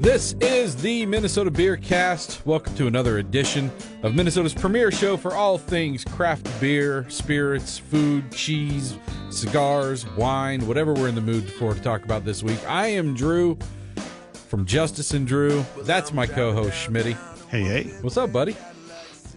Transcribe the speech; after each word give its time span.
This 0.00 0.32
is 0.40 0.76
the 0.76 1.04
Minnesota 1.04 1.50
Beer 1.50 1.76
Cast. 1.76 2.46
Welcome 2.46 2.74
to 2.76 2.86
another 2.86 3.18
edition 3.18 3.70
of 4.02 4.14
Minnesota's 4.14 4.54
premier 4.54 4.90
show 4.90 5.18
for 5.18 5.34
all 5.34 5.58
things 5.58 6.06
craft 6.06 6.48
beer, 6.58 7.04
spirits, 7.10 7.76
food, 7.76 8.32
cheese, 8.32 8.96
cigars, 9.28 10.06
wine, 10.12 10.66
whatever 10.66 10.94
we're 10.94 11.08
in 11.08 11.14
the 11.14 11.20
mood 11.20 11.50
for 11.52 11.74
to 11.74 11.80
talk 11.82 12.02
about 12.02 12.24
this 12.24 12.42
week. 12.42 12.58
I 12.66 12.86
am 12.86 13.14
Drew 13.14 13.58
from 14.48 14.64
Justice 14.64 15.12
and 15.12 15.26
Drew. 15.26 15.66
That's 15.82 16.14
my 16.14 16.26
co-host 16.26 16.88
Schmitty. 16.88 17.14
Hey, 17.50 17.64
hey. 17.64 17.82
What's 18.00 18.16
up, 18.16 18.32
buddy? 18.32 18.56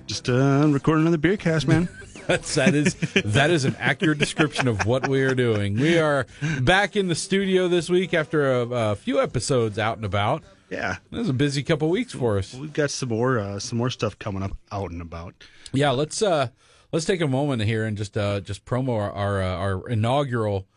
Just 0.08 0.30
uh, 0.30 0.66
recording 0.70 1.02
another 1.02 1.18
beer 1.18 1.36
cast, 1.36 1.68
man. 1.68 1.90
That's 2.28 2.56
that 2.56 2.74
is 2.74 2.96
that 3.26 3.50
is 3.50 3.66
an 3.66 3.76
accurate 3.80 4.18
description 4.18 4.70
of 4.70 4.86
what 4.86 5.10
we 5.10 5.24
are 5.24 5.36
doing. 5.36 5.78
We 5.78 6.00
are 6.00 6.26
back 6.62 6.96
in 6.96 7.10
the 7.10 7.16
studio 7.16 7.68
this 7.68 7.90
week 7.90 8.14
after 8.14 8.62
a, 8.62 8.68
a 8.70 8.96
few 8.96 9.22
episodes 9.22 9.78
out 9.78 9.98
and 9.98 10.06
about. 10.06 10.42
Yeah, 10.70 10.98
It 11.12 11.18
was 11.18 11.30
a 11.30 11.34
busy 11.34 11.62
couple 11.64 11.90
weeks 11.90 12.14
for 12.14 12.38
us. 12.38 12.54
we've 12.54 12.74
got 12.74 12.90
some 12.92 13.10
more 13.10 13.38
uh, 13.40 13.60
some 13.60 13.78
more 13.78 13.90
stuff 13.90 14.18
coming 14.18 14.42
up 14.44 14.58
out 14.72 14.92
and 14.92 15.02
about. 15.02 15.36
Yeah, 15.72 15.92
let's 15.92 16.22
uh 16.22 16.48
let's 16.92 17.06
take 17.06 17.22
a 17.22 17.28
moment 17.28 17.62
here 17.64 17.86
and 17.86 17.96
just 17.98 18.18
uh 18.18 18.40
just 18.40 18.66
promo 18.66 18.90
our 18.96 19.12
our, 19.12 19.42
uh, 19.42 19.56
our 19.56 19.90
inaugural 19.90 20.68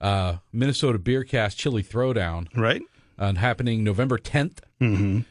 uh 0.00 0.36
Minnesota 0.52 0.98
Beer 0.98 1.22
Cast 1.24 1.58
Chili 1.58 1.82
Throwdown 1.82 2.48
Right? 2.56 2.82
uh, 3.18 3.34
happening 3.34 3.82
November 3.84 4.18
10th 4.18 4.58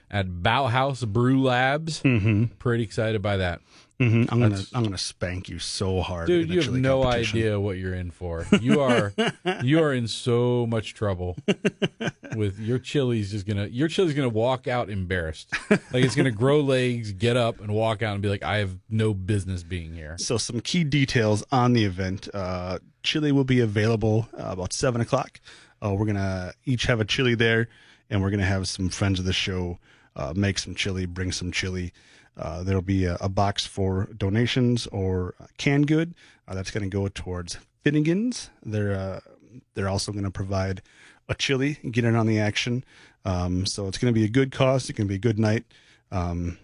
at 0.10 0.28
Bauhaus 0.28 1.08
Brew 1.08 1.42
Labs. 1.44 2.02
Mm-hmm. 2.02 2.46
Pretty 2.58 2.84
excited 2.84 3.22
by 3.22 3.38
that. 3.38 3.62
Hmm 4.00 4.26
I'm 4.30 4.40
gonna 4.40 4.62
I'm 4.74 4.84
gonna 4.84 4.98
spank 4.98 5.50
you 5.50 5.60
so 5.60 6.02
hard, 6.02 6.28
Dude, 6.28 6.50
you 6.50 6.62
have 6.62 6.74
no 6.74 7.04
idea 7.04 7.60
what 7.60 7.78
you're 7.78 7.94
in 7.94 8.12
for. 8.12 8.46
You 8.60 8.82
are 8.82 9.14
you 9.64 9.82
are 9.82 9.94
in 9.94 10.08
so 10.08 10.66
much 10.68 10.94
trouble 10.94 11.38
with 12.36 12.60
your 12.60 12.80
chili's 12.80 13.32
just 13.32 13.46
gonna 13.46 13.68
your 13.68 13.88
chili's 13.88 14.14
gonna 14.14 14.30
walk 14.30 14.68
out 14.68 14.90
embarrassed. 14.90 15.54
Like 15.70 16.04
it's 16.04 16.16
gonna 16.16 16.32
grow 16.32 16.60
legs, 16.62 17.12
get 17.12 17.38
up 17.38 17.60
and 17.62 17.74
walk 17.74 18.02
out 18.02 18.14
and 18.14 18.22
be 18.22 18.30
like, 18.30 18.44
I 18.44 18.58
have 18.58 18.78
no 18.90 19.14
business 19.14 19.64
being 19.64 19.94
here. 19.94 20.16
So 20.20 20.38
some 20.38 20.60
key 20.60 20.84
details 20.84 21.44
on 21.52 21.74
the 21.74 21.86
event. 21.86 22.28
Uh, 22.34 22.80
chili 23.04 23.32
will 23.32 23.44
be 23.44 23.60
available 23.62 24.28
uh, 24.34 24.48
about 24.48 24.74
seven 24.74 25.02
o'clock. 25.02 25.40
Uh, 25.84 25.94
we're 25.94 26.06
gonna 26.06 26.54
each 26.66 26.84
have 26.84 27.00
a 27.00 27.06
chili 27.06 27.36
there, 27.36 27.70
and 28.10 28.22
we're 28.22 28.32
gonna 28.32 28.44
have 28.46 28.68
some 28.68 28.90
friends 28.90 29.20
of 29.20 29.26
the 29.26 29.34
show 29.34 29.80
uh, 30.16 30.34
make 30.36 30.58
some 30.60 30.76
chili, 30.76 31.06
bring 31.06 31.32
some 31.32 31.52
chili. 31.52 31.94
Uh, 32.38 32.64
there'll 32.64 32.82
be 32.82 33.06
a, 33.06 33.18
a 33.22 33.30
box 33.30 33.66
for 33.66 34.10
donations 34.18 34.88
or 34.88 35.36
canned 35.58 35.88
good. 35.88 36.14
Uh, 36.48 36.56
that's 36.56 36.72
going 36.72 36.84
to 36.84 36.90
go 36.90 37.08
towards 37.08 37.58
Finnegan's. 37.84 38.50
They're 38.64 38.94
uh, 38.94 39.20
they're 39.74 39.90
also 39.90 40.12
going 40.12 40.26
to 40.26 40.32
provide 40.32 40.82
a 41.30 41.36
chili, 41.36 41.80
get 41.92 42.04
in 42.04 42.16
on 42.16 42.28
the 42.28 42.40
action. 42.40 42.84
Um, 43.24 43.66
so 43.66 43.88
it's 43.88 43.98
going 43.98 44.14
to 44.14 44.20
be 44.20 44.26
a 44.26 44.30
good 44.30 44.52
cause. 44.52 44.90
It's 44.90 44.98
going 44.98 45.08
to 45.08 45.10
be 45.10 45.16
a 45.16 45.20
good 45.20 45.40
night. 45.40 45.66
Um, 46.12 46.58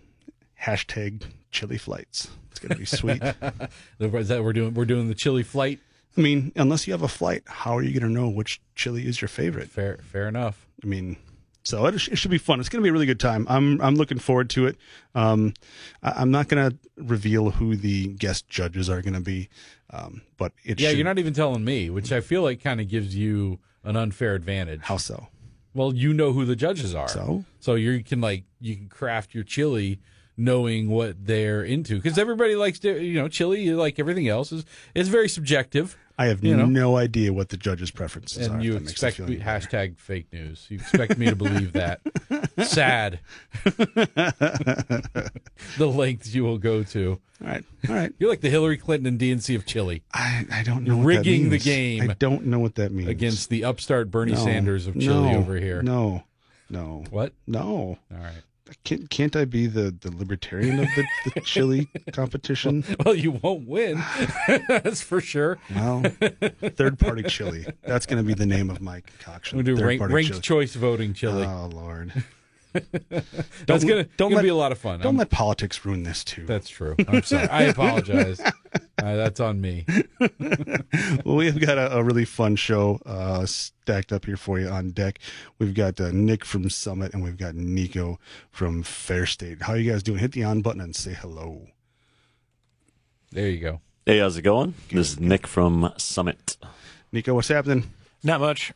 hashtag 0.61 1.23
chili 1.49 1.77
flights. 1.77 2.29
It's 2.51 2.59
going 2.59 2.71
to 2.71 2.77
be 2.77 2.85
sweet. 2.85 3.21
Is 3.99 4.27
that 4.27 4.43
we're 4.43 4.53
doing 4.53 4.73
we're 4.73 4.85
doing 4.85 5.07
the 5.07 5.15
chili 5.15 5.43
flight. 5.43 5.79
I 6.17 6.21
mean, 6.21 6.51
unless 6.55 6.87
you 6.87 6.93
have 6.93 7.01
a 7.01 7.07
flight, 7.07 7.43
how 7.47 7.77
are 7.77 7.81
you 7.81 7.97
going 7.97 8.13
to 8.13 8.19
know 8.19 8.27
which 8.27 8.61
chili 8.75 9.07
is 9.07 9.21
your 9.21 9.29
favorite? 9.29 9.69
Fair 9.69 9.97
fair 10.03 10.27
enough. 10.27 10.67
I 10.83 10.87
mean, 10.87 11.17
so 11.63 11.85
it, 11.85 11.95
it 11.95 12.17
should 12.17 12.31
be 12.31 12.37
fun. 12.37 12.59
It's 12.59 12.69
going 12.69 12.81
to 12.81 12.83
be 12.83 12.89
a 12.89 12.93
really 12.93 13.05
good 13.05 13.19
time. 13.19 13.45
I'm 13.49 13.79
I'm 13.81 13.95
looking 13.95 14.19
forward 14.19 14.49
to 14.51 14.65
it. 14.67 14.77
Um, 15.15 15.53
I, 16.01 16.11
I'm 16.17 16.31
not 16.31 16.47
going 16.47 16.71
to 16.71 16.77
reveal 16.97 17.51
who 17.51 17.75
the 17.75 18.07
guest 18.07 18.47
judges 18.49 18.89
are 18.89 19.01
going 19.01 19.13
to 19.13 19.19
be, 19.21 19.49
um, 19.91 20.21
but 20.37 20.53
it 20.63 20.79
Yeah, 20.79 20.89
should, 20.89 20.97
you're 20.97 21.05
not 21.05 21.19
even 21.19 21.33
telling 21.33 21.63
me, 21.63 21.89
which 21.89 22.11
I 22.11 22.21
feel 22.21 22.41
like 22.43 22.61
kind 22.63 22.79
of 22.81 22.87
gives 22.87 23.15
you 23.15 23.59
an 23.83 23.95
unfair 23.95 24.35
advantage. 24.35 24.81
how 24.83 24.97
so. 24.97 25.27
Well, 25.73 25.93
you 25.95 26.13
know 26.13 26.33
who 26.33 26.43
the 26.45 26.55
judges 26.55 26.93
are. 26.93 27.07
So? 27.07 27.45
so 27.59 27.75
you 27.75 28.03
can 28.03 28.19
like 28.21 28.43
you 28.59 28.75
can 28.75 28.89
craft 28.89 29.33
your 29.33 29.43
chili 29.43 29.99
knowing 30.37 30.89
what 30.89 31.25
they're 31.25 31.61
into 31.63 31.95
because 31.97 32.17
everybody 32.17 32.55
likes 32.55 32.79
to 32.79 33.01
you 33.03 33.13
know 33.21 33.27
chili 33.27 33.69
like 33.71 33.99
everything 33.99 34.27
else 34.27 34.51
is 34.51 34.65
is 34.95 35.07
very 35.09 35.27
subjective 35.29 35.97
I 36.21 36.27
have 36.27 36.43
You 36.43 36.55
know. 36.55 36.65
no 36.65 36.97
idea 36.97 37.33
what 37.33 37.49
the 37.49 37.57
judges' 37.57 37.89
preferences 37.91 38.47
are. 38.47 38.51
and 38.51 38.59
if 38.61 38.65
you 38.65 38.73
that 38.73 38.79
makes 38.81 39.01
you 39.01 39.07
expect 39.07 39.29
me, 39.29 39.37
hashtag 39.39 39.97
fake 39.97 40.31
news. 40.31 40.67
You 40.69 40.77
expect 40.77 41.17
me 41.17 41.25
to 41.27 41.35
believe 41.35 41.73
that. 41.73 42.01
Sad. 42.63 43.19
The 45.77 45.87
lengths 45.87 46.33
you 46.33 46.43
will 46.43 46.57
go 46.57 46.83
to. 46.83 47.19
All 47.41 47.47
right, 47.47 47.63
all 47.89 47.95
right. 47.95 48.13
you're 48.19 48.29
like 48.29 48.41
the 48.41 48.49
Hillary 48.49 48.77
Clinton 48.77 49.07
and 49.07 49.19
DNC 49.19 49.55
of 49.55 49.65
chili. 49.65 50.03
I, 50.13 50.45
I 50.51 50.63
don't 50.63 50.83
know 50.83 50.95
You're 50.95 51.03
what 51.05 51.13
that 51.13 51.17
rigging 51.19 51.49
the 51.49 51.57
game 51.57 52.09
I 52.09 52.13
don't 52.13 52.45
know 52.47 52.59
what 52.59 52.75
that 52.75 52.91
means. 52.91 53.09
against 53.09 53.49
the 53.49 53.63
upstart 53.63 54.11
Bernie 54.11 54.33
No, 54.33 54.43
Sanders 54.43 54.85
of 54.87 54.93
chili 54.99 55.31
no, 55.31 55.37
over 55.39 55.55
here. 55.55 55.81
No, 55.81 56.23
no, 56.69 57.03
what? 57.09 57.33
No. 57.47 57.63
all 57.63 57.97
right 58.11 58.43
Can't, 58.83 59.09
can't 59.09 59.35
I 59.35 59.45
be 59.45 59.67
the, 59.67 59.91
the 59.99 60.11
libertarian 60.15 60.79
of 60.79 60.87
the, 60.95 61.03
the 61.35 61.41
chili 61.45 61.89
competition? 62.11 62.83
well 63.05 63.15
you 63.15 63.31
won't 63.31 63.67
win 63.67 64.01
that's 64.67 65.01
for 65.01 65.21
sure 65.21 65.57
Well, 65.73 66.03
third 66.75 66.97
party 66.99 67.23
chili. 67.23 67.65
That's 67.83 68.05
going 68.05 68.21
to 68.21 68.27
be 68.27 68.33
the 68.33 68.45
name 68.45 68.69
of 68.69 68.81
my 68.81 69.01
concoction. 69.01 69.57
we 69.57 69.63
do 69.63 69.75
Third 69.77 69.85
rank, 69.85 69.99
party 69.99 70.13
ranked 70.13 70.29
chili. 70.29 70.41
choice 70.41 70.75
voting 70.75 71.13
chili 71.13 71.43
Oh 71.45 71.69
Lord! 71.73 72.11
That's 72.73 73.83
gonna, 73.83 74.03
don't 74.17 74.29
gonna 74.29 74.35
let- 74.35 74.41
be 74.43 74.49
a 74.49 74.55
lot 74.55 74.71
of 74.71 74.77
fun. 74.77 74.99
Don't 74.99 75.07
I'm- 75.07 75.17
let 75.17 75.29
politics 75.29 75.83
ruin 75.85 76.03
this 76.03 76.23
too. 76.23 76.45
that's 76.45 76.69
true. 76.69 76.95
I'm 77.07 77.23
sorry. 77.23 77.47
I 77.49 77.63
apologize. 77.73 78.39
Uh, 78.39 78.51
that's 79.15 79.39
on 79.39 79.59
me. 79.61 79.85
well, 81.25 81.35
we've 81.35 81.59
got 81.59 81.77
a, 81.77 81.97
a 81.97 82.03
really 82.03 82.25
fun 82.25 82.55
show 82.55 82.99
uh, 83.05 83.45
stacked 83.45 84.13
up 84.13 84.25
here 84.25 84.37
for 84.37 84.59
you 84.59 84.67
on 84.69 84.91
deck. 84.91 85.19
We've 85.59 85.73
got 85.73 85.99
uh, 85.99 86.11
Nick 86.11 86.45
from 86.45 86.69
Summit 86.69 87.13
and 87.13 87.23
we've 87.23 87.37
got 87.37 87.55
Nico 87.55 88.19
from 88.51 88.83
Fair 88.83 89.25
State. 89.25 89.63
How 89.63 89.73
you 89.73 89.91
guys 89.91 90.03
doing? 90.03 90.19
Hit 90.19 90.31
the 90.33 90.43
on 90.43 90.61
button 90.61 90.81
and 90.81 90.95
say 90.95 91.13
hello. 91.13 91.67
There 93.31 93.49
you 93.49 93.59
go. 93.59 93.81
Hey, 94.05 94.19
how's 94.19 94.37
it 94.37 94.41
going? 94.41 94.73
This 94.91 95.11
is 95.11 95.19
Nick 95.19 95.47
from 95.47 95.91
Summit. 95.97 96.57
Nico, 97.11 97.33
what's 97.33 97.47
happening? 97.47 97.91
Not 98.23 98.39
much. 98.41 98.73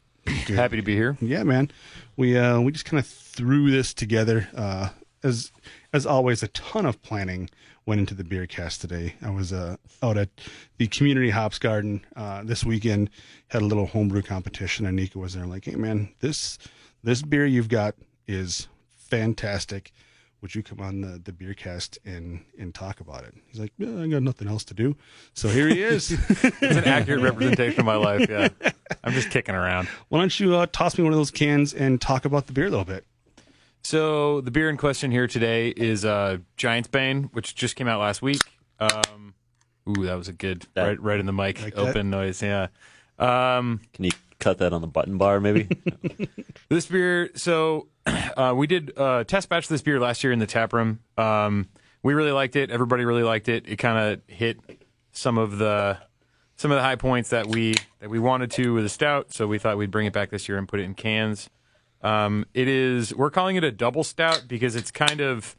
Happy 0.47 0.77
to 0.77 0.81
be 0.81 0.95
here. 0.95 1.17
Yeah, 1.21 1.43
man. 1.43 1.69
We 2.17 2.37
uh 2.37 2.59
we 2.61 2.71
just 2.71 2.85
kind 2.85 2.99
of 2.99 3.07
threw 3.07 3.71
this 3.71 3.93
together. 3.93 4.47
Uh 4.55 4.89
as 5.23 5.51
as 5.91 6.05
always, 6.05 6.43
a 6.43 6.47
ton 6.49 6.85
of 6.85 7.01
planning 7.01 7.49
went 7.85 7.99
into 7.99 8.13
the 8.13 8.23
beer 8.23 8.47
cast 8.47 8.81
today. 8.81 9.15
I 9.21 9.29
was 9.29 9.51
uh 9.51 9.77
out 10.01 10.17
at 10.17 10.29
the 10.77 10.87
community 10.87 11.29
hops 11.31 11.59
garden 11.59 12.05
uh 12.15 12.43
this 12.43 12.63
weekend, 12.63 13.09
had 13.47 13.61
a 13.61 13.65
little 13.65 13.87
homebrew 13.87 14.21
competition 14.21 14.85
and 14.85 14.95
Nico 14.95 15.19
was 15.19 15.33
there. 15.33 15.45
Like, 15.45 15.65
hey 15.65 15.75
man, 15.75 16.13
this 16.19 16.57
this 17.03 17.21
beer 17.21 17.45
you've 17.45 17.69
got 17.69 17.95
is 18.27 18.67
fantastic. 18.89 19.91
Would 20.45 20.53
you 20.53 20.61
come 20.61 20.79
on 20.79 21.01
the, 21.01 21.17
the 21.17 21.31
beer 21.31 21.55
cast 21.55 21.97
and 22.05 22.45
and 22.59 22.71
talk 22.71 22.99
about 22.99 23.23
it? 23.23 23.33
He's 23.47 23.59
like, 23.59 23.73
yeah, 23.79 23.99
I 23.99 24.05
got 24.05 24.21
nothing 24.21 24.47
else 24.47 24.63
to 24.65 24.75
do. 24.75 24.95
So 25.33 25.49
here 25.49 25.67
he 25.67 25.81
is. 25.81 26.11
It's 26.61 26.61
an 26.77 26.83
accurate 26.83 27.21
representation 27.21 27.79
of 27.79 27.85
my 27.87 27.95
life. 27.95 28.29
Yeah, 28.29 28.49
I'm 29.03 29.13
just 29.13 29.31
kicking 29.31 29.55
around. 29.55 29.87
Why 30.09 30.19
don't 30.19 30.39
you 30.39 30.53
uh, 30.55 30.67
toss 30.71 30.99
me 30.99 31.03
one 31.03 31.13
of 31.13 31.17
those 31.17 31.31
cans 31.31 31.73
and 31.73 31.99
talk 31.99 32.25
about 32.25 32.45
the 32.45 32.53
beer 32.53 32.67
a 32.67 32.69
little 32.69 32.85
bit? 32.85 33.07
So 33.81 34.41
the 34.41 34.51
beer 34.51 34.69
in 34.69 34.77
question 34.77 35.09
here 35.09 35.25
today 35.25 35.69
is 35.69 36.05
uh, 36.05 36.37
Giant's 36.57 36.89
Bane, 36.89 37.23
which 37.33 37.55
just 37.55 37.75
came 37.75 37.87
out 37.87 37.99
last 37.99 38.21
week. 38.21 38.41
Um, 38.79 39.33
ooh, 39.89 40.05
that 40.05 40.13
was 40.15 40.27
a 40.27 40.33
good 40.33 40.67
That- 40.75 40.83
right 40.87 41.01
right 41.01 41.19
in 41.19 41.25
the 41.25 41.33
mic 41.33 41.59
Like 41.59 41.73
that? 41.73 41.87
open 41.89 42.11
noise. 42.11 42.43
Yeah. 42.43 42.67
Um, 43.17 43.81
Can 43.93 44.05
you 44.05 44.11
cut 44.39 44.57
that 44.59 44.73
on 44.73 44.81
the 44.81 44.87
button 44.87 45.17
bar, 45.17 45.39
maybe? 45.39 45.67
This 46.67 46.87
beer, 46.87 47.29
so 47.35 47.89
uh, 48.05 48.53
we 48.55 48.65
did 48.65 48.97
uh, 48.97 49.23
test 49.23 49.49
batch 49.49 49.67
this 49.67 49.83
beer 49.83 49.99
last 49.99 50.23
year 50.23 50.33
in 50.33 50.39
the 50.39 50.47
tap 50.47 50.73
room. 50.73 50.99
Um, 51.15 51.67
we 52.01 52.15
really 52.15 52.31
liked 52.31 52.55
it. 52.55 52.71
Everybody 52.71 53.05
really 53.05 53.23
liked 53.23 53.49
it. 53.49 53.67
It 53.67 53.75
kind 53.75 53.99
of 53.99 54.21
hit 54.27 54.57
some 55.11 55.37
of 55.37 55.59
the 55.59 55.99
some 56.55 56.71
of 56.71 56.77
the 56.77 56.81
high 56.81 56.95
points 56.95 57.29
that 57.29 57.47
we 57.47 57.75
that 57.99 58.09
we 58.09 58.17
wanted 58.17 58.49
to 58.51 58.73
with 58.73 58.85
a 58.85 58.89
stout. 58.89 59.31
So 59.31 59.45
we 59.45 59.59
thought 59.59 59.77
we'd 59.77 59.91
bring 59.91 60.07
it 60.07 60.13
back 60.13 60.31
this 60.31 60.49
year 60.49 60.57
and 60.57 60.67
put 60.67 60.79
it 60.79 60.83
in 60.83 60.95
cans. 60.95 61.49
Um, 62.01 62.45
it 62.53 62.67
is 62.67 63.13
we're 63.13 63.31
calling 63.31 63.57
it 63.57 63.63
a 63.63 63.71
double 63.71 64.03
stout 64.03 64.45
because 64.47 64.75
it's 64.75 64.91
kind 64.91 65.21
of 65.21 65.55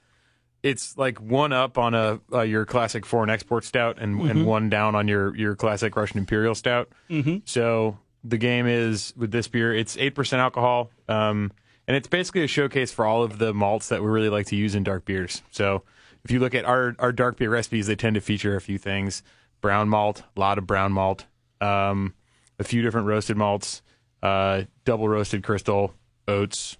it's 0.62 0.96
like 0.98 1.20
one 1.20 1.52
up 1.52 1.78
on 1.78 1.94
a 1.94 2.20
uh, 2.32 2.42
your 2.42 2.64
classic 2.64 3.06
foreign 3.06 3.30
export 3.30 3.64
stout 3.64 3.98
and, 4.00 4.20
and 4.22 4.46
one 4.46 4.68
down 4.68 4.94
on 4.94 5.06
your 5.06 5.36
your 5.36 5.54
classic 5.54 5.94
Russian 5.94 6.18
imperial 6.18 6.54
stout. 6.54 6.88
Mm-hmm. 7.08 7.38
So 7.44 7.98
the 8.24 8.38
game 8.38 8.66
is 8.66 9.12
with 9.16 9.30
this 9.30 9.48
beer, 9.48 9.74
it's 9.74 9.96
eight 9.96 10.14
percent 10.14 10.40
alcohol, 10.40 10.90
um, 11.08 11.52
and 11.86 11.96
it's 11.96 12.08
basically 12.08 12.42
a 12.42 12.48
showcase 12.48 12.92
for 12.92 13.04
all 13.04 13.22
of 13.22 13.38
the 13.38 13.54
malts 13.54 13.88
that 13.88 14.02
we 14.02 14.08
really 14.08 14.28
like 14.28 14.46
to 14.46 14.56
use 14.56 14.74
in 14.74 14.82
dark 14.82 15.04
beers. 15.04 15.42
So 15.50 15.82
if 16.24 16.30
you 16.30 16.40
look 16.40 16.54
at 16.54 16.64
our 16.64 16.96
our 16.98 17.12
dark 17.12 17.36
beer 17.36 17.50
recipes, 17.50 17.86
they 17.86 17.96
tend 17.96 18.14
to 18.14 18.20
feature 18.20 18.56
a 18.56 18.60
few 18.60 18.78
things: 18.78 19.22
brown 19.60 19.88
malt, 19.88 20.22
a 20.36 20.40
lot 20.40 20.58
of 20.58 20.66
brown 20.66 20.92
malt, 20.92 21.26
um, 21.60 22.14
a 22.58 22.64
few 22.64 22.82
different 22.82 23.06
roasted 23.06 23.36
malts, 23.36 23.82
uh, 24.22 24.62
double 24.84 25.08
roasted 25.08 25.44
crystal, 25.44 25.94
oats, 26.26 26.76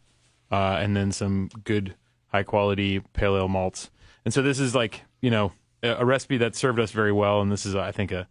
uh, 0.51 0.79
and 0.81 0.97
then 0.97 1.13
some 1.13 1.49
good 1.65 1.95
high 2.29 2.43
quality 2.43 3.01
pale 3.13 3.37
ale 3.37 3.49
malts. 3.49 3.91
And 4.25 4.35
so 4.35 4.43
this 4.43 4.59
is 4.59 4.75
like 4.75 5.03
you 5.21 5.31
know 5.31 5.53
a, 5.83 5.91
a 5.91 6.05
recipe 6.05 6.39
that 6.39 6.57
served 6.57 6.81
us 6.81 6.91
very 6.91 7.13
well, 7.13 7.41
and 7.41 7.53
this 7.53 7.65
is 7.65 7.77
I 7.77 7.93
think 7.93 8.11
a 8.11 8.27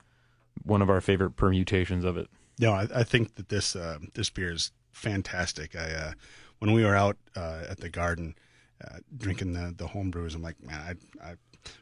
one 0.63 0.81
of 0.81 0.89
our 0.89 1.01
favorite 1.01 1.31
permutations 1.31 2.03
of 2.03 2.17
it. 2.17 2.29
No, 2.59 2.73
I, 2.73 2.87
I 2.93 3.03
think 3.03 3.35
that 3.35 3.49
this 3.49 3.75
uh, 3.75 3.99
this 4.13 4.29
beer 4.29 4.51
is 4.51 4.71
fantastic. 4.91 5.75
I 5.75 5.91
uh, 5.91 6.11
when 6.59 6.73
we 6.73 6.83
were 6.83 6.95
out 6.95 7.17
uh, 7.35 7.63
at 7.69 7.79
the 7.79 7.89
garden 7.89 8.35
uh, 8.83 8.99
drinking 9.15 9.53
the 9.53 9.73
the 9.75 9.87
home 9.87 10.11
brews, 10.11 10.35
I'm 10.35 10.41
like, 10.41 10.61
man, 10.63 10.97
I, 11.21 11.31
I 11.31 11.35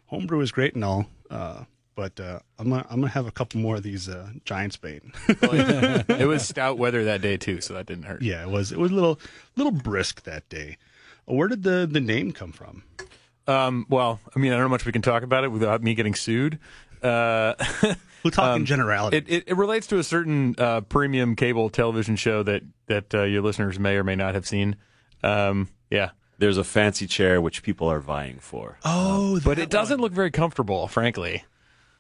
home 0.05 0.25
brew 0.25 0.41
is 0.41 0.51
great 0.51 0.75
and 0.75 0.83
all, 0.83 1.05
uh, 1.29 1.63
but 1.95 2.19
uh, 2.19 2.39
I'm 2.57 2.69
gonna 2.69 2.85
I'm 2.89 3.01
gonna 3.01 3.11
have 3.11 3.27
a 3.27 3.31
couple 3.31 3.59
more 3.59 3.75
of 3.75 3.83
these 3.83 4.09
uh, 4.09 4.29
Giants 4.45 4.77
Bane. 4.77 5.13
it 5.27 6.27
was 6.27 6.47
stout 6.47 6.77
weather 6.77 7.05
that 7.05 7.21
day 7.21 7.37
too, 7.37 7.61
so 7.61 7.73
that 7.75 7.85
didn't 7.85 8.05
hurt. 8.05 8.21
yeah, 8.21 8.41
it 8.43 8.49
was 8.49 8.71
it 8.71 8.79
was 8.79 8.91
a 8.91 8.95
little 8.95 9.19
little 9.55 9.71
brisk 9.71 10.23
that 10.23 10.47
day. 10.49 10.77
Where 11.25 11.47
did 11.47 11.63
the 11.63 11.87
the 11.89 12.01
name 12.01 12.31
come 12.31 12.51
from? 12.51 12.83
Um, 13.45 13.85
well, 13.89 14.19
I 14.35 14.39
mean, 14.39 14.53
I 14.53 14.55
don't 14.55 14.65
know 14.65 14.69
much 14.69 14.85
we 14.85 14.91
can 14.91 15.01
talk 15.01 15.23
about 15.23 15.43
it 15.43 15.49
without 15.49 15.83
me 15.83 15.95
getting 15.95 16.15
sued. 16.15 16.59
Uh, 17.03 17.53
We'll 18.23 18.31
talk 18.31 18.55
in 18.55 18.65
generality. 18.65 19.17
it, 19.17 19.25
it, 19.27 19.44
it 19.47 19.57
relates 19.57 19.85
to 19.88 19.97
a 19.97 20.03
certain 20.03 20.55
uh, 20.57 20.79
premium 20.79 21.35
cable 21.35 21.69
television 21.69 22.15
show 22.15 22.41
that 22.44 22.63
that 22.88 23.13
uh, 23.13 23.23
your 23.23 23.41
listeners 23.41 23.77
may 23.77 23.97
or 23.97 24.05
may 24.05 24.15
not 24.15 24.33
have 24.33 24.47
seen. 24.47 24.77
Um, 25.23 25.67
yeah, 25.91 26.11
There's 26.38 26.57
a 26.57 26.63
fancy 26.63 27.05
chair 27.05 27.41
which 27.41 27.63
people 27.63 27.91
are 27.91 28.00
vying 28.00 28.39
for. 28.39 28.77
oh, 28.85 29.41
but 29.44 29.59
it 29.59 29.69
doesn't 29.69 30.00
look 30.00 30.13
very 30.13 30.31
comfortable, 30.31 30.88
frankly. 30.88 31.44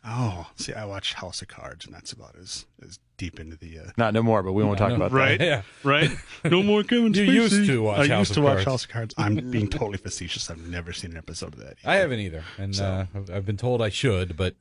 Oh, 0.05 0.47
see, 0.55 0.71
I 0.73 0.85
watch 0.85 1.13
House 1.13 1.41
of 1.41 1.49
Cards, 1.49 1.85
and 1.85 1.93
that's 1.93 2.13
about 2.13 2.35
as 2.37 2.65
as 2.81 2.99
deep 3.17 3.37
into 3.37 3.57
the. 3.57 3.79
Uh, 3.79 3.83
Not 3.97 4.13
no 4.13 4.23
more, 4.23 4.43
but 4.43 4.53
we 4.53 4.63
won't 4.63 4.77
talk 4.77 4.89
no. 4.89 4.95
about 4.95 5.11
right, 5.11 5.37
that. 5.39 5.45
Yeah. 5.45 5.61
right. 5.83 6.09
No 6.49 6.63
more 6.63 6.83
Kevin 6.83 7.13
You 7.13 7.23
used 7.23 7.65
to 7.65 7.81
watch 7.83 7.99
I 7.99 8.07
House 8.07 8.19
used 8.29 8.31
of 8.31 8.35
to 8.35 8.41
watch 8.43 8.53
Cards. 8.55 8.65
House 8.65 8.83
of 8.85 8.89
Cards. 8.91 9.15
I'm 9.17 9.51
being 9.51 9.69
totally 9.69 9.97
facetious. 9.97 10.49
I've 10.49 10.65
never 10.69 10.93
seen 10.93 11.11
an 11.11 11.17
episode 11.17 11.53
of 11.53 11.59
that. 11.59 11.75
I 11.83 11.95
haven't 11.97 12.19
either, 12.21 12.43
and 12.57 12.79
uh, 12.79 13.05
I've- 13.13 13.33
I've 13.33 13.45
been 13.45 13.57
told 13.57 13.81
I 13.81 13.89
should, 13.89 14.35
but 14.37 14.55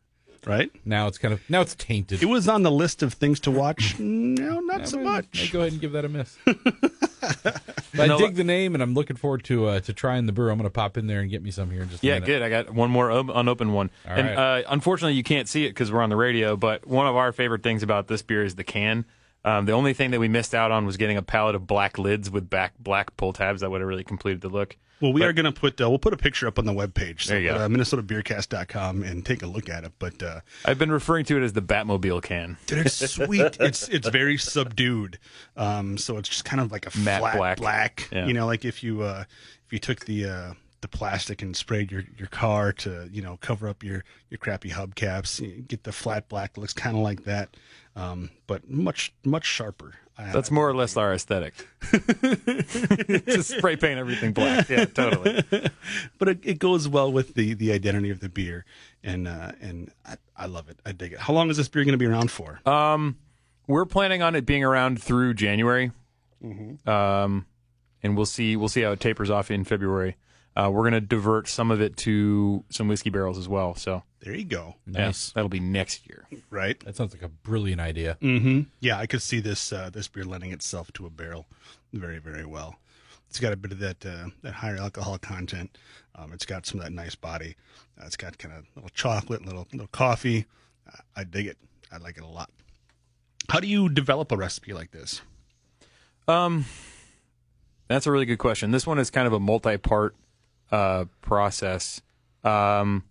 Right? 0.47 0.71
now 0.85 1.07
it's 1.07 1.19
kind 1.19 1.33
of 1.33 1.41
now 1.49 1.61
it's 1.61 1.75
tainted. 1.77 2.23
It 2.23 2.27
was 2.27 2.49
on 2.49 2.63
the 2.63 2.71
list 2.71 3.03
of 3.03 3.15
things 3.15 3.39
to 3.41 3.51
watch. 3.51 3.97
no, 4.01 4.59
not 4.61 4.89
so 4.89 4.99
I'd- 4.99 5.05
much. 5.05 5.45
I'd 5.45 5.53
go 5.53 5.61
ahead 5.61 5.73
and 5.73 5.81
give 5.81 5.93
that 5.93 6.05
a 6.05 6.09
miss. 6.09 6.37
But 7.95 8.11
I 8.11 8.17
dig 8.17 8.37
the 8.37 8.43
name, 8.45 8.73
and 8.75 8.83
I'm 8.83 8.95
looking 8.95 9.17
forward 9.17 9.45
to 9.45 9.67
uh, 9.67 9.81
to 9.81 9.93
trying 9.93 10.25
the 10.27 10.33
brew. 10.33 10.51
I'm 10.51 10.57
going 10.57 10.65
to 10.67 10.71
pop 10.73 10.97
in 10.97 11.07
there 11.09 11.21
and 11.21 11.31
get 11.31 11.43
me 11.43 11.51
some 11.51 11.71
here 11.71 11.83
in 11.83 11.91
just 11.91 12.03
Yeah, 12.03 12.15
minute. 12.15 12.27
good. 12.27 12.43
I 12.43 12.49
got 12.49 12.71
one 12.73 12.91
more 12.91 13.11
op- 13.13 13.29
unopened 13.35 13.75
one. 13.75 13.91
All 14.09 14.15
and 14.15 14.29
right. 14.29 14.61
uh, 14.61 14.63
unfortunately, 14.69 15.13
you 15.15 15.23
can't 15.23 15.47
see 15.47 15.67
it 15.67 15.71
because 15.71 15.93
we're 15.93 16.01
on 16.01 16.09
the 16.09 16.17
radio. 16.17 16.57
But 16.57 16.87
one 16.87 17.07
of 17.07 17.17
our 17.17 17.33
favorite 17.33 17.63
things 17.63 17.83
about 17.83 18.09
this 18.09 18.23
beer 18.23 18.43
is 18.45 18.55
the 18.55 18.65
can. 18.65 19.05
Um, 19.45 19.67
the 19.67 19.73
only 19.73 19.93
thing 19.93 20.13
that 20.13 20.21
we 20.21 20.29
missed 20.29 20.55
out 20.55 20.71
on 20.71 20.87
was 20.87 20.97
getting 20.97 21.17
a 21.17 21.23
palette 21.23 21.55
of 21.55 21.67
black 21.67 21.99
lids 21.99 22.31
with 22.31 22.49
back 22.49 22.75
black 22.79 23.17
pull 23.17 23.33
tabs. 23.33 23.61
That 23.61 23.71
would 23.71 23.81
have 23.81 23.89
really 23.89 24.05
completed 24.05 24.41
the 24.41 24.49
look. 24.49 24.77
Well, 25.01 25.13
we 25.13 25.25
are 25.25 25.33
going 25.33 25.47
to 25.47 25.53
put 25.53 25.81
uh, 25.81 25.91
we'll 25.91 25.99
put 25.99 26.13
a 26.13 26.17
picture 26.17 26.47
up 26.47 26.61
on 26.61 26.65
the 26.65 26.73
webpage. 26.73 27.23
So 27.23 27.33
There 27.33 27.41
you 27.41 27.49
go. 27.49 27.57
Uh, 27.57 27.69
MinnesotaBeercast.com 27.69 29.03
and 29.03 29.27
take 29.27 29.43
a 29.43 29.47
look 29.47 29.69
at 29.69 29.83
it. 29.83 29.93
But 29.99 30.23
uh, 30.23 30.41
I've 30.65 30.79
been 30.79 30.93
referring 30.93 31.25
to 31.27 31.37
it 31.37 31.43
as 31.43 31.55
the 31.55 31.63
Batmobile 31.63 32.23
can. 32.23 32.57
dude, 32.67 32.87
it's 32.87 33.11
sweet. 33.11 33.57
it's 33.59 33.89
it's 33.89 34.09
very 34.09 34.39
subdued. 34.39 35.19
Um, 35.57 35.99
so 35.99 36.19
it's 36.19 36.29
just 36.29 36.45
kind 36.45 36.61
of 36.61 36.71
like 36.71 36.87
a 36.87 36.97
Matte 36.99 37.21
flat 37.21 37.37
black. 37.37 37.59
black. 37.59 38.09
Yeah. 38.13 38.27
You 38.27 38.35
know, 38.35 38.47
like 38.47 38.65
if 38.65 38.85
you 38.85 39.03
uh, 39.03 39.25
if 39.67 39.73
you 39.73 39.81
took 39.81 40.05
the 40.05 40.27
uh, 40.27 40.53
the 40.83 40.89
plastic 40.89 41.43
and 41.43 41.57
sprayed 41.57 41.91
your, 41.91 42.05
your 42.17 42.29
car 42.29 42.73
to 42.73 43.09
you 43.11 43.23
know 43.23 43.39
cover 43.41 43.69
up 43.69 43.83
your 43.83 44.05
your 44.31 44.39
crappy 44.39 44.71
hubcaps, 44.71 45.41
you 45.41 45.63
get 45.63 45.83
the 45.83 45.93
flat 45.93 46.29
black. 46.29 46.57
Looks 46.57 46.75
kind 46.75 46.97
of 46.97 47.03
like 47.03 47.25
that, 47.25 47.57
um, 47.97 48.31
but 48.47 48.69
much 48.69 49.13
much 49.25 49.45
sharper. 49.45 49.95
That's 50.19 50.51
more 50.51 50.69
or 50.69 50.75
less 50.75 50.97
our 50.97 51.13
aesthetic. 51.13 51.55
Just 53.27 53.51
spray 53.57 53.77
paint 53.77 53.99
everything 53.99 54.33
black. 54.33 54.69
Yeah, 54.69 54.85
totally. 54.85 55.43
but 56.19 56.29
it, 56.29 56.39
it 56.43 56.59
goes 56.59 56.87
well 56.87 57.11
with 57.11 57.35
the 57.35 57.55
the 57.55 57.73
identity 57.73 58.11
of 58.11 58.21
the 58.21 58.29
beer, 58.29 58.65
and 59.03 59.27
uh, 59.27 59.53
and 59.61 59.91
I, 60.07 60.17
I 60.37 60.47
love 60.47 60.69
it. 60.69 60.79
I 60.87 60.93
dig 60.93 61.13
it. 61.13 61.19
How 61.19 61.33
long 61.33 61.51
is 61.51 61.57
this 61.57 61.69
beer 61.69 61.85
going 61.85 61.93
to 61.93 61.99
be 61.99 62.07
around 62.07 62.31
for? 62.31 62.61
Um, 62.67 63.17
we're 63.67 63.87
planning 63.87 64.23
on 64.23 64.35
it 64.35 64.47
being 64.47 64.63
around 64.63 65.03
through 65.03 65.35
January, 65.35 65.91
um, 66.87 67.47
and 68.03 68.17
we'll 68.17 68.27
see. 68.27 68.55
We'll 68.55 68.69
see 68.69 68.83
how 68.83 68.93
it 68.93 69.01
tapers 69.01 69.31
off 69.31 69.51
in 69.51 69.65
February. 69.65 70.17
Uh, 70.55 70.71
we're 70.73 70.83
going 70.83 70.93
to 70.93 71.01
divert 71.01 71.49
some 71.49 71.71
of 71.71 71.81
it 71.81 71.97
to 71.97 72.63
some 72.69 72.87
whiskey 72.89 73.09
barrels 73.11 73.39
as 73.39 73.49
well. 73.49 73.75
So 73.75 74.03
there 74.21 74.35
you 74.35 74.45
go. 74.45 74.75
yeah, 74.87 75.07
Nice. 75.07 75.33
that'll 75.33 75.49
be 75.49 75.61
next 75.61 76.07
year. 76.07 76.27
Right. 76.51 76.79
That 76.85 76.95
sounds 76.97 77.15
like 77.15 77.23
a 77.23 77.29
brilliant 77.29 77.81
idea. 77.81 78.19
Mm-hmm. 78.21 78.63
Yeah, 78.81 78.99
I 78.99 79.07
could 79.07 79.23
see 79.23 79.41
this 79.41 79.73
uh, 79.73 79.89
this 79.91 80.09
beer 80.09 80.25
lending 80.25 80.53
itself 80.53 80.93
to 80.95 81.07
a 81.07 81.11
barrel 81.11 81.47
very 81.93 82.19
very 82.19 82.45
well. 82.45 82.77
It's 83.31 83.41
got 83.41 83.55
a 83.55 83.57
bit 83.57 83.73
of 83.73 83.79
that 83.79 84.05
uh, 84.05 84.27
that 84.43 84.53
higher 84.55 84.77
alcohol 84.77 85.17
content. 85.19 85.79
Um, 86.15 86.33
it's 86.35 86.45
got 86.45 86.67
some 86.67 86.81
of 86.81 86.85
that 86.85 86.93
nice 86.93 87.15
body. 87.15 87.57
Uh, 87.99 88.05
it's 88.05 88.17
got 88.19 88.37
kind 88.37 88.55
of 88.55 88.67
little 88.77 88.91
chocolate, 88.91 89.47
little 89.47 89.67
little 89.73 89.87
coffee. 89.89 90.45
Uh, 90.87 90.99
I 91.17 91.25
dig 91.25 91.47
it. 91.47 91.57
I 91.91 91.97
like 91.97 92.19
it 92.19 92.23
a 92.25 92.27
lot. 92.27 92.51
How 93.49 93.59
do 93.61 93.67
you 93.67 93.89
develop 93.89 94.31
a 94.33 94.37
recipe 94.37 94.75
like 94.75 94.91
this? 94.91 95.23
Um, 96.29 96.67
that's 97.89 98.07
a 98.07 98.13
really 98.13 98.27
good 98.27 98.39
question. 98.39 98.71
This 98.71 98.87
one 98.87 98.99
is 98.99 99.11
kind 99.11 99.27
of 99.27 99.33
a 99.33 99.41
multi-part 99.41 100.15
uh, 100.73 101.05
process. 101.21 102.03
Um, 102.43 103.05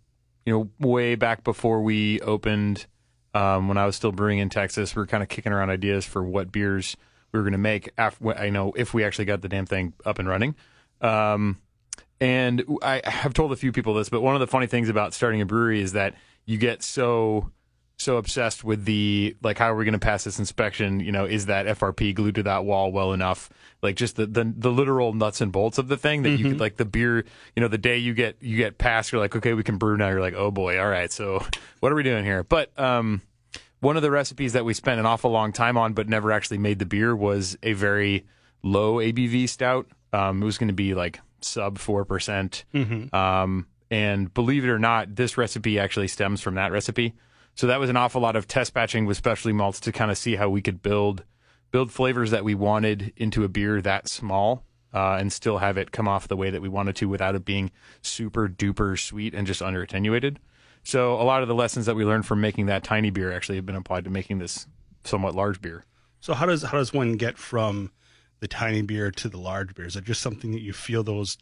you 0.46 0.54
know, 0.54 0.70
way 0.86 1.16
back 1.16 1.44
before 1.44 1.82
we 1.82 2.20
opened, 2.22 2.88
um, 3.34 3.68
when 3.68 3.78
I 3.78 3.86
was 3.86 3.96
still 3.96 4.12
brewing 4.12 4.40
in 4.40 4.50
Texas, 4.50 4.96
we 4.96 5.02
were 5.02 5.08
kind 5.08 5.24
of 5.24 5.30
kicking 5.30 5.54
around 5.54 5.70
ideas 5.70 6.04
for 6.04 6.22
what 6.24 6.52
beers 6.52 6.98
we 7.32 7.40
were 7.40 7.44
going 7.44 7.54
to 7.54 7.60
make. 7.60 7.92
After 7.98 8.38
I 8.38 8.50
know 8.50 8.74
if 8.76 8.94
we 8.94 9.06
actually 9.06 9.26
got 9.26 9.42
the 9.42 9.48
damn 9.48 9.66
thing 9.66 9.94
up 10.06 10.20
and 10.20 10.28
running. 10.28 10.56
Um, 11.00 11.58
and 12.20 12.64
I 12.84 13.02
have 13.04 13.34
told 13.34 13.52
a 13.52 13.56
few 13.56 13.72
people 13.72 13.94
this, 13.94 14.10
but 14.10 14.22
one 14.22 14.36
of 14.36 14.42
the 14.42 14.48
funny 14.48 14.68
things 14.68 14.90
about 14.90 15.14
starting 15.14 15.42
a 15.42 15.46
brewery 15.46 15.82
is 15.82 15.94
that 15.94 16.16
you 16.46 16.58
get 16.58 16.84
so 16.84 17.52
so 17.98 18.18
obsessed 18.18 18.64
with 18.64 18.86
the 18.86 19.36
like 19.44 19.60
how 19.60 19.72
are 19.72 19.76
we 19.76 19.86
going 19.86 19.94
to 19.94 20.00
pass 20.00 20.24
this 20.24 20.40
inspection? 20.40 21.00
You 21.00 21.12
know 21.12 21.26
is 21.26 21.46
that 21.46 21.66
frp 21.78 22.16
glued 22.16 22.36
to 22.36 22.44
that 22.44 22.66
wall 22.66 22.92
well 22.92 23.14
enough? 23.14 23.50
Like 23.82 23.96
just 23.96 24.16
the 24.16 24.26
the, 24.26 24.52
the 24.58 24.72
literal 24.72 25.14
nuts 25.14 25.40
and 25.42 25.52
bolts 25.52 25.78
of 25.78 25.88
the 25.88 25.98
thing 25.98 26.24
that 26.24 26.32
you 26.32 26.50
could 26.50 26.60
like 26.60 26.78
the 26.78 26.86
beer 26.86 27.26
you 27.56 27.62
know 27.62 27.68
the 27.68 27.78
day 27.78 27.98
you 27.98 28.14
get 28.14 28.38
you 28.42 28.58
get 28.58 28.78
past 28.78 29.12
you're 29.12 29.22
like 29.22 29.36
okay 29.36 29.54
we 29.54 29.64
can 29.64 29.78
brew 29.78 29.98
now. 29.98 30.10
You're 30.10 30.20
like 30.22 30.34
oh 30.34 30.50
boy 30.52 30.80
all 30.80 30.88
right 30.88 31.12
so 31.12 31.46
what 31.80 31.92
are 31.92 31.96
we 31.96 32.04
doing 32.04 32.26
here? 32.26 32.44
But 32.44 32.78
um 32.80 33.22
one 33.82 33.98
of 33.98 34.02
the 34.04 34.12
recipes 34.12 34.54
that 34.54 34.66
we 34.66 34.74
spent 34.74 35.00
an 35.00 35.06
awful 35.06 35.32
long 35.32 35.52
time 35.54 35.78
on 35.78 35.94
but 35.94 36.08
never 36.10 36.32
actually 36.32 36.58
made 36.60 36.80
the 36.80 36.86
beer 36.86 37.16
was 37.16 37.58
a 37.62 37.74
very 37.74 38.26
low 38.64 38.96
abv 38.96 39.48
stout. 39.48 39.88
Um 40.12 40.42
it 40.42 40.46
was 40.46 40.58
going 40.58 40.70
to 40.70 40.74
be 40.74 40.94
like 40.96 41.20
sub 41.42 41.78
4%. 41.78 42.64
Um 43.14 43.68
and 43.92 44.34
believe 44.34 44.64
it 44.64 44.70
or 44.70 44.80
not 44.80 45.16
this 45.16 45.38
recipe 45.38 45.78
actually 45.78 46.08
stems 46.08 46.42
from 46.42 46.56
that 46.56 46.72
recipe 46.72 47.14
so 47.56 47.68
that 47.68 47.80
was 47.80 47.90
an 47.90 47.98
awful 47.98 48.22
lot 48.22 48.36
of 48.36 48.48
test 48.48 48.74
batching 48.74 49.06
with 49.06 49.18
specialty 49.18 49.54
malts 49.54 49.80
to 49.82 49.92
kind 49.92 50.12
of 50.12 50.18
see 50.18 50.36
how 50.36 50.50
we 50.50 50.62
could 50.62 50.82
build 50.82 51.24
build 51.72 51.92
flavors 51.92 52.32
that 52.32 52.44
we 52.44 52.54
wanted 52.54 53.14
into 53.16 53.44
a 53.44 53.50
beer 53.50 53.82
that 53.82 54.08
small 54.08 54.66
uh, 54.94 55.16
and 55.20 55.32
still 55.32 55.58
have 55.60 55.78
it 55.78 55.92
come 55.92 56.08
off 56.08 56.28
the 56.28 56.36
way 56.36 56.50
that 56.50 56.62
we 56.62 56.70
wanted 56.70 56.96
to 56.98 57.08
without 57.08 57.36
it 57.36 57.46
being 57.46 57.72
super 58.02 58.50
duper 58.50 59.00
sweet 59.00 59.34
and 59.34 59.48
just 59.48 59.62
under 59.62 59.82
attenuated. 59.82 60.40
So 60.84 61.14
a 61.14 61.24
lot 61.24 61.42
of 61.42 61.48
the 61.48 61.56
lessons 61.56 61.86
that 61.86 61.96
we 61.96 62.04
learned 62.04 62.26
from 62.26 62.42
making 62.42 62.66
that 62.66 62.84
tiny 62.84 63.10
beer 63.10 63.32
actually 63.32 63.56
have 63.56 63.66
been 63.66 63.76
applied 63.76 64.04
to 64.06 64.10
making 64.10 64.40
this 64.40 64.68
somewhat 65.04 65.36
large 65.36 65.62
beer. 65.62 65.86
So 66.20 66.34
how 66.34 66.46
does 66.46 66.64
how 66.64 66.78
does 66.78 66.94
one 66.94 67.14
get 67.14 67.38
from 67.38 67.92
the 68.40 68.48
tiny 68.48 68.82
beer 68.82 69.12
to 69.12 69.30
the 69.30 69.38
large 69.38 69.74
beer? 69.76 69.86
Is 69.86 69.96
it 69.96 70.04
just 70.04 70.22
something 70.22 70.52
that 70.52 70.62
you 70.62 70.74
feel 70.74 71.04
those 71.04 71.38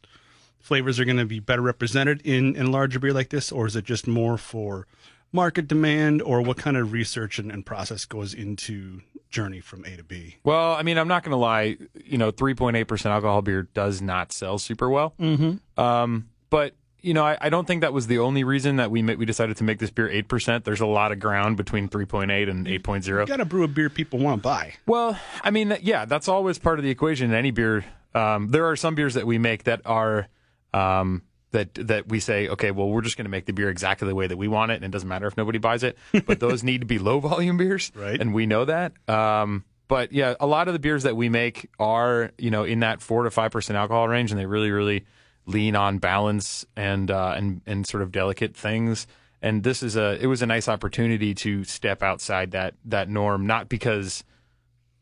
flavors 0.59 0.99
are 0.99 1.05
going 1.05 1.17
to 1.17 1.25
be 1.25 1.39
better 1.39 1.61
represented 1.61 2.21
in 2.23 2.55
in 2.55 2.71
larger 2.71 2.99
beer 2.99 3.13
like 3.13 3.29
this, 3.29 3.51
or 3.51 3.65
is 3.65 3.75
it 3.75 3.85
just 3.85 4.07
more 4.07 4.37
for 4.37 4.87
market 5.31 5.67
demand, 5.67 6.21
or 6.21 6.41
what 6.41 6.57
kind 6.57 6.77
of 6.77 6.91
research 6.91 7.39
and, 7.39 7.51
and 7.51 7.65
process 7.65 8.05
goes 8.05 8.33
into 8.33 9.01
journey 9.29 9.59
from 9.59 9.85
A 9.85 9.95
to 9.95 10.03
B? 10.03 10.37
Well, 10.43 10.73
I 10.73 10.83
mean, 10.83 10.97
I'm 10.97 11.07
not 11.07 11.23
going 11.23 11.31
to 11.31 11.37
lie. 11.37 11.77
You 12.03 12.17
know, 12.17 12.31
3.8% 12.31 13.05
alcohol 13.05 13.41
beer 13.41 13.63
does 13.73 14.01
not 14.01 14.31
sell 14.31 14.57
super 14.57 14.89
well. 14.89 15.13
Mm-hmm. 15.19 15.79
Um, 15.79 16.29
but 16.49 16.73
you 17.01 17.13
know, 17.13 17.23
I, 17.23 17.37
I 17.39 17.49
don't 17.49 17.65
think 17.65 17.81
that 17.81 17.93
was 17.93 18.07
the 18.07 18.19
only 18.19 18.43
reason 18.43 18.77
that 18.77 18.91
we 18.91 19.01
we 19.03 19.25
decided 19.25 19.57
to 19.57 19.63
make 19.63 19.79
this 19.79 19.89
beer 19.89 20.09
8%. 20.09 20.63
There's 20.63 20.81
a 20.81 20.85
lot 20.85 21.11
of 21.11 21.19
ground 21.19 21.57
between 21.57 21.87
3.8 21.87 22.49
and 22.49 22.67
8.0. 22.67 23.07
You 23.07 23.25
got 23.25 23.37
to 23.37 23.45
brew 23.45 23.63
a 23.63 23.67
beer 23.67 23.89
people 23.89 24.19
want 24.19 24.41
to 24.41 24.43
buy. 24.43 24.73
Well, 24.85 25.17
I 25.43 25.51
mean, 25.51 25.77
yeah, 25.81 26.05
that's 26.05 26.27
always 26.27 26.59
part 26.59 26.79
of 26.79 26.83
the 26.83 26.91
equation 26.91 27.29
in 27.29 27.35
any 27.35 27.51
beer. 27.51 27.85
Um, 28.13 28.49
there 28.49 28.65
are 28.69 28.75
some 28.75 28.95
beers 28.95 29.13
that 29.13 29.25
we 29.25 29.37
make 29.37 29.63
that 29.63 29.81
are 29.85 30.27
um, 30.73 31.23
that 31.51 31.73
that 31.75 32.07
we 32.07 32.19
say, 32.19 32.47
okay, 32.47 32.71
well, 32.71 32.89
we're 32.89 33.01
just 33.01 33.17
going 33.17 33.25
to 33.25 33.31
make 33.31 33.45
the 33.45 33.53
beer 33.53 33.69
exactly 33.69 34.07
the 34.07 34.15
way 34.15 34.27
that 34.27 34.37
we 34.37 34.47
want 34.47 34.71
it, 34.71 34.75
and 34.75 34.85
it 34.85 34.91
doesn't 34.91 35.09
matter 35.09 35.27
if 35.27 35.37
nobody 35.37 35.57
buys 35.57 35.83
it. 35.83 35.97
But 36.25 36.39
those 36.39 36.63
need 36.63 36.81
to 36.81 36.87
be 36.87 36.99
low 36.99 37.19
volume 37.19 37.57
beers, 37.57 37.91
Right. 37.95 38.19
And 38.19 38.33
we 38.33 38.45
know 38.45 38.65
that. 38.65 38.93
Um, 39.07 39.63
but 39.87 40.11
yeah, 40.11 40.35
a 40.39 40.45
lot 40.45 40.67
of 40.67 40.73
the 40.73 40.79
beers 40.79 41.03
that 41.03 41.15
we 41.15 41.29
make 41.29 41.69
are 41.79 42.31
you 42.37 42.51
know 42.51 42.63
in 42.63 42.81
that 42.81 43.01
four 43.01 43.23
to 43.23 43.31
five 43.31 43.51
percent 43.51 43.77
alcohol 43.77 44.07
range, 44.07 44.31
and 44.31 44.39
they 44.39 44.45
really, 44.45 44.71
really 44.71 45.05
lean 45.45 45.75
on 45.75 45.97
balance 45.97 46.65
and 46.75 47.09
uh, 47.09 47.33
and 47.35 47.61
and 47.65 47.87
sort 47.87 48.03
of 48.03 48.11
delicate 48.11 48.55
things. 48.55 49.07
And 49.41 49.63
this 49.63 49.81
is 49.81 49.95
a 49.95 50.21
it 50.21 50.27
was 50.27 50.41
a 50.41 50.45
nice 50.45 50.67
opportunity 50.67 51.33
to 51.35 51.63
step 51.63 52.03
outside 52.03 52.51
that 52.51 52.75
that 52.85 53.09
norm, 53.09 53.47
not 53.47 53.69
because 53.69 54.23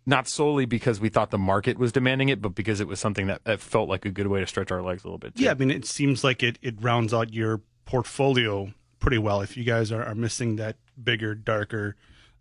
not 0.07 0.27
solely 0.27 0.65
because 0.65 0.99
we 0.99 1.09
thought 1.09 1.29
the 1.29 1.37
market 1.37 1.77
was 1.77 1.91
demanding 1.91 2.29
it, 2.29 2.41
but 2.41 2.55
because 2.55 2.79
it 2.79 2.87
was 2.87 2.99
something 2.99 3.27
that, 3.27 3.43
that 3.43 3.59
felt 3.59 3.89
like 3.89 4.05
a 4.05 4.09
good 4.09 4.25
way 4.27 4.39
to 4.39 4.47
stretch 4.47 4.71
our 4.71 4.81
legs 4.81 5.03
a 5.03 5.07
little 5.07 5.19
bit. 5.19 5.35
too. 5.35 5.43
Yeah, 5.43 5.51
I 5.51 5.53
mean, 5.55 5.69
it 5.69 5.85
seems 5.85 6.23
like 6.23 6.41
it, 6.41 6.57
it 6.61 6.75
rounds 6.81 7.13
out 7.13 7.33
your 7.33 7.61
portfolio 7.85 8.71
pretty 8.99 9.17
well. 9.17 9.41
If 9.41 9.57
you 9.57 9.63
guys 9.63 9.91
are, 9.91 10.03
are 10.03 10.15
missing 10.15 10.55
that 10.55 10.77
bigger, 11.01 11.35
darker 11.35 11.95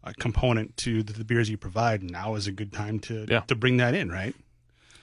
uh, 0.04 0.12
component 0.18 0.76
to 0.78 1.02
the, 1.02 1.12
the 1.14 1.24
beers 1.24 1.50
you 1.50 1.56
provide, 1.56 2.02
now 2.02 2.34
is 2.36 2.46
a 2.46 2.52
good 2.52 2.72
time 2.72 3.00
to 3.00 3.26
Yeah. 3.28 3.40
to 3.40 3.54
bring 3.56 3.78
that 3.78 3.94
in, 3.94 4.10
right? 4.10 4.34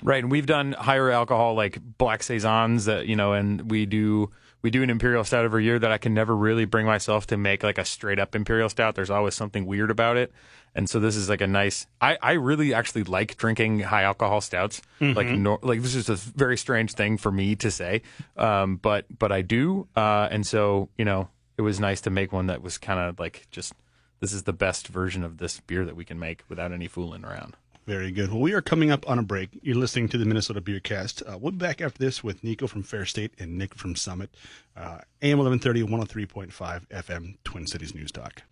Right, 0.01 0.21
and 0.23 0.31
we've 0.31 0.45
done 0.45 0.73
higher 0.73 1.09
alcohol 1.11 1.55
like 1.55 1.79
black 1.97 2.23
saisons 2.23 2.85
that 2.85 3.07
you 3.07 3.15
know, 3.15 3.33
and 3.33 3.69
we 3.71 3.85
do 3.85 4.29
we 4.61 4.69
do 4.69 4.83
an 4.83 4.89
imperial 4.89 5.23
stout 5.25 5.43
every 5.43 5.65
year 5.65 5.79
that 5.79 5.91
I 5.91 5.97
can 5.97 6.13
never 6.13 6.35
really 6.35 6.63
bring 6.65 6.85
myself 6.85 7.27
to 7.27 7.37
make 7.37 7.63
like 7.63 7.77
a 7.77 7.83
straight 7.85 8.19
up 8.19 8.35
imperial 8.35 8.69
stout. 8.69 8.95
There's 8.95 9.09
always 9.09 9.33
something 9.35 9.65
weird 9.65 9.91
about 9.91 10.15
it, 10.17 10.31
and 10.75 10.89
so 10.89 10.99
this 10.99 11.15
is 11.15 11.29
like 11.29 11.41
a 11.41 11.47
nice. 11.47 11.87
I 12.01 12.17
I 12.21 12.31
really 12.33 12.73
actually 12.73 13.03
like 13.03 13.37
drinking 13.37 13.79
high 13.79 14.03
alcohol 14.03 14.41
stouts. 14.41 14.81
Like 14.99 15.27
nor, 15.27 15.59
like 15.61 15.81
this 15.81 15.95
is 15.95 16.09
a 16.09 16.15
very 16.15 16.57
strange 16.57 16.93
thing 16.93 17.17
for 17.17 17.31
me 17.31 17.55
to 17.57 17.69
say, 17.69 18.01
um, 18.37 18.77
but 18.77 19.05
but 19.19 19.31
I 19.31 19.41
do, 19.41 19.87
uh, 19.95 20.29
and 20.31 20.47
so 20.47 20.89
you 20.97 21.05
know 21.05 21.29
it 21.57 21.61
was 21.61 21.79
nice 21.79 22.01
to 22.01 22.09
make 22.09 22.31
one 22.31 22.47
that 22.47 22.61
was 22.61 22.77
kind 22.77 22.99
of 22.99 23.19
like 23.19 23.47
just 23.51 23.73
this 24.21 24.33
is 24.33 24.43
the 24.43 24.53
best 24.53 24.87
version 24.87 25.23
of 25.23 25.37
this 25.37 25.59
beer 25.59 25.85
that 25.85 25.95
we 25.95 26.05
can 26.05 26.17
make 26.17 26.43
without 26.47 26.71
any 26.71 26.87
fooling 26.87 27.25
around. 27.25 27.57
Very 27.85 28.11
good. 28.11 28.31
Well, 28.31 28.39
we 28.39 28.53
are 28.53 28.61
coming 28.61 28.91
up 28.91 29.09
on 29.09 29.19
a 29.19 29.23
break. 29.23 29.59
You're 29.61 29.75
listening 29.75 30.07
to 30.09 30.17
the 30.17 30.23
Minnesota 30.23 30.61
Beer 30.61 30.79
Cast. 30.79 31.21
Uh, 31.23 31.37
we'll 31.37 31.51
be 31.51 31.57
back 31.57 31.81
after 31.81 31.99
this 31.99 32.23
with 32.23 32.41
Nico 32.41 32.65
from 32.65 32.81
Fair 32.81 33.05
State 33.05 33.33
and 33.39 33.57
Nick 33.57 33.75
from 33.75 33.97
Summit. 33.97 34.29
Uh, 34.77 34.99
AM 35.21 35.39
1130, 35.39 35.83
103.5 35.83 36.87
FM, 36.87 37.35
Twin 37.43 37.67
Cities 37.67 37.93
News 37.93 38.13
Talk. 38.13 38.43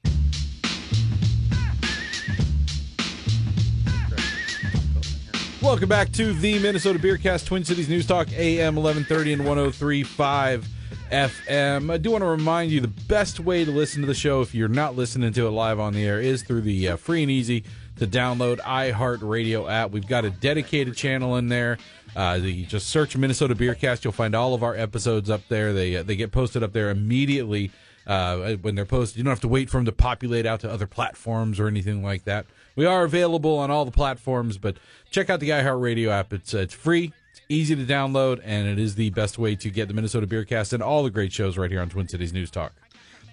Welcome 5.62 5.90
back 5.90 6.12
to 6.14 6.34
the 6.34 6.58
Minnesota 6.58 6.98
Beercast 6.98 7.46
Twin 7.46 7.64
Cities 7.64 7.88
News 7.88 8.08
Talk 8.08 8.32
AM 8.34 8.76
1130 8.76 9.34
and 9.34 9.46
1035 9.46 10.68
FM. 11.12 11.94
I 11.94 11.98
do 11.98 12.10
want 12.10 12.24
to 12.24 12.28
remind 12.28 12.72
you 12.72 12.82
the 12.82 12.88
best 12.88 13.40
way 13.40 13.64
to 13.64 13.70
listen 13.70 14.02
to 14.02 14.08
the 14.08 14.16
show 14.16 14.42
if 14.42 14.56
you're 14.56 14.68
not 14.68 14.96
listening 14.96 15.32
to 15.34 15.46
it 15.46 15.52
live 15.52 15.80
on 15.80 15.94
the 15.94 16.04
air 16.04 16.20
is 16.20 16.42
through 16.42 16.62
the 16.62 16.88
uh, 16.88 16.96
free 16.96 17.22
and 17.22 17.30
easy 17.30 17.64
to 17.98 18.08
download 18.08 18.60
iHeartRadio 18.62 19.72
app. 19.72 19.92
We've 19.92 20.08
got 20.08 20.26
a 20.26 20.32
dedicated 20.32 20.98
channel 20.98 21.38
in 21.38 21.50
there. 21.50 21.78
Uh, 22.16 22.40
you 22.42 22.66
just 22.66 22.90
search 22.90 23.16
Minnesota 23.16 23.54
Beercast. 23.54 24.04
You'll 24.04 24.14
find 24.14 24.34
all 24.34 24.56
of 24.56 24.64
our 24.64 24.76
episodes 24.76 25.30
up 25.30 25.42
there. 25.48 25.74
They 25.74 25.98
uh, 25.98 26.04
they 26.04 26.16
get 26.16 26.32
posted 26.32 26.64
up 26.64 26.74
there 26.74 26.90
immediately 26.90 27.70
uh, 28.08 28.54
when 28.56 28.76
they're 28.76 28.86
posted. 28.86 29.18
You 29.18 29.24
don't 29.24 29.32
have 29.32 29.42
to 29.42 29.48
wait 29.48 29.70
for 29.70 29.78
them 29.78 29.86
to 29.86 29.92
populate 29.92 30.46
out 30.46 30.60
to 30.62 30.72
other 30.72 30.88
platforms 30.88 31.60
or 31.60 31.68
anything 31.68 32.04
like 32.04 32.24
that. 32.26 32.46
We 32.76 32.86
are 32.86 33.04
available 33.04 33.58
on 33.58 33.70
all 33.70 33.86
the 33.86 33.92
platforms, 33.92 34.58
but 34.58 34.78
check 35.10 35.30
out 35.30 35.40
the 35.40 35.50
iHeartRadio 35.50 36.10
app. 36.10 36.34
It's 36.34 36.54
uh, 36.54 36.60
it's 36.60 36.74
free, 36.74 37.14
it's 37.32 37.42
easy 37.50 37.76
to 37.76 37.86
download, 37.86 38.42
and 38.44 38.68
it 38.68 38.80
is 38.80 38.96
the 38.96 39.10
best 39.12 39.38
way 39.38 39.56
to 39.56 39.70
get 39.70 39.88
the 39.88 39.94
Minnesota 39.94 40.26
Beercast 40.28 40.74
and 40.74 40.82
all 40.82 41.04
the 41.04 41.10
great 41.10 41.34
shows 41.34 41.58
right 41.58 41.70
here 41.70 41.82
on 41.82 41.90
Twin 41.90 42.08
Cities 42.08 42.34
News 42.34 42.50
Talk. 42.50 42.74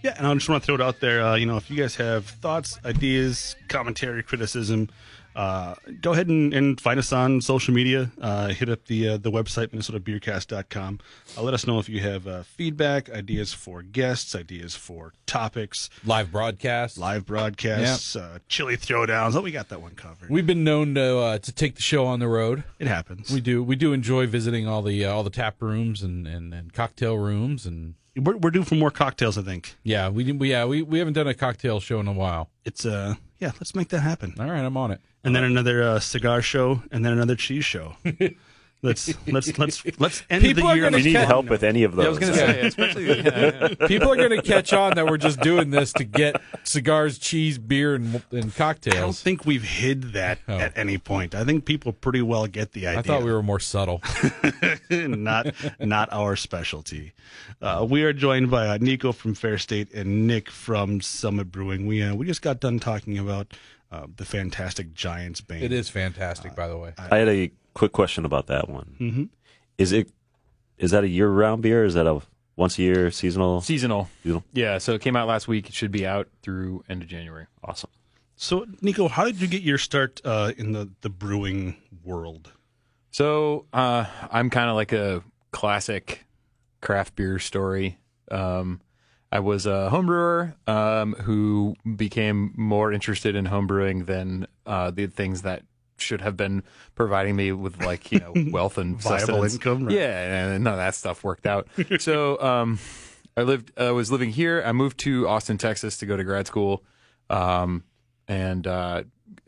Yeah, 0.03 0.15
and 0.17 0.27
I 0.27 0.35
just 0.35 0.49
want 0.49 0.63
to 0.63 0.67
throw 0.67 0.77
it 0.77 0.81
out 0.81 1.01
there. 1.01 1.25
Uh, 1.25 1.35
you 1.35 1.47
know, 1.47 1.57
if 1.57 1.71
you 1.71 1.77
guys 1.77 1.97
have 1.97 2.25
thoughts, 2.25 2.79
ideas, 2.85 3.57
commentary, 3.69 4.23
criticism, 4.23 4.89
uh, 5.39 5.75
go 6.01 6.13
ahead 6.13 6.27
and, 6.27 6.53
and 6.53 6.81
find 6.81 6.99
us 6.99 7.13
on 7.13 7.41
social 7.41 7.73
media. 7.73 8.11
Uh, 8.21 8.49
hit 8.49 8.69
up 8.69 8.85
the 8.87 9.09
uh, 9.11 9.17
the 9.17 9.31
website 9.31 9.69
minnesotabeercast.com. 9.69 10.99
Uh, 11.37 11.43
let 11.43 11.55
us 11.55 11.67
know 11.67 11.79
if 11.79 11.89
you 11.89 12.01
have 12.01 12.27
uh, 12.27 12.43
feedback, 12.43 13.09
ideas 13.11 13.53
for 13.55 13.83
guests, 13.83 14.35
ideas 14.35 14.75
for 14.75 15.13
topics, 15.27 15.89
Live 16.05 16.33
broadcast. 16.33 16.99
live 16.99 17.25
broadcasts, 17.25 18.17
uh, 18.17 18.39
chili 18.49 18.77
throwdowns. 18.77 19.37
Oh, 19.37 19.41
we 19.41 19.53
got 19.53 19.69
that 19.69 19.81
one 19.81 19.95
covered. 19.95 20.29
We've 20.29 20.47
been 20.47 20.65
known 20.65 20.95
to 20.97 21.19
uh, 21.19 21.39
to 21.39 21.53
take 21.53 21.77
the 21.77 21.83
show 21.83 22.05
on 22.07 22.19
the 22.21 22.29
road. 22.29 22.65
it 22.79 22.87
happens. 22.89 23.31
We 23.31 23.41
do 23.41 23.63
we 23.63 23.77
do 23.77 23.93
enjoy 23.93 24.27
visiting 24.27 24.67
all 24.67 24.83
the 24.83 25.05
uh, 25.05 25.13
all 25.13 25.23
the 25.23 25.31
tap 25.31 25.63
rooms 25.63 26.03
and, 26.03 26.27
and, 26.27 26.53
and 26.53 26.73
cocktail 26.73 27.17
rooms 27.17 27.65
and 27.65 27.95
we're, 28.17 28.37
we're 28.37 28.51
due 28.51 28.65
for 28.65 28.75
more 28.75 28.91
cocktails. 28.91 29.39
I 29.39 29.43
think 29.43 29.77
yeah 29.85 30.09
we, 30.09 30.33
we 30.33 30.51
yeah 30.51 30.65
we, 30.65 30.83
we 30.83 30.99
haven't 30.99 31.15
done 31.15 31.29
a 31.29 31.35
cocktail 31.35 31.79
show 31.79 32.01
in 32.01 32.09
a 32.09 32.13
while. 32.13 32.51
it's 32.65 32.85
uh 32.85 33.15
yeah. 33.39 33.53
Let's 33.61 33.75
make 33.75 33.89
that 33.89 34.01
happen. 34.01 34.35
All 34.39 34.47
right, 34.47 34.65
I'm 34.65 34.77
on 34.77 34.91
it. 34.91 35.01
and 35.25 35.35
then 35.35 35.45
another 35.45 35.83
uh, 35.83 36.01
cigar 36.01 36.43
show, 36.43 36.83
and 36.91 37.05
then 37.05 37.13
another 37.13 37.37
cheese 37.37 37.65
show. 37.65 37.97
let's 38.83 39.13
let's 39.27 39.59
let's 39.59 39.83
let's 40.01 40.23
end 40.31 40.43
People 40.43 40.69
the 40.69 40.75
year. 40.75 40.87
on 40.87 40.93
gonna 40.93 40.99
If 40.99 41.05
you 41.05 41.11
a 41.11 41.13
need 41.15 41.19
catch- 41.21 41.29
help 41.29 41.47
with 41.47 41.63
any 41.63 41.83
of 41.85 41.97
those, 41.97 42.07
I 42.07 42.09
was 42.09 42.19
going 42.19 42.33
to 42.35 42.43
uh, 42.45 42.47
say, 42.47 42.67
especially 42.67 43.07
yeah, 43.07 43.69
yeah. 43.81 43.87
People 43.89 44.13
are 44.13 44.17
going 44.17 44.31
to 44.31 44.43
catch 44.43 44.73
on 44.73 44.95
that 44.95 45.07
we're 45.07 45.17
just 45.19 45.41
doing 45.41 45.71
this 45.71 45.93
to 45.95 46.05
get 46.05 46.41
cigars, 46.65 47.19
cheese, 47.19 47.59
beer, 47.59 47.95
and, 47.97 48.23
and 48.31 48.53
I 48.61 48.73
don't 48.75 49.17
think 49.17 49.45
we've 49.47 49.63
hid 49.65 50.13
that 50.13 50.39
Oh. 50.49 50.55
at 50.59 50.77
any 50.79 50.99
point. 50.99 51.35
I 51.35 51.45
think 51.45 51.65
people 51.65 51.93
pretty 51.93 52.23
well 52.23 52.47
get 52.47 52.73
the 52.73 52.87
idea. 52.87 52.99
I 53.01 53.03
thought 53.03 53.23
we 53.23 53.33
were 53.33 53.43
more 53.43 53.61
subtle. 53.61 54.01
not 54.91 55.55
not 55.81 56.09
our 56.13 56.37
specialty. 56.37 57.13
Uh, 57.61 57.87
we 57.89 58.03
are 58.05 58.13
joined 58.13 58.51
by 58.51 58.67
uh, 58.69 58.79
Nico 58.81 59.13
from 59.13 59.35
Fair 59.35 59.59
State 59.59 59.93
and 59.93 60.27
Nick 60.27 60.51
from 60.51 61.01
Summit 61.01 61.51
Brewing. 61.51 61.87
We 61.87 62.03
uh, 62.03 62.15
we 62.15 62.27
just 62.27 62.43
got 62.43 62.61
done 62.61 62.79
talking 62.79 63.19
about 63.19 63.53
uh, 63.91 64.07
the 64.17 64.25
fantastic 64.25 64.95
Giants 64.95 65.41
Bane. 65.41 65.63
It 65.63 65.73
is 65.73 65.89
fantastic, 65.89 66.55
by 66.55 66.69
the 66.69 66.77
way. 66.77 66.93
I 66.99 67.19
had 67.19 67.29
a 67.29 67.51
quick 67.79 67.93
question 67.93 68.25
about 68.25 68.49
that 68.49 68.69
one. 68.69 68.97
Mm-hmm. 69.01 69.25
Is 69.79 69.93
it 69.93 70.11
is 70.77 70.91
that 70.91 71.05
a 71.05 71.09
year 71.09 71.29
round 71.29 71.63
beer? 71.63 71.85
Is 71.85 71.95
that 71.95 72.07
a 72.07 72.21
once 72.57 72.79
a 72.79 72.83
year 72.83 73.11
seasonal? 73.11 73.61
seasonal. 73.61 74.09
Seasonal. 74.23 74.45
Yeah, 74.53 74.79
so 74.79 74.93
it 74.93 75.01
came 75.01 75.17
out 75.17 75.29
last 75.29 75.49
week. 75.49 75.69
It 75.69 75.75
should 75.75 75.93
be 75.93 76.07
out 76.07 76.29
through 76.43 76.85
end 76.89 77.03
of 77.03 77.09
January. 77.09 77.47
Awesome. 77.63 77.91
So, 78.37 78.67
Nico, 78.81 79.09
how 79.09 79.25
did 79.25 79.41
you 79.41 79.49
get 79.49 79.63
your 79.63 79.79
start 79.79 80.21
uh, 80.25 80.53
in 80.57 80.73
the 80.73 80.91
the 81.01 81.09
brewing 81.09 81.77
world? 82.05 82.53
So 83.11 83.67
uh, 83.73 84.05
I'm 84.31 84.51
kind 84.51 84.69
of 84.69 84.77
like 84.77 84.93
a 84.93 85.25
classic 85.51 86.27
craft 86.81 87.17
beer 87.17 87.39
story. 87.39 87.99
Um, 88.31 88.81
I 89.31 89.41
was 89.41 89.67
a 89.67 89.91
homebrewer 89.93 90.55
um, 90.69 91.15
who 91.15 91.75
became 91.97 92.55
more 92.57 92.93
interested 92.93 93.35
in 93.35 93.47
homebrewing 93.47 94.07
than 94.07 94.47
uh, 94.67 94.91
the 94.91 95.07
things 95.07 95.43
that 95.43 95.63
should 96.01 96.21
have 96.21 96.37
been 96.37 96.63
providing 96.95 97.37
me 97.37 97.53
with 97.53 97.83
like 97.83 98.11
you 98.13 98.21
know 98.21 98.33
wealth 98.51 98.79
and 98.79 99.01
Viable 99.01 99.45
income, 99.45 99.85
right. 99.85 99.97
Yeah, 99.97 100.53
and 100.53 100.65
none 100.65 100.75
of 100.75 100.79
that 100.79 100.95
stuff 100.95 101.25
worked 101.25 101.47
out. 101.47 101.69
so 101.99 102.41
um, 102.41 102.79
I 103.37 103.43
lived. 103.43 103.73
I 103.77 103.91
was 103.91 104.11
living 104.11 104.31
here. 104.31 104.63
I 104.65 104.73
moved 104.73 104.99
to 105.01 105.29
Austin, 105.29 105.59
Texas, 105.59 105.99
to 105.99 106.07
go 106.07 106.17
to 106.17 106.25
grad 106.25 106.47
school, 106.47 106.85
um, 107.31 107.85
and 108.27 108.67
uh, 108.67 109.03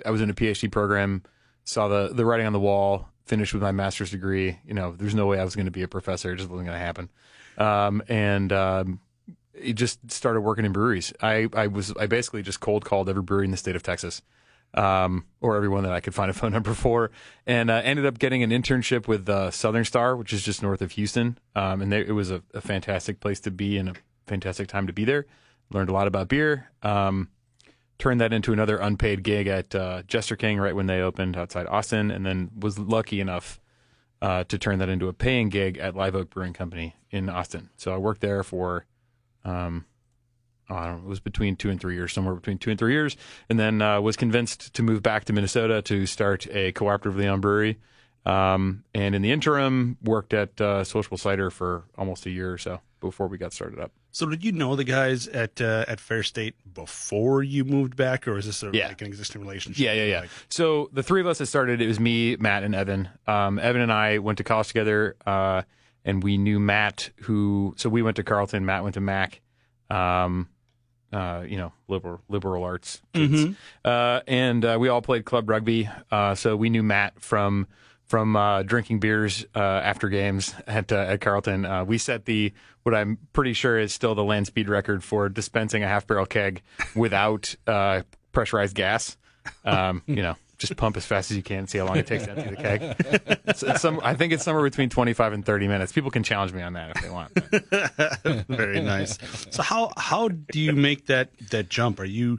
I 0.05 0.11
was 0.11 0.21
in 0.21 0.31
a 0.31 0.35
PhD 0.35 0.71
program. 0.71 1.23
Saw 1.65 1.89
the 1.89 2.09
the 2.13 2.25
writing 2.25 2.47
on 2.47 2.53
the 2.53 2.61
wall. 2.61 3.09
Finished 3.27 3.55
with 3.55 3.63
my 3.63 3.71
master's 3.71 4.11
degree. 4.11 4.59
You 4.67 4.75
know, 4.75 4.93
there's 4.93 5.15
no 5.15 5.27
way 5.27 5.39
I 5.39 5.45
was 5.45 5.55
going 5.55 5.67
to 5.67 5.71
be 5.71 5.83
a 5.83 5.89
professor. 5.89 6.33
It 6.33 6.37
just 6.39 6.51
wasn't 6.51 6.67
going 6.67 6.79
to 6.79 6.85
happen. 6.85 7.09
Um, 7.59 8.03
and 8.09 8.53
um, 8.53 9.01
it 9.55 9.75
just 9.75 10.11
started 10.11 10.41
working 10.41 10.65
in 10.65 10.73
breweries. 10.73 11.13
I, 11.21 11.49
I 11.55 11.67
was 11.67 11.95
I 11.97 12.07
basically 12.07 12.43
just 12.43 12.61
cold 12.61 12.85
called 12.85 13.09
every 13.09 13.23
brewery 13.23 13.45
in 13.45 13.51
the 13.51 13.57
state 13.57 13.77
of 13.77 13.83
Texas, 13.83 14.23
um, 14.75 15.25
or 15.41 15.57
everyone 15.57 15.83
that 15.85 15.93
I 15.93 16.01
could 16.01 16.15
find 16.15 16.31
a 16.31 16.35
phone 16.35 16.53
number 16.53 16.75
for, 16.75 17.11
and 17.47 17.71
uh, 17.71 17.81
ended 17.85 18.07
up 18.07 18.19
getting 18.19 18.43
an 18.43 18.51
internship 18.51 19.09
with 19.09 19.29
uh, 19.29 19.51
Southern 19.51 19.85
Star, 19.85 20.17
which 20.17 20.33
is 20.33 20.43
just 20.43 20.63
north 20.63 20.83
of 20.83 20.93
Houston. 20.93 21.39
Um, 21.55 21.83
and 21.83 21.93
they, 21.93 22.01
it 22.01 22.13
was 22.13 22.31
a, 22.31 22.43
a 22.55 22.61
fantastic 22.61 23.21
place 23.21 23.41
to 23.41 23.51
be 23.51 23.79
and 23.79 23.89
a 23.89 23.95
fantastic 24.27 24.69
time 24.69 24.87
to 24.87 24.93
be 24.93 25.05
there. 25.05 25.27
Learned 25.71 25.91
a 25.91 25.93
lot 25.93 26.07
about 26.07 26.29
beer. 26.29 26.71
Um, 26.83 27.29
turned 27.99 28.21
that 28.21 28.33
into 28.33 28.53
another 28.53 28.79
unpaid 28.79 29.23
gig 29.23 29.47
at 29.47 29.75
uh, 29.75 30.03
Jester 30.07 30.35
King 30.35 30.59
right 30.59 30.75
when 30.75 30.87
they 30.87 31.01
opened 31.01 31.37
outside 31.37 31.67
Austin, 31.67 32.11
and 32.11 32.25
then 32.25 32.51
was 32.59 32.79
lucky 32.79 33.21
enough 33.21 33.61
uh, 34.23 34.45
to 34.45 34.59
turn 34.59 34.79
that 34.79 34.89
into 34.89 35.09
a 35.09 35.13
paying 35.13 35.49
gig 35.49 35.79
at 35.79 35.95
Live 35.95 36.15
Oak 36.15 36.31
Brewing 36.31 36.53
Company 36.53 36.97
in 37.11 37.29
Austin. 37.29 37.71
So 37.77 37.95
I 37.95 37.99
worked 37.99 38.21
there 38.21 38.43
for, 38.43 38.87
um, 39.45 39.85
I 40.71 40.87
don't 40.87 40.99
know, 41.01 41.07
it 41.07 41.09
was 41.09 41.21
between 41.21 41.57
two 41.57 41.71
and 41.71 41.81
three 41.81 41.95
years, 41.95 42.13
somewhere 42.13 42.35
between 42.35 42.59
two 42.59 42.71
and 42.71 42.79
three 42.79 42.93
years, 42.93 43.17
and 43.49 43.59
then 43.59 43.83
uh, 43.83 44.01
was 44.01 44.17
convinced 44.17 44.73
to 44.75 44.83
move 44.83 45.03
back 45.03 45.25
to 45.27 45.33
Minnesota 45.33 45.83
to 45.83 46.07
start 46.07 46.47
a 46.51 46.73
cooperatively 46.73 47.27
owned 47.27 47.43
brewery. 47.43 47.79
Um, 48.27 48.85
and 48.95 49.15
in 49.15 49.23
the 49.23 49.33
interim, 49.33 49.97
worked 50.03 50.35
at 50.35 50.61
uh, 50.61 50.85
Sociable 50.85 51.17
Cider 51.19 51.51
for 51.51 51.85
almost 51.97 52.27
a 52.27 52.31
year 52.31 52.53
or 52.53 52.59
so 52.59 52.81
before 53.01 53.27
we 53.29 53.39
got 53.39 53.53
started 53.55 53.79
up. 53.81 53.93
So, 54.13 54.27
did 54.27 54.45
you 54.45 54.53
know 54.53 54.77
the 54.77 54.85
guys 54.85 55.27
at 55.29 55.61
uh, 55.61 55.85
at 55.89 56.01
Fair 56.01 56.23
State 56.23 56.55
before 56.75 57.43
you 57.43 57.65
moved 57.65 57.97
back, 57.97 58.29
or 58.29 58.37
is 58.37 58.45
this 58.47 58.63
a, 58.63 58.71
Yeah. 58.75 58.89
like 58.89 59.01
an 59.01 59.07
existing 59.07 59.41
relationship? 59.41 59.81
Yeah, 59.83 59.93
yeah, 59.95 60.05
yeah. 60.05 60.25
So 60.51 60.91
the 60.93 61.03
three 61.03 61.21
of 61.21 61.27
us 61.29 61.39
that 61.39 61.47
started, 61.47 61.81
it 61.81 61.87
was 61.87 61.99
me, 62.01 62.37
Matt, 62.37 62.63
and 62.65 62.75
Evan. 62.75 63.09
Um, 63.27 63.59
Evan 63.59 63.81
and 63.81 63.93
I 63.93 64.19
went 64.19 64.37
to 64.39 64.45
college 64.45 64.67
together, 64.69 65.17
uh, 65.27 65.63
and 66.05 66.23
we 66.23 66.37
knew 66.39 66.59
Matt, 66.61 67.11
who. 67.23 67.73
So 67.79 67.89
we 67.89 68.03
went 68.03 68.17
to 68.17 68.23
Carleton, 68.25 68.67
Matt 68.67 68.83
went 68.83 68.95
to 68.95 69.01
Mac. 69.01 69.41
Um, 69.89 70.49
uh, 71.13 71.45
you 71.47 71.57
know, 71.57 71.73
liberal 71.89 72.21
liberal 72.29 72.65
arts 72.65 73.01
kids, 73.15 73.57
uh, 73.85 74.21
and 74.27 74.65
uh, 74.65 74.77
we 74.81 74.89
all 74.89 75.03
played 75.03 75.25
club 75.25 75.49
rugby. 75.49 75.89
Uh, 76.11 76.35
so 76.35 76.57
we 76.57 76.71
knew 76.71 76.83
Matt 76.83 77.21
from 77.21 77.67
from 78.07 78.35
uh, 78.35 78.63
drinking 78.65 78.99
beers 78.99 79.47
uh, 79.55 79.59
after 79.61 80.09
games 80.09 80.53
at 80.67 80.91
uh, 80.93 80.97
at 80.97 81.21
Carleton. 81.21 81.65
Uh, 81.65 81.85
we 81.85 81.97
set 81.99 82.25
the 82.25 82.53
what 82.83 82.95
I'm 82.95 83.19
pretty 83.33 83.53
sure 83.53 83.79
is 83.79 83.93
still 83.93 84.15
the 84.15 84.25
land 84.25 84.47
speed 84.47 84.69
record 84.69 85.05
for 85.05 85.29
dispensing 85.29 85.85
a 85.85 85.87
half 85.89 86.07
barrel 86.07 86.27
keg 86.27 86.63
without 86.97 87.55
uh, 87.67 88.03
pressurized 88.33 88.75
gas. 88.75 89.17
Um, 89.65 90.03
you 90.07 90.23
know, 90.23 90.37
just 90.61 90.77
pump 90.77 90.97
as 90.97 91.07
fast 91.07 91.31
as 91.31 91.37
you 91.37 91.43
can, 91.43 91.67
see 91.67 91.79
how 91.79 91.87
long 91.87 91.97
it 91.97 92.07
takes 92.07 92.25
to 92.25 92.33
empty 92.33 92.51
the 92.51 92.57
keg. 92.57 92.83
It's, 93.47 93.63
it's 93.63 93.81
some, 93.81 93.99
I 94.05 94.15
think 94.15 94.33
it's 94.33 94.45
somewhere 94.45 94.63
between 94.63 94.91
25 94.91 95.33
and 95.33 95.45
30 95.45 95.67
minutes. 95.69 95.91
People 95.91 96.11
can 96.11 96.23
challenge 96.23 96.53
me 96.53 96.63
on 96.63 96.75
that 96.75 96.97
if 96.97 97.03
they 97.03 97.11
want. 97.11 98.47
Very 98.49 98.81
nice. 98.81 99.19
So 99.51 99.63
how 99.63 99.91
how 99.97 100.29
do 100.29 100.61
you 100.61 100.73
make 100.73 101.07
that 101.07 101.31
that 101.51 101.69
jump? 101.69 101.99
Are 101.99 102.05
you, 102.05 102.39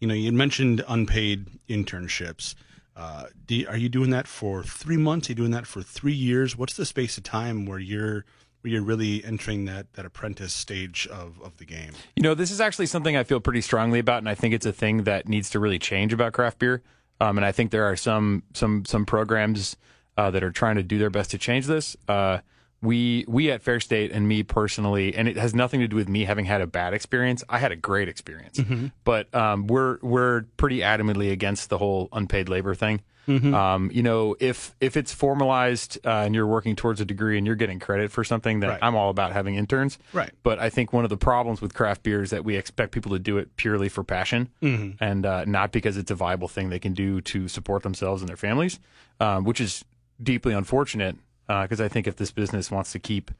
you 0.00 0.08
know, 0.08 0.14
you 0.14 0.32
mentioned 0.32 0.82
unpaid 0.88 1.46
internships. 1.68 2.54
Uh, 2.96 3.26
do, 3.46 3.64
are 3.68 3.76
you 3.76 3.88
doing 3.88 4.10
that 4.10 4.26
for 4.26 4.62
three 4.64 4.96
months? 4.96 5.28
Are 5.28 5.32
you 5.32 5.36
doing 5.36 5.52
that 5.52 5.66
for 5.66 5.82
three 5.82 6.14
years? 6.14 6.56
What's 6.56 6.74
the 6.74 6.86
space 6.86 7.16
of 7.16 7.22
time 7.22 7.66
where 7.66 7.78
you're 7.78 8.24
where 8.62 8.72
you're 8.72 8.82
really 8.82 9.24
entering 9.24 9.66
that 9.66 9.92
that 9.92 10.06
apprentice 10.06 10.54
stage 10.54 11.06
of 11.06 11.40
of 11.42 11.58
the 11.58 11.66
game? 11.66 11.92
You 12.16 12.22
know, 12.22 12.34
this 12.34 12.50
is 12.50 12.60
actually 12.60 12.86
something 12.86 13.16
I 13.16 13.24
feel 13.24 13.40
pretty 13.40 13.60
strongly 13.60 13.98
about, 13.98 14.18
and 14.18 14.28
I 14.28 14.34
think 14.34 14.54
it's 14.54 14.66
a 14.66 14.72
thing 14.72 15.04
that 15.04 15.28
needs 15.28 15.50
to 15.50 15.60
really 15.60 15.78
change 15.78 16.14
about 16.14 16.32
craft 16.32 16.58
beer. 16.58 16.82
Um, 17.20 17.36
and 17.38 17.44
I 17.44 17.52
think 17.52 17.70
there 17.70 17.84
are 17.84 17.96
some 17.96 18.42
some 18.54 18.84
some 18.84 19.04
programs 19.04 19.76
uh, 20.16 20.30
that 20.30 20.42
are 20.42 20.50
trying 20.50 20.76
to 20.76 20.82
do 20.82 20.98
their 20.98 21.10
best 21.10 21.30
to 21.32 21.38
change 21.38 21.66
this. 21.66 21.96
Uh, 22.06 22.38
we 22.80 23.24
we 23.28 23.50
at 23.50 23.62
Fair 23.62 23.80
State 23.80 24.12
and 24.12 24.28
me 24.28 24.42
personally, 24.42 25.14
and 25.14 25.26
it 25.28 25.36
has 25.36 25.54
nothing 25.54 25.80
to 25.80 25.88
do 25.88 25.96
with 25.96 26.08
me 26.08 26.24
having 26.24 26.44
had 26.44 26.60
a 26.60 26.66
bad 26.66 26.94
experience. 26.94 27.42
I 27.48 27.58
had 27.58 27.72
a 27.72 27.76
great 27.76 28.08
experience, 28.08 28.60
but 29.04 29.34
um, 29.34 29.66
we're 29.66 29.98
we're 30.02 30.42
pretty 30.56 30.78
adamantly 30.80 31.32
against 31.32 31.70
the 31.70 31.78
whole 31.78 32.08
unpaid 32.12 32.48
labor 32.48 32.74
thing. 32.74 33.00
Um, 33.28 33.90
you 33.92 34.02
know, 34.02 34.36
if 34.40 34.74
if 34.80 34.96
it's 34.96 35.12
formalized 35.12 35.98
uh, 36.02 36.22
and 36.24 36.34
you're 36.34 36.46
working 36.46 36.74
towards 36.76 36.98
a 37.02 37.04
degree 37.04 37.36
and 37.36 37.46
you're 37.46 37.56
getting 37.56 37.78
credit 37.78 38.10
for 38.10 38.24
something, 38.24 38.60
then 38.60 38.70
Right. 38.70 38.78
I'm 38.80 38.94
all 38.94 39.10
about 39.10 39.32
having 39.32 39.54
interns. 39.54 39.98
Right. 40.14 40.30
But 40.42 40.58
I 40.58 40.70
think 40.70 40.94
one 40.94 41.04
of 41.04 41.10
the 41.10 41.18
problems 41.18 41.60
with 41.60 41.74
craft 41.74 42.04
beer 42.04 42.22
is 42.22 42.30
that 42.30 42.42
we 42.42 42.56
expect 42.56 42.92
people 42.92 43.12
to 43.12 43.18
do 43.18 43.36
it 43.36 43.54
purely 43.58 43.90
for 43.90 44.02
passion 44.02 44.48
and 44.62 45.26
uh, 45.26 45.44
not 45.44 45.72
because 45.72 45.98
it's 45.98 46.10
a 46.10 46.14
viable 46.14 46.48
thing 46.48 46.70
they 46.70 46.78
can 46.78 46.94
do 46.94 47.20
to 47.20 47.48
support 47.48 47.82
themselves 47.82 48.22
and 48.22 48.30
their 48.30 48.36
families, 48.38 48.80
um, 49.20 49.44
which 49.44 49.60
is 49.60 49.84
deeply 50.22 50.54
unfortunate 50.54 51.16
because 51.48 51.80
I 51.80 51.88
think 51.88 52.06
if 52.06 52.16
this 52.16 52.30
business 52.30 52.70
wants 52.70 52.92
to 52.92 52.98
keep 52.98 53.30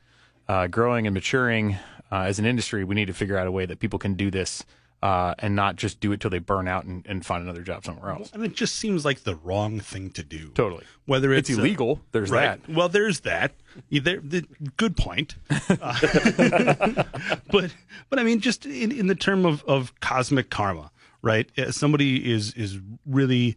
uh, 0.49 0.67
growing 0.67 1.07
and 1.07 1.15
maturing 1.15 1.77
uh, 2.11 2.23
as 2.23 2.39
an 2.39 2.47
industry, 2.47 2.85
we 2.85 2.95
need 2.95 3.07
to 3.07 3.13
figure 3.13 3.37
out 3.37 3.47
a 3.47 3.53
way 3.53 3.67
that 3.67 3.79
people 3.79 3.99
can 3.99 4.15
do 4.15 4.31
this 4.31 4.65
uh, 5.03 5.35
and 5.39 5.55
not 5.55 5.77
just 5.77 6.01
do 6.01 6.11
it 6.13 6.21
till 6.21 6.31
they 6.31 6.39
burn 6.39 6.67
out 6.67 6.85
and, 6.85 7.07
and 7.07 7.25
find 7.25 7.43
another 7.43 7.63
job 7.63 7.85
somewhere 7.85 8.11
else. 8.11 8.31
And 8.33 8.45
it 8.45 8.55
just 8.55 8.75
seems 8.75 9.05
like 9.05 9.23
the 9.23 9.37
wrong 9.37 9.79
thing 9.79 10.11
to 10.11 10.23
do. 10.23 10.51
Totally. 10.55 10.85
Whether 11.07 11.33
it's, 11.33 11.49
It's 11.49 11.59
uh, 11.59 11.63
illegal. 11.63 12.01
There's 12.13 12.31
right. 12.31 12.61
that. 12.67 12.75
Well, 12.75 12.89
there's 12.89 13.21
that. 13.21 13.53
Yeah, 13.89 14.01
there, 14.03 14.21
the, 14.21 14.45
good 14.77 14.97
point. 14.97 15.37
Uh, 15.51 15.95
but 17.51 17.73
but 18.11 18.19
I 18.19 18.25
mean, 18.25 18.41
just 18.41 18.67
in, 18.67 18.91
in 18.91 19.07
the 19.07 19.15
term 19.15 19.47
of, 19.47 19.63
of 19.65 19.99
cosmic 20.01 20.51
karma, 20.51 20.91
right? 21.23 21.49
Uh, 21.57 21.71
Somebody 21.71 22.33
is 22.33 22.55
is 22.55 22.81
really 23.07 23.57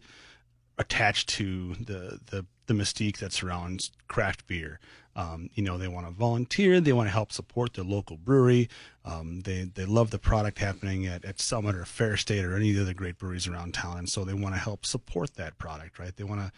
attached 0.78 1.28
to 1.30 1.74
the 1.74 2.20
the 2.26 2.46
the 2.72 2.82
mystique 2.82 3.18
that 3.18 3.32
surrounds 3.32 3.90
craft 4.08 4.46
beer. 4.46 4.80
Um, 5.14 5.50
you 5.54 5.62
know, 5.62 5.76
they 5.76 5.88
want 5.88 6.06
to 6.06 6.12
volunteer, 6.12 6.80
they 6.80 6.94
want 6.94 7.06
to 7.06 7.12
help 7.12 7.32
support 7.32 7.74
their 7.74 7.84
local 7.84 8.16
brewery. 8.16 8.70
Um, 9.04 9.40
they 9.40 9.64
they 9.64 9.84
love 9.84 10.10
the 10.10 10.18
product 10.18 10.58
happening 10.58 11.06
at, 11.06 11.24
at 11.24 11.38
Summit 11.38 11.74
or 11.74 11.84
Fair 11.84 12.16
State 12.16 12.44
or 12.44 12.56
any 12.56 12.70
of 12.70 12.76
the 12.76 12.82
other 12.82 12.94
great 12.94 13.18
breweries 13.18 13.46
around 13.46 13.74
town, 13.74 13.98
and 13.98 14.08
so 14.08 14.24
they 14.24 14.32
want 14.32 14.54
to 14.54 14.60
help 14.60 14.86
support 14.86 15.34
that 15.34 15.58
product, 15.58 15.98
right? 15.98 16.16
They 16.16 16.24
want 16.24 16.40
to 16.40 16.52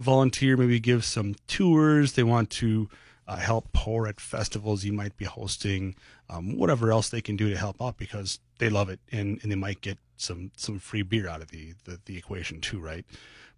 volunteer, 0.00 0.56
maybe 0.56 0.80
give 0.80 1.04
some 1.04 1.36
tours. 1.46 2.14
They 2.14 2.24
want 2.24 2.50
to 2.50 2.88
uh, 3.28 3.36
help 3.36 3.72
pour 3.72 4.08
at 4.08 4.20
festivals 4.20 4.82
you 4.82 4.92
might 4.92 5.16
be 5.16 5.24
hosting, 5.24 5.94
um, 6.28 6.58
whatever 6.58 6.90
else 6.90 7.10
they 7.10 7.20
can 7.20 7.36
do 7.36 7.48
to 7.48 7.56
help 7.56 7.80
out 7.80 7.96
because 7.96 8.40
they 8.58 8.68
love 8.68 8.88
it 8.88 8.98
and, 9.12 9.38
and 9.42 9.52
they 9.52 9.56
might 9.56 9.80
get 9.82 9.98
some 10.16 10.50
some 10.56 10.80
free 10.80 11.02
beer 11.02 11.28
out 11.28 11.40
of 11.40 11.48
the, 11.48 11.74
the, 11.84 12.00
the 12.06 12.18
equation 12.18 12.60
too, 12.60 12.80
right? 12.80 13.06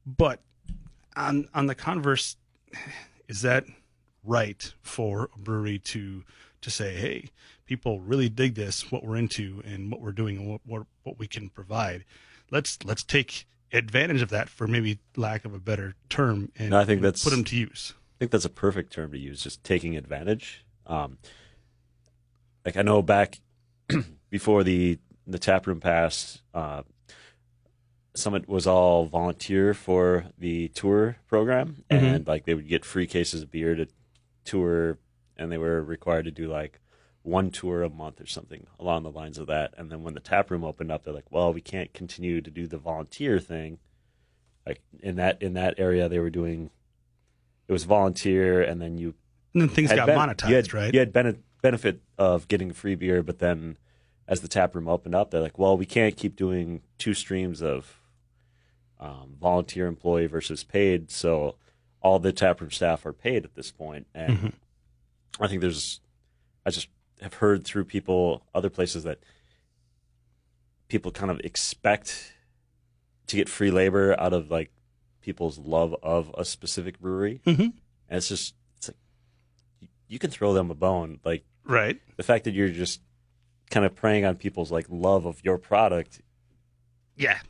But 0.06 0.40
on 1.16 1.48
on 1.54 1.66
the 1.66 1.74
converse, 1.74 2.36
is 3.28 3.42
that 3.42 3.64
right 4.24 4.72
for 4.82 5.28
a 5.34 5.38
brewery 5.38 5.78
to 5.78 6.24
to 6.60 6.70
say, 6.70 6.94
hey, 6.94 7.28
people 7.66 8.00
really 8.00 8.28
dig 8.28 8.54
this, 8.54 8.90
what 8.92 9.04
we're 9.04 9.16
into 9.16 9.62
and 9.64 9.90
what 9.90 10.00
we're 10.00 10.12
doing 10.12 10.36
and 10.38 10.48
what 10.48 10.60
what, 10.64 10.82
what 11.02 11.18
we 11.18 11.26
can 11.26 11.48
provide. 11.48 12.04
Let's 12.50 12.78
let's 12.84 13.02
take 13.02 13.46
advantage 13.72 14.20
of 14.22 14.28
that 14.28 14.48
for 14.48 14.66
maybe 14.66 14.98
lack 15.16 15.44
of 15.44 15.54
a 15.54 15.58
better 15.58 15.94
term 16.10 16.52
and 16.56 16.70
No, 16.70 16.78
I 16.78 16.84
think 16.84 16.98
and 16.98 17.04
that's- 17.06 17.24
put 17.24 17.30
them 17.30 17.44
to 17.44 17.56
use. 17.56 17.94
I 17.96 18.16
think 18.22 18.30
that's 18.30 18.44
a 18.44 18.50
perfect 18.50 18.92
term 18.92 19.10
to 19.12 19.18
use, 19.18 19.42
just 19.42 19.64
taking 19.64 19.96
advantage. 19.96 20.64
Um, 20.86 21.18
like 22.64 22.76
I 22.76 22.82
know 22.82 23.02
back 23.02 23.40
before 24.30 24.62
the 24.62 24.98
the 25.26 25.38
tap 25.38 25.66
room 25.66 25.80
passed, 25.80 26.42
uh, 26.54 26.82
Summit 28.14 28.48
was 28.48 28.66
all 28.66 29.06
volunteer 29.06 29.72
for 29.72 30.26
the 30.38 30.68
tour 30.68 31.16
program, 31.28 31.84
mm-hmm. 31.90 32.04
and 32.04 32.26
like 32.26 32.44
they 32.44 32.54
would 32.54 32.68
get 32.68 32.84
free 32.84 33.06
cases 33.06 33.42
of 33.42 33.50
beer 33.50 33.74
to 33.74 33.86
tour, 34.44 34.98
and 35.36 35.50
they 35.50 35.58
were 35.58 35.82
required 35.82 36.26
to 36.26 36.30
do 36.30 36.48
like 36.48 36.78
one 37.22 37.50
tour 37.50 37.82
a 37.82 37.88
month 37.88 38.20
or 38.20 38.26
something 38.26 38.66
along 38.78 39.04
the 39.04 39.10
lines 39.10 39.38
of 39.38 39.46
that. 39.46 39.72
And 39.78 39.90
then 39.90 40.02
when 40.02 40.14
the 40.14 40.20
tap 40.20 40.50
room 40.50 40.64
opened 40.64 40.90
up, 40.90 41.04
they're 41.04 41.14
like, 41.14 41.30
"Well, 41.30 41.52
we 41.52 41.60
can't 41.60 41.92
continue 41.94 42.40
to 42.40 42.50
do 42.50 42.66
the 42.66 42.78
volunteer 42.78 43.38
thing." 43.38 43.78
Like 44.66 44.82
in 45.00 45.16
that 45.16 45.40
in 45.40 45.54
that 45.54 45.74
area, 45.78 46.08
they 46.08 46.18
were 46.18 46.30
doing 46.30 46.70
it 47.68 47.72
was 47.72 47.84
volunteer, 47.84 48.62
and 48.62 48.80
then 48.80 48.98
you 48.98 49.14
And 49.54 49.62
then 49.62 49.68
things 49.68 49.92
got 49.92 50.06
ben- 50.06 50.18
monetized, 50.18 50.48
you 50.48 50.56
had, 50.56 50.74
right? 50.74 50.92
You 50.92 51.00
had 51.00 51.12
bene- 51.12 51.42
benefit 51.62 52.02
of 52.18 52.48
getting 52.48 52.72
free 52.72 52.94
beer, 52.94 53.22
but 53.22 53.38
then 53.38 53.78
as 54.28 54.40
the 54.40 54.48
tap 54.48 54.74
room 54.74 54.88
opened 54.88 55.14
up, 55.14 55.30
they're 55.30 55.40
like, 55.40 55.58
"Well, 55.58 55.76
we 55.76 55.86
can't 55.86 56.16
keep 56.16 56.36
doing 56.36 56.82
two 56.98 57.14
streams 57.14 57.62
of 57.62 58.01
um, 59.02 59.36
volunteer 59.40 59.86
employee 59.86 60.26
versus 60.26 60.62
paid, 60.64 61.10
so 61.10 61.56
all 62.00 62.18
the 62.18 62.32
taproom 62.32 62.70
staff 62.70 63.04
are 63.04 63.12
paid 63.12 63.44
at 63.44 63.54
this. 63.54 63.72
And 63.80 64.04
Mm-hmm. 64.14 65.42
I 65.42 65.48
think 65.48 65.60
there's, 65.60 66.00
I 66.64 66.70
just 66.70 66.88
have 67.20 67.34
heard 67.34 67.64
through 67.64 67.84
people 67.86 68.44
other 68.54 68.70
places 68.70 69.02
that 69.04 69.18
people 70.88 71.10
kind 71.10 71.30
of 71.30 71.40
expect 71.40 72.32
to 73.26 73.36
get 73.36 73.48
free 73.48 73.70
labor 73.70 74.18
out 74.20 74.32
of 74.32 74.50
like 74.50 74.70
people's 75.20 75.58
love 75.58 75.94
of 76.02 76.34
a 76.36 76.44
specific 76.44 77.00
brewery, 77.00 77.40
Mhm. 77.46 77.60
and 78.08 78.16
it's 78.18 78.28
just 78.28 78.54
it's 78.76 78.88
like 78.88 79.90
you 80.08 80.18
can 80.18 80.30
throw 80.30 80.52
them 80.52 80.70
a 80.70 80.74
bone. 80.74 81.18
Like 81.24 81.44
Right. 81.64 82.00
the 82.16 82.22
fact 82.22 82.44
that 82.44 82.52
you're 82.52 82.68
just 82.68 83.00
kind 83.70 83.86
of 83.86 83.94
preying 83.94 84.24
on 84.24 84.36
people's 84.36 84.70
like 84.70 84.86
love 84.90 85.24
of 85.26 85.42
your 85.44 85.56
product. 85.58 86.20
Yeah. 87.16 87.40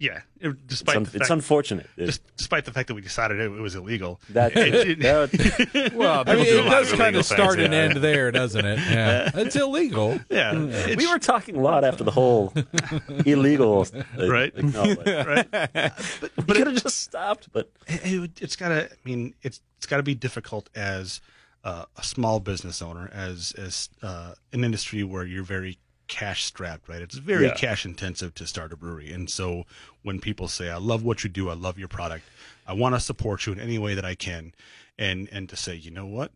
Yeah. 0.00 0.20
It- 0.40 0.50
It's, 0.50 0.56
despite 0.66 0.96
un- 0.96 1.02
the 1.04 1.16
it's 1.18 1.30
unfortunate. 1.30 1.88
It- 1.96 2.06
dis- 2.06 2.20
despite 2.36 2.64
the 2.64 2.70
fact 2.72 2.86
that 2.88 2.94
we 2.94 3.00
decided 3.00 3.40
it, 3.40 3.44
it 3.46 3.50
was 3.60 3.74
illegal. 3.74 4.20
that, 4.30 4.52
it- 4.56 5.00
that- 5.00 5.92
Well, 5.94 6.22
I 6.26 6.36
mean, 6.36 6.44
do 6.44 6.60
it 6.60 6.70
does 6.70 6.92
kind 6.92 7.16
of 7.16 7.24
start 7.24 7.56
things, 7.56 7.64
and 7.64 7.72
yeah. 7.74 7.80
end 7.80 7.96
there, 7.96 8.30
doesn't 8.30 8.64
it? 8.64 8.78
Yeah, 8.90 9.30
it's 9.34 9.56
illegal. 9.56 10.20
Yeah. 10.30 10.54
It's- 10.54 10.96
we 10.96 11.06
were 11.08 11.18
talking 11.18 11.56
a 11.56 11.60
lot 11.60 11.82
after 11.84 12.04
the 12.04 12.12
whole 12.12 12.52
illegal, 13.26 13.86
uh, 14.18 14.28
Right. 14.28 14.54
like, 14.56 15.26
right. 15.26 15.50
but 15.50 16.46
we 16.46 16.54
could 16.54 16.66
have 16.68 16.82
just 16.82 17.00
stopped. 17.00 17.48
But 17.52 17.70
it, 17.86 18.38
has 18.40 18.56
got 18.56 18.68
to. 18.68 18.84
I 18.90 18.96
mean, 19.04 19.34
it's 19.42 19.60
it's 19.78 19.86
got 19.86 19.96
to 19.98 20.02
be 20.02 20.14
difficult 20.14 20.68
as 20.74 21.20
uh, 21.64 21.84
a 21.96 22.02
small 22.02 22.40
business 22.40 22.80
owner, 22.82 23.10
as 23.12 23.52
as 23.58 23.88
uh, 24.02 24.34
an 24.52 24.64
industry 24.64 25.02
where 25.04 25.24
you're 25.24 25.42
very 25.44 25.78
cash 26.08 26.44
strapped, 26.44 26.88
right? 26.88 27.00
It's 27.02 27.16
very 27.16 27.46
Yeah. 27.46 27.54
cash 27.54 27.84
intensive 27.84 28.34
to 28.34 28.46
start 28.46 28.72
a 28.72 28.76
brewery, 28.76 29.12
and 29.12 29.30
so 29.30 29.64
when 30.02 30.20
people 30.20 30.48
say, 30.48 30.70
"I 30.70 30.78
love 30.78 31.02
what 31.04 31.22
you 31.22 31.30
do, 31.30 31.48
I 31.50 31.54
love 31.54 31.78
your 31.78 31.88
product, 31.88 32.24
I 32.66 32.72
want 32.72 32.94
to 32.94 33.00
support 33.00 33.46
you 33.46 33.52
in 33.52 33.60
any 33.60 33.78
way 33.78 33.94
that 33.94 34.04
I 34.04 34.14
can," 34.14 34.52
and 34.98 35.28
and 35.30 35.48
to 35.48 35.56
say, 35.56 35.74
you 35.74 35.90
know 35.90 36.06
what. 36.06 36.32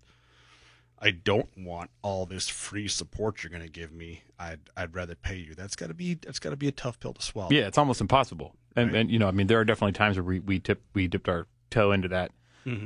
I 1.05 1.11
don't 1.11 1.49
want 1.59 1.91
all 2.03 2.27
this 2.27 2.49
free 2.49 2.87
support 2.87 3.43
you're 3.43 3.51
going 3.51 3.65
to 3.65 3.69
give 3.69 3.91
me. 3.91 4.23
I'd 4.39 4.61
I'd 4.77 4.95
rather 4.95 5.17
pay 5.17 5.35
you. 5.37 5.55
That's 5.57 5.75
got 5.75 5.89
to 5.89 5.95
be 5.95 6.15
that's 6.15 6.39
got 6.39 6.51
to 6.51 6.57
be 6.57 6.69
a 6.69 6.73
tough 6.73 7.01
pill 7.01 7.13
to 7.15 7.21
swallow. 7.23 7.51
Yeah, 7.51 7.67
it's 7.67 7.77
almost 7.77 8.01
impossible. 8.01 8.55
And, 8.77 8.95
and 8.95 9.11
you 9.11 9.19
know, 9.19 9.27
I 9.27 9.33
mean, 9.33 9.49
there 9.49 9.59
are 9.59 9.65
definitely 9.65 9.95
times 9.95 10.17
where 10.17 10.23
we 10.23 10.39
we 10.39 10.61
tip 10.61 10.81
we 10.95 11.09
dipped 11.09 11.29
our 11.29 11.49
toe 11.71 11.91
into 11.91 12.07
that. 12.09 12.31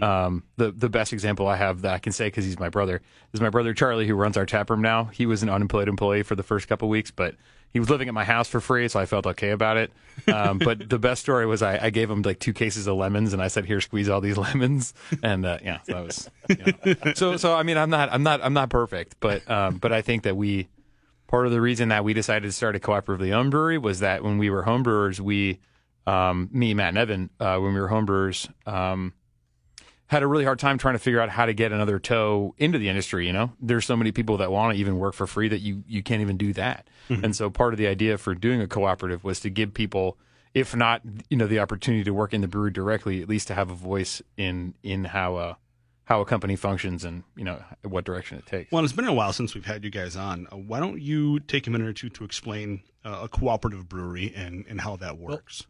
Um, 0.02 0.42
the 0.56 0.70
the 0.72 0.88
best 0.88 1.12
example 1.12 1.46
I 1.46 1.56
have 1.56 1.82
that 1.82 1.94
I 1.94 1.98
can 1.98 2.12
say 2.12 2.28
because 2.28 2.44
he's 2.44 2.58
my 2.58 2.68
brother 2.68 3.02
is 3.32 3.40
my 3.40 3.50
brother 3.50 3.74
Charlie 3.74 4.06
who 4.06 4.14
runs 4.14 4.36
our 4.36 4.46
tap 4.46 4.70
room 4.70 4.82
now. 4.82 5.04
He 5.04 5.26
was 5.26 5.42
an 5.42 5.50
unemployed 5.50 5.88
employee 5.88 6.22
for 6.22 6.34
the 6.34 6.42
first 6.42 6.68
couple 6.68 6.88
weeks, 6.88 7.10
but 7.10 7.34
he 7.72 7.78
was 7.78 7.90
living 7.90 8.08
at 8.08 8.14
my 8.14 8.24
house 8.24 8.48
for 8.48 8.60
free, 8.60 8.88
so 8.88 8.98
I 8.98 9.06
felt 9.06 9.26
okay 9.26 9.50
about 9.50 9.76
it. 9.76 9.92
Um, 10.28 10.58
but 10.58 10.88
the 10.88 10.98
best 10.98 11.20
story 11.20 11.44
was 11.44 11.60
I, 11.62 11.78
I 11.78 11.90
gave 11.90 12.10
him 12.10 12.22
like 12.22 12.38
two 12.38 12.54
cases 12.54 12.86
of 12.86 12.96
lemons, 12.96 13.34
and 13.34 13.42
I 13.42 13.48
said, 13.48 13.66
"Here, 13.66 13.80
squeeze 13.82 14.08
all 14.08 14.20
these 14.22 14.38
lemons." 14.38 14.94
And 15.22 15.44
uh, 15.44 15.58
yeah, 15.62 15.80
so 15.82 15.92
that 15.92 16.04
was. 16.04 16.30
You 16.48 16.56
know. 16.56 17.12
So 17.14 17.36
so 17.36 17.54
I 17.54 17.62
mean, 17.62 17.76
I'm 17.76 17.90
not 17.90 18.08
I'm 18.12 18.22
not 18.22 18.40
I'm 18.42 18.54
not 18.54 18.70
perfect, 18.70 19.16
but 19.20 19.48
um, 19.50 19.76
but 19.76 19.92
I 19.92 20.00
think 20.00 20.22
that 20.22 20.36
we 20.36 20.68
part 21.26 21.46
of 21.46 21.52
the 21.52 21.60
reason 21.60 21.88
that 21.88 22.04
we 22.04 22.14
decided 22.14 22.46
to 22.46 22.52
start 22.52 22.76
a 22.76 22.78
cooperatively 22.78 23.32
owned 23.32 23.50
brewery 23.50 23.78
was 23.78 24.00
that 24.00 24.22
when 24.22 24.38
we 24.38 24.50
were 24.50 24.62
homebrewers, 24.62 25.20
we, 25.20 25.58
um, 26.06 26.48
me, 26.52 26.72
Matt, 26.74 26.90
and 26.90 26.98
Evan, 26.98 27.30
uh, 27.40 27.58
when 27.58 27.74
we 27.74 27.80
were 27.80 27.88
homebrewers, 27.88 28.48
um, 28.66 29.12
had 30.08 30.22
a 30.22 30.26
really 30.26 30.44
hard 30.44 30.58
time 30.58 30.78
trying 30.78 30.94
to 30.94 30.98
figure 30.98 31.20
out 31.20 31.30
how 31.30 31.46
to 31.46 31.52
get 31.52 31.72
another 31.72 31.98
toe 31.98 32.54
into 32.58 32.78
the 32.78 32.88
industry. 32.88 33.26
You 33.26 33.32
know, 33.32 33.52
there's 33.60 33.84
so 33.84 33.96
many 33.96 34.12
people 34.12 34.36
that 34.38 34.52
want 34.52 34.74
to 34.74 34.80
even 34.80 34.98
work 34.98 35.14
for 35.14 35.26
free 35.26 35.48
that 35.48 35.60
you 35.60 35.82
you 35.86 36.02
can't 36.02 36.22
even 36.22 36.36
do 36.36 36.52
that. 36.54 36.88
And 37.08 37.36
so 37.36 37.50
part 37.50 37.72
of 37.72 37.78
the 37.78 37.86
idea 37.86 38.18
for 38.18 38.34
doing 38.34 38.60
a 38.60 38.66
cooperative 38.66 39.22
was 39.22 39.38
to 39.40 39.50
give 39.50 39.72
people, 39.74 40.18
if 40.54 40.74
not 40.74 41.02
you 41.30 41.36
know 41.36 41.46
the 41.46 41.60
opportunity 41.60 42.04
to 42.04 42.12
work 42.12 42.34
in 42.34 42.40
the 42.40 42.48
brewery 42.48 42.70
directly, 42.70 43.22
at 43.22 43.28
least 43.28 43.48
to 43.48 43.54
have 43.54 43.70
a 43.70 43.74
voice 43.74 44.22
in 44.36 44.74
in 44.82 45.04
how 45.04 45.36
a 45.36 45.56
how 46.04 46.20
a 46.20 46.24
company 46.24 46.56
functions 46.56 47.04
and 47.04 47.24
you 47.36 47.44
know 47.44 47.62
what 47.82 48.04
direction 48.04 48.38
it 48.38 48.46
takes. 48.46 48.72
Well, 48.72 48.82
it's 48.84 48.92
been 48.92 49.06
a 49.06 49.12
while 49.12 49.32
since 49.32 49.54
we've 49.54 49.66
had 49.66 49.84
you 49.84 49.90
guys 49.90 50.16
on. 50.16 50.46
Uh, 50.50 50.56
why 50.56 50.80
don't 50.80 51.00
you 51.00 51.40
take 51.40 51.66
a 51.66 51.70
minute 51.70 51.88
or 51.88 51.92
two 51.92 52.08
to 52.10 52.24
explain 52.24 52.82
uh, 53.04 53.20
a 53.24 53.28
cooperative 53.28 53.88
brewery 53.88 54.32
and, 54.34 54.64
and 54.68 54.80
how 54.80 54.96
that 54.96 55.18
works? 55.18 55.66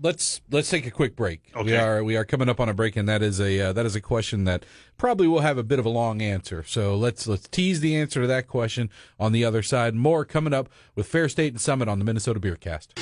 Let's 0.00 0.40
let's 0.50 0.68
take 0.70 0.86
a 0.86 0.90
quick 0.90 1.16
break. 1.16 1.40
We 1.54 1.60
Okay. 1.62 1.76
are 1.76 2.04
we 2.04 2.16
are 2.16 2.24
coming 2.24 2.48
up 2.48 2.60
on 2.60 2.68
a 2.68 2.74
break, 2.74 2.96
and 2.96 3.08
that 3.08 3.22
is 3.22 3.40
a 3.40 3.60
uh, 3.60 3.72
that 3.72 3.86
is 3.86 3.94
a 3.96 4.00
question 4.00 4.44
that 4.44 4.64
probably 4.98 5.26
will 5.26 5.40
have 5.40 5.58
a 5.58 5.62
bit 5.62 5.78
of 5.78 5.86
a 5.86 5.90
long 5.90 6.20
answer. 6.22 6.62
So 6.66 6.96
let's 6.96 7.26
let's 7.26 7.48
tease 7.48 7.80
the 7.80 7.96
answer 7.96 8.20
to 8.22 8.26
that 8.26 8.46
question 8.48 8.90
on 9.18 9.32
the 9.32 9.44
other 9.44 9.62
side. 9.62 9.94
More 9.94 10.24
coming 10.24 10.52
up 10.52 10.68
with 10.94 11.06
Fair 11.06 11.28
State 11.28 11.52
and 11.52 11.60
Summit 11.60 11.88
on 11.88 11.98
the 11.98 12.04
Minnesota 12.04 12.40
Beer 12.40 12.56
Cast. 12.56 12.94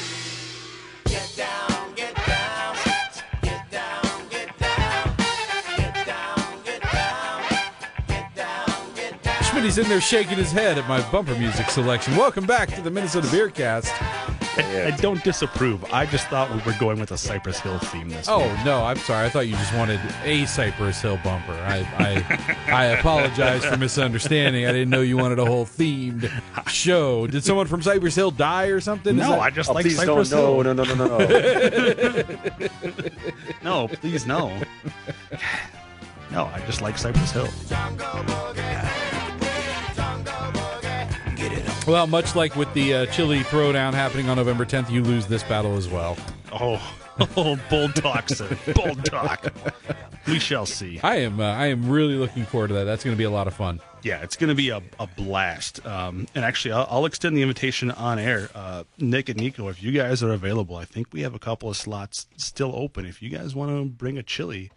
Get 1.06 1.32
down, 1.36 1.94
get 1.94 2.14
down, 2.14 2.76
get 3.42 3.70
down, 3.70 4.28
get 4.30 4.56
down, 4.58 5.08
get 5.10 6.06
down, 6.06 6.64
get 6.64 6.82
down, 6.82 7.44
get 8.06 8.34
down, 8.36 8.94
get 8.94 9.22
down. 9.22 9.82
In 9.82 9.88
there 9.88 10.00
shaking 10.00 10.36
his 10.36 10.52
head 10.52 10.78
at 10.78 10.86
my 10.88 11.00
bumper 11.10 11.34
music 11.36 11.70
selection. 11.70 12.16
Welcome 12.16 12.46
back 12.46 12.68
to 12.74 12.82
the 12.82 12.90
Minnesota 12.90 13.28
Beer 13.30 13.48
Cast. 13.50 13.92
I, 14.56 14.86
I 14.86 14.90
don't 14.98 15.22
disapprove. 15.24 15.84
I 15.92 16.06
just 16.06 16.26
thought 16.28 16.50
we 16.54 16.60
were 16.62 16.76
going 16.78 17.00
with 17.00 17.10
a 17.10 17.18
Cypress 17.18 17.58
Hill 17.60 17.78
theme 17.78 18.08
this 18.08 18.26
Oh 18.28 18.40
week. 18.48 18.64
no, 18.64 18.84
I'm 18.84 18.96
sorry. 18.98 19.26
I 19.26 19.28
thought 19.28 19.48
you 19.48 19.56
just 19.56 19.74
wanted 19.74 20.00
a 20.24 20.44
Cypress 20.46 21.00
Hill 21.00 21.18
bumper. 21.24 21.52
I 21.52 21.78
I, 21.98 22.66
I 22.72 22.84
apologize 22.98 23.64
for 23.64 23.76
misunderstanding. 23.76 24.66
I 24.66 24.72
didn't 24.72 24.90
know 24.90 25.00
you 25.02 25.16
wanted 25.16 25.38
a 25.38 25.44
whole 25.44 25.64
themed 25.66 26.30
show. 26.68 27.26
Did 27.26 27.44
someone 27.44 27.66
from 27.66 27.82
Cypress 27.82 28.14
Hill 28.14 28.30
die 28.30 28.66
or 28.66 28.80
something? 28.80 29.16
No, 29.16 29.30
that- 29.30 29.40
I 29.40 29.50
just 29.50 29.70
Oh, 29.70 29.74
like 29.74 29.86
Cypress 29.90 30.30
don't. 30.30 30.38
Hill. 30.38 30.62
No, 30.64 30.72
no, 30.72 30.84
no, 30.84 30.94
no, 30.94 31.18
no, 31.18 31.18
no. 32.62 32.68
No, 33.62 33.88
please 33.88 34.26
no. 34.26 34.56
No, 36.30 36.46
I 36.46 36.58
just 36.66 36.80
like 36.82 36.98
Cypress 36.98 37.30
Hill. 37.30 37.46
Well, 41.86 42.06
much 42.06 42.34
like 42.34 42.56
with 42.56 42.72
the 42.72 42.94
uh, 42.94 43.06
chili 43.06 43.40
throwdown 43.40 43.92
happening 43.92 44.30
on 44.30 44.38
November 44.38 44.64
10th, 44.64 44.90
you 44.90 45.02
lose 45.02 45.26
this 45.26 45.42
battle 45.42 45.76
as 45.76 45.86
well. 45.86 46.16
Oh, 46.50 46.80
oh 47.36 47.58
bold 47.68 47.94
talk, 47.94 48.30
sir. 48.30 48.56
Bold 48.74 49.04
talk. 49.04 49.52
We 50.26 50.38
shall 50.38 50.64
see. 50.64 50.98
I 51.02 51.16
am 51.16 51.40
uh, 51.40 51.44
I 51.44 51.66
am 51.66 51.90
really 51.90 52.14
looking 52.14 52.46
forward 52.46 52.68
to 52.68 52.74
that. 52.74 52.84
That's 52.84 53.04
going 53.04 53.14
to 53.14 53.18
be 53.18 53.24
a 53.24 53.30
lot 53.30 53.46
of 53.46 53.52
fun. 53.52 53.80
Yeah, 54.02 54.22
it's 54.22 54.36
going 54.36 54.48
to 54.48 54.54
be 54.54 54.70
a, 54.70 54.80
a 54.98 55.06
blast. 55.06 55.84
Um, 55.84 56.26
and 56.34 56.42
actually, 56.42 56.72
I'll, 56.72 56.86
I'll 56.90 57.06
extend 57.06 57.36
the 57.36 57.42
invitation 57.42 57.90
on 57.90 58.18
air. 58.18 58.48
Uh, 58.54 58.84
Nick 58.98 59.28
and 59.28 59.38
Nico, 59.38 59.68
if 59.68 59.82
you 59.82 59.92
guys 59.92 60.22
are 60.22 60.32
available, 60.32 60.76
I 60.76 60.86
think 60.86 61.08
we 61.12 61.20
have 61.20 61.34
a 61.34 61.38
couple 61.38 61.68
of 61.68 61.76
slots 61.76 62.26
still 62.38 62.72
open. 62.74 63.04
If 63.04 63.20
you 63.22 63.28
guys 63.28 63.54
want 63.54 63.70
to 63.70 63.84
bring 63.84 64.16
a 64.16 64.22
chili, 64.22 64.70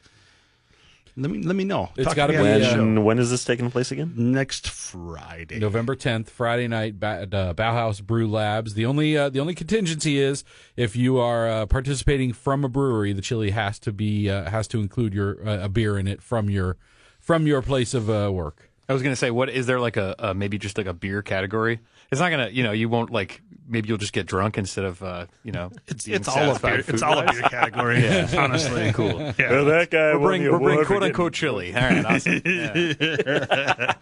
let 1.18 1.32
me 1.32 1.42
let 1.42 1.56
me 1.56 1.64
know. 1.64 1.90
It's 1.98 2.06
Talk 2.06 2.14
to 2.14 2.16
gotta 2.16 2.34
me 2.34 2.40
be, 2.44 2.50
on 2.54 2.60
the 2.62 2.66
uh, 2.68 2.74
show. 2.74 2.78
when, 2.80 3.04
when 3.04 3.20
is 3.20 3.30
this 3.32 3.44
taking 3.44 3.70
place 3.72 3.92
again? 3.92 4.14
next 4.16 4.70
Friday. 4.70 5.60
November 5.60 5.96
10th, 5.96 6.30
Friday 6.30 6.68
night 6.68 7.00
ba- 7.00 7.20
at 7.24 7.34
uh, 7.34 7.54
Bauhaus 7.56 8.02
Brew 8.04 8.30
Labs. 8.30 8.74
The 8.76 8.86
only 8.86 9.18
uh, 9.18 9.30
the 9.30 9.40
only 9.40 9.56
contingency 9.56 10.20
is 10.20 10.44
if 10.76 10.96
you 10.96 11.18
are 11.18 11.50
uh, 11.50 11.66
participating 11.66 12.34
from 12.34 12.64
a 12.64 12.70
brewery, 12.70 13.14
the 13.14 13.22
chili 13.22 13.50
has 13.50 13.80
to 13.80 13.92
be 13.92 14.30
uh, 14.30 14.50
has 14.50 14.68
to 14.70 14.80
include 14.80 15.14
your 15.14 15.46
uh, 15.48 15.64
a 15.66 15.70
beer 15.70 15.98
in 15.98 16.08
it 16.08 16.22
from 16.22 16.50
your 16.50 16.78
from 17.20 17.48
your 17.48 17.62
place 17.62 17.94
of 17.94 18.10
uh, 18.10 18.32
work. 18.32 18.70
I 18.90 18.94
was 18.94 19.02
gonna 19.04 19.16
say, 19.18 19.32
what 19.32 19.50
is 19.50 19.66
there 19.66 19.80
like 19.82 19.98
a, 19.98 20.16
a 20.20 20.34
maybe 20.34 20.58
just 20.58 20.78
like 20.78 20.88
a 20.88 20.94
beer 20.94 21.22
category? 21.22 21.80
It's 22.12 22.22
not 22.22 22.30
gonna, 22.30 22.50
you 22.50 22.64
know, 22.64 22.72
you 22.72 22.90
won't 22.90 23.10
like 23.12 23.42
maybe 23.68 23.90
you'll 23.90 23.98
just 23.98 24.14
get 24.14 24.26
drunk 24.26 24.58
instead 24.58 24.86
of, 24.86 25.04
uh, 25.04 25.26
you 25.44 25.52
know, 25.52 25.72
It's 25.88 26.08
it's 26.08 26.28
all 26.28 26.52
a 26.52 26.56
satisfied 26.56 26.86
beer. 26.86 26.94
It's 26.96 27.04
all 27.04 27.20
a 27.20 27.28
food-wise. 27.28 27.40
beer 27.42 27.50
category. 27.50 28.08
honestly, 28.38 28.92
cool. 28.94 29.20
Yeah. 29.38 29.52
Well, 29.52 29.66
that 29.66 29.92
guy 29.92 30.14
We're 30.14 30.20
won 30.20 30.28
bringing, 30.30 30.52
we're 30.52 30.60
bringing 30.60 30.86
quote 30.86 31.04
unquote 31.04 31.34
chili. 31.34 31.76
All 31.76 31.82
right, 31.82 32.06
awesome. 32.06 32.42
Yeah. 32.48 33.94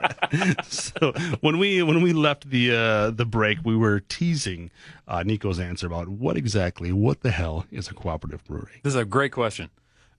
so 0.63 1.11
when 1.41 1.57
we 1.57 1.81
when 1.83 2.01
we 2.01 2.13
left 2.13 2.49
the 2.49 2.75
uh, 2.75 3.09
the 3.11 3.25
break, 3.25 3.59
we 3.63 3.75
were 3.75 3.99
teasing 4.01 4.71
uh, 5.07 5.23
Nico's 5.23 5.59
answer 5.59 5.87
about 5.87 6.09
what 6.09 6.37
exactly, 6.37 6.91
what 6.91 7.21
the 7.21 7.31
hell 7.31 7.65
is 7.71 7.87
a 7.87 7.93
cooperative 7.93 8.43
brewery? 8.45 8.81
This 8.83 8.93
is 8.93 8.99
a 8.99 9.05
great 9.05 9.31
question. 9.31 9.69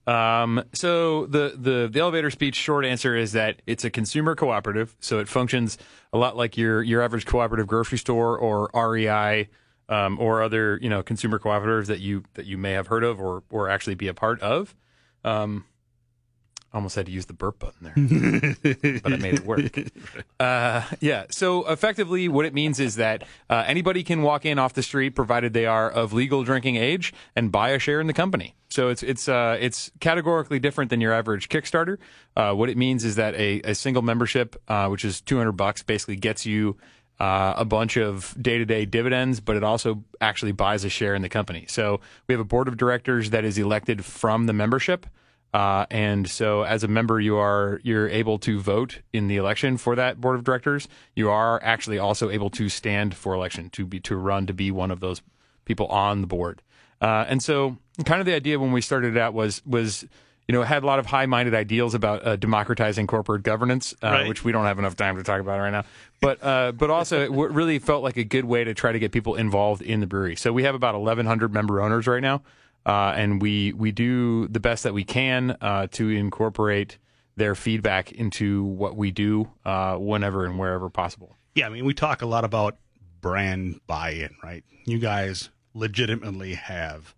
Um, 0.07 0.63
so 0.73 1.25
the, 1.25 1.53
the 1.57 1.89
the 1.91 1.99
elevator 1.99 2.31
speech 2.31 2.55
short 2.55 2.85
answer 2.85 3.15
is 3.15 3.33
that 3.33 3.61
it's 3.67 3.83
a 3.83 3.89
consumer 3.89 4.35
cooperative. 4.35 4.95
So 5.01 5.19
it 5.19 5.27
functions 5.27 5.77
a 6.13 6.17
lot 6.17 6.37
like 6.37 6.57
your 6.57 6.81
your 6.81 7.01
average 7.01 7.25
cooperative 7.25 7.67
grocery 7.67 7.97
store 7.97 8.37
or 8.37 8.69
REI 8.73 9.49
um, 9.89 10.17
or 10.19 10.41
other 10.41 10.79
you 10.81 10.89
know 10.89 11.03
consumer 11.03 11.39
cooperatives 11.39 11.87
that 11.87 11.99
you 11.99 12.23
that 12.35 12.45
you 12.45 12.57
may 12.57 12.71
have 12.71 12.87
heard 12.87 13.03
of 13.03 13.19
or 13.19 13.43
or 13.49 13.69
actually 13.69 13.95
be 13.95 14.07
a 14.07 14.13
part 14.13 14.39
of. 14.41 14.73
Um, 15.25 15.65
almost 16.77 16.95
had 16.95 17.07
to 17.07 17.11
use 17.11 17.25
the 17.25 17.33
burp 17.33 17.59
button 17.59 17.79
there, 17.81 18.99
but 19.01 19.13
I 19.13 19.17
made 19.17 19.35
it 19.35 19.45
work. 19.45 19.77
Uh, 20.39 20.83
yeah. 20.99 21.25
So 21.31 21.67
effectively, 21.69 22.27
what 22.27 22.45
it 22.45 22.53
means 22.53 22.79
is 22.79 22.95
that 22.95 23.23
uh, 23.49 23.63
anybody 23.65 24.03
can 24.03 24.21
walk 24.21 24.45
in 24.45 24.59
off 24.59 24.73
the 24.73 24.83
street, 24.83 25.15
provided 25.15 25.53
they 25.53 25.65
are 25.65 25.89
of 25.89 26.13
legal 26.13 26.43
drinking 26.43 26.75
age, 26.75 27.13
and 27.35 27.51
buy 27.51 27.69
a 27.69 27.79
share 27.79 27.99
in 27.99 28.07
the 28.07 28.13
company. 28.13 28.55
So 28.69 28.89
it's 28.89 29.01
it's 29.03 29.27
uh, 29.27 29.57
it's 29.59 29.91
categorically 29.99 30.59
different 30.59 30.89
than 30.89 31.01
your 31.01 31.13
average 31.13 31.49
Kickstarter. 31.49 31.97
Uh, 32.35 32.53
what 32.53 32.69
it 32.69 32.77
means 32.77 33.03
is 33.03 33.15
that 33.15 33.33
a, 33.35 33.61
a 33.61 33.73
single 33.73 34.01
membership, 34.01 34.55
uh, 34.67 34.87
which 34.87 35.03
is 35.03 35.21
two 35.21 35.37
hundred 35.37 35.53
bucks, 35.53 35.83
basically 35.83 36.17
gets 36.17 36.45
you 36.45 36.77
uh, 37.19 37.53
a 37.57 37.65
bunch 37.65 37.97
of 37.97 38.35
day 38.39 38.57
to 38.57 38.65
day 38.65 38.85
dividends, 38.85 39.39
but 39.39 39.55
it 39.55 39.63
also 39.63 40.03
actually 40.21 40.51
buys 40.51 40.83
a 40.83 40.89
share 40.89 41.15
in 41.15 41.21
the 41.21 41.29
company. 41.29 41.65
So 41.67 41.99
we 42.27 42.33
have 42.33 42.39
a 42.39 42.45
board 42.45 42.67
of 42.67 42.77
directors 42.77 43.31
that 43.31 43.43
is 43.43 43.57
elected 43.57 44.05
from 44.05 44.45
the 44.45 44.53
membership. 44.53 45.05
Uh, 45.57 45.87
and 45.89 46.29
so, 46.29 46.61
as 46.61 46.83
a 46.83 46.87
member, 46.87 47.19
you 47.19 47.35
are 47.37 47.79
you're 47.83 48.07
able 48.09 48.37
to 48.37 48.59
vote 48.59 48.99
in 49.11 49.27
the 49.27 49.37
election 49.37 49.75
for 49.77 49.95
that 49.95 50.21
board 50.21 50.35
of 50.37 50.43
directors. 50.43 50.87
You 51.15 51.31
are 51.31 51.59
actually 51.63 51.97
also 51.97 52.29
able 52.29 52.51
to 52.51 52.69
stand 52.69 53.15
for 53.15 53.33
election 53.33 53.71
to 53.71 53.85
be 53.85 53.99
to 54.01 54.15
run 54.15 54.45
to 54.45 54.53
be 54.53 54.69
one 54.69 54.91
of 54.91 54.99
those 54.99 55.23
people 55.65 55.87
on 55.87 56.21
the 56.21 56.27
board. 56.27 56.61
Uh, 57.01 57.25
and 57.27 57.41
so, 57.41 57.77
kind 58.05 58.19
of 58.19 58.27
the 58.27 58.35
idea 58.35 58.59
when 58.59 58.71
we 58.71 58.81
started 58.81 59.15
it 59.15 59.19
out 59.19 59.33
was 59.33 59.63
was 59.65 60.05
you 60.47 60.53
know 60.53 60.61
had 60.61 60.83
a 60.83 60.85
lot 60.85 60.99
of 60.99 61.07
high 61.07 61.25
minded 61.25 61.55
ideals 61.55 61.95
about 61.95 62.23
uh, 62.27 62.35
democratizing 62.35 63.07
corporate 63.07 63.41
governance, 63.41 63.95
uh, 64.03 64.09
Right. 64.11 64.27
which 64.27 64.43
we 64.43 64.51
don't 64.51 64.65
have 64.65 64.77
enough 64.77 64.95
time 64.95 65.15
to 65.17 65.23
talk 65.23 65.41
about 65.41 65.59
right 65.59 65.71
now. 65.71 65.85
But 66.21 66.43
uh, 66.43 66.71
but 66.73 66.91
also 66.91 67.23
it 67.23 67.29
w- 67.29 67.49
really 67.51 67.79
felt 67.79 68.03
like 68.03 68.17
a 68.17 68.23
good 68.23 68.45
way 68.45 68.63
to 68.63 68.75
try 68.75 68.91
to 68.91 68.99
get 68.99 69.11
people 69.11 69.33
involved 69.35 69.81
in 69.81 70.01
the 70.01 70.07
brewery. 70.07 70.35
So 70.35 70.53
we 70.53 70.63
have 70.63 70.75
about 70.75 70.93
1,100 70.93 71.51
member 71.51 71.81
owners 71.81 72.05
right 72.05 72.21
now. 72.21 72.43
Uh, 72.87 73.13
and 73.17 73.41
we 73.41 73.73
we 73.73 73.91
do 73.91 74.47
the 74.47 74.61
best 74.61 74.83
that 74.83 74.93
we 74.93 75.03
can 75.03 75.57
uh, 75.59 75.87
to 75.91 76.09
incorporate 76.09 76.97
their 77.35 77.53
feedback 77.53 78.13
into 78.13 78.63
what 78.63 78.95
we 78.95 79.11
do 79.11 79.49
uh, 79.65 79.97
whenever 79.97 80.45
and 80.45 80.57
wherever 80.57 80.89
possible. 80.89 81.35
Yeah, 81.53 81.67
I 81.67 81.69
mean, 81.69 81.85
we 81.85 81.93
talk 81.93 82.21
a 82.21 82.25
lot 82.25 82.45
about 82.45 82.77
brand 83.19 83.81
buy-in, 83.87 84.35
right? 84.41 84.63
You 84.85 84.99
guys 84.99 85.49
legitimately 85.73 86.53
have 86.53 87.13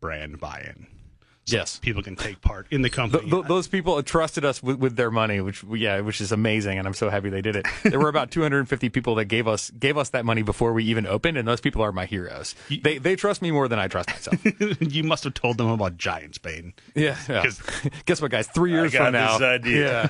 brand 0.00 0.38
buy-in. 0.38 0.86
Yes. 1.48 1.78
People 1.78 2.02
can 2.02 2.16
take 2.16 2.40
part 2.40 2.66
in 2.72 2.82
the 2.82 2.88
Th- 2.88 2.96
company. 2.96 3.30
th- 3.30 3.44
those 3.46 3.68
people 3.68 4.02
trusted 4.02 4.44
us 4.44 4.62
with, 4.62 4.78
with 4.78 4.96
their 4.96 5.10
money, 5.12 5.40
which 5.40 5.62
yeah, 5.62 6.00
which 6.00 6.20
is 6.20 6.32
amazing, 6.32 6.76
and 6.78 6.86
I'm 6.88 6.94
so 6.94 7.08
happy 7.08 7.28
they 7.30 7.40
did 7.40 7.54
it. 7.56 7.66
There 7.84 8.00
were 8.00 8.08
about 8.08 8.30
250 8.32 8.88
people 8.88 9.14
that 9.16 9.26
gave 9.26 9.46
us 9.46 9.70
gave 9.70 9.96
us 9.96 10.08
that 10.10 10.24
money 10.24 10.42
before 10.42 10.72
we 10.72 10.82
even 10.84 11.06
opened, 11.06 11.38
and 11.38 11.46
those 11.46 11.60
people 11.60 11.82
are 11.82 11.92
my 11.92 12.04
heroes. 12.06 12.54
They 12.68 12.98
they 12.98 13.14
trust 13.14 13.42
me 13.42 13.50
more 13.52 13.68
than 13.68 13.78
I 13.78 13.86
trust 13.86 14.08
myself. 14.08 14.40
you 14.80 15.04
must 15.04 15.22
have 15.24 15.34
told 15.34 15.56
them 15.58 15.68
about 15.68 15.96
Giants 15.96 16.38
Bane. 16.38 16.74
yeah. 16.96 17.16
yeah. 17.28 17.44
Guess 18.06 18.20
what, 18.20 18.30
guys? 18.32 18.48
Three 18.48 18.72
years 18.72 18.92
from 18.94 19.12
now, 19.12 19.38
yeah, 19.64 20.08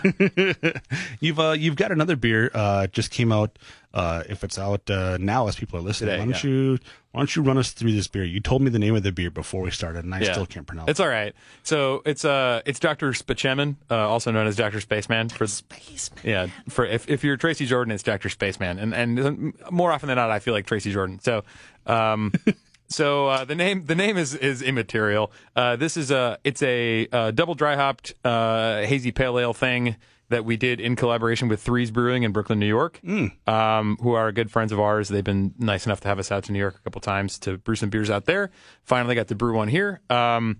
You've 1.20 1.38
uh, 1.38 1.52
you've 1.52 1.76
got 1.76 1.92
another 1.92 2.16
beer 2.16 2.50
uh, 2.54 2.86
just 2.86 3.10
came 3.10 3.30
out. 3.32 3.58
Uh, 3.96 4.22
if 4.28 4.44
it's 4.44 4.58
out 4.58 4.90
uh, 4.90 5.16
now, 5.18 5.48
as 5.48 5.56
people 5.56 5.78
are 5.78 5.82
listening, 5.82 6.10
Today, 6.10 6.18
why 6.18 6.30
don't 6.32 6.44
yeah. 6.44 6.50
you 6.50 6.78
why 7.12 7.20
don't 7.20 7.34
you 7.34 7.40
run 7.40 7.56
us 7.56 7.70
through 7.72 7.92
this 7.92 8.08
beer? 8.08 8.24
You 8.24 8.40
told 8.40 8.60
me 8.60 8.68
the 8.68 8.78
name 8.78 8.94
of 8.94 9.02
the 9.02 9.10
beer 9.10 9.30
before 9.30 9.62
we 9.62 9.70
started, 9.70 10.04
and 10.04 10.14
I 10.14 10.20
Yeah. 10.20 10.32
still 10.32 10.44
can't 10.44 10.66
pronounce. 10.66 10.88
It. 10.88 10.90
It's 10.90 11.00
all 11.00 11.08
right. 11.08 11.34
So 11.62 12.02
it's 12.04 12.22
uh 12.22 12.60
it's 12.66 12.78
Dr. 12.78 13.14
Spaceman, 13.14 13.78
uh, 13.90 13.96
also 13.96 14.30
known 14.30 14.46
as 14.46 14.54
Dr. 14.54 14.82
Spaceman. 14.82 15.30
For 15.30 15.46
Spaceman. 15.46 16.20
Yeah. 16.24 16.48
For 16.68 16.84
if, 16.84 17.08
if 17.08 17.24
you're 17.24 17.38
Tracy 17.38 17.64
Jordan, 17.64 17.90
it's 17.94 18.02
Dr. 18.02 18.28
Spaceman, 18.28 18.78
and 18.78 18.92
and 18.92 19.54
more 19.70 19.90
often 19.92 20.08
than 20.08 20.16
not, 20.16 20.30
I 20.30 20.40
feel 20.40 20.52
like 20.52 20.66
Tracy 20.66 20.92
Jordan. 20.92 21.18
So. 21.20 21.42
Um, 21.86 22.32
So 22.88 23.26
uh, 23.26 23.44
the 23.44 23.56
name 23.56 23.86
the 23.86 23.96
name 23.96 24.16
is 24.16 24.32
is 24.32 24.62
immaterial. 24.62 25.32
Uh, 25.56 25.74
this 25.74 25.96
is 25.96 26.12
a 26.12 26.38
it's 26.44 26.62
a, 26.62 27.08
uh 27.10 27.32
double 27.32 27.54
dry 27.56 27.74
hopped 27.74 28.14
uh, 28.24 28.82
hazy 28.82 29.10
pale 29.10 29.40
ale 29.40 29.52
thing 29.52 29.96
that 30.28 30.44
we 30.44 30.56
did 30.56 30.80
in 30.80 30.96
collaboration 30.96 31.48
with 31.48 31.60
Threes 31.60 31.90
Brewing 31.90 32.22
in 32.24 32.32
Brooklyn, 32.32 32.58
New 32.58 32.66
York, 32.66 33.00
um, 33.46 33.96
who 34.00 34.12
are 34.12 34.32
good 34.32 34.50
friends 34.50 34.72
of 34.72 34.80
ours. 34.80 35.08
They've 35.08 35.22
been 35.22 35.54
nice 35.58 35.86
enough 35.86 36.00
to 36.00 36.08
have 36.08 36.18
us 36.18 36.32
out 36.32 36.44
to 36.44 36.52
New 36.52 36.58
York 36.58 36.76
a 36.76 36.82
couple 36.82 37.00
times 37.00 37.38
to 37.40 37.58
brew 37.58 37.76
some 37.76 37.90
beers 37.90 38.10
out 38.10 38.24
there. 38.24 38.50
Finally 38.82 39.14
got 39.14 39.28
to 39.28 39.34
brew 39.34 39.54
one 39.56 39.68
here. 39.68 40.00
Um, 40.10 40.58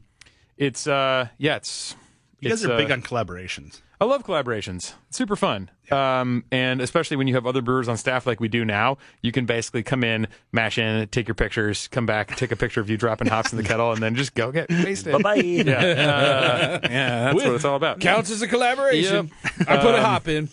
it's 0.57 0.87
uh 0.87 1.29
yeah 1.39 1.57
it's 1.57 1.95
you 2.41 2.49
guys 2.49 2.63
it's, 2.63 2.71
are 2.71 2.75
uh, 2.75 2.79
big 2.79 2.91
on 2.91 3.03
collaborations. 3.03 3.81
I 4.01 4.05
love 4.05 4.25
collaborations. 4.25 4.95
super 5.11 5.37
fun. 5.37 5.71
Um, 5.93 6.45
and 6.51 6.81
especially 6.81 7.17
when 7.17 7.29
you 7.29 7.35
have 7.35 7.47
other 7.47 7.63
brewers 7.63 7.89
on 7.89 7.97
staff 7.97 8.27
like 8.27 8.41
we 8.41 8.49
do 8.49 8.65
now, 8.65 8.99
you 9.23 9.33
can 9.33 9.47
basically 9.47 9.83
come 9.83 10.05
in, 10.05 10.27
mash 10.53 10.79
in, 10.79 11.09
take 11.09 11.29
your 11.29 11.35
pictures, 11.35 11.89
come 11.89 12.07
back, 12.07 12.37
take 12.37 12.53
a 12.53 12.57
picture 12.57 12.81
of 12.81 12.91
you 12.91 12.97
dropping 12.97 13.29
hops 13.29 13.53
in 13.53 13.57
the 13.57 13.65
kettle, 13.69 13.93
and 13.93 14.03
then 14.03 14.15
just 14.15 14.35
go 14.35 14.53
get 14.53 14.69
wasted. 14.71 15.13
Bye 15.13 15.23
bye. 15.23 15.35
Yeah, 15.37 15.73
uh, 15.75 16.81
yeah, 16.83 17.25
that's 17.25 17.35
what 17.35 17.55
it's 17.55 17.65
all 17.65 17.77
about. 17.77 18.01
Counts 18.01 18.31
as 18.31 18.43
a 18.43 18.49
collaboration. 18.49 19.31
I 19.67 19.77
put 19.79 19.95
a 19.95 20.03
hop 20.03 20.29
in. 20.29 20.49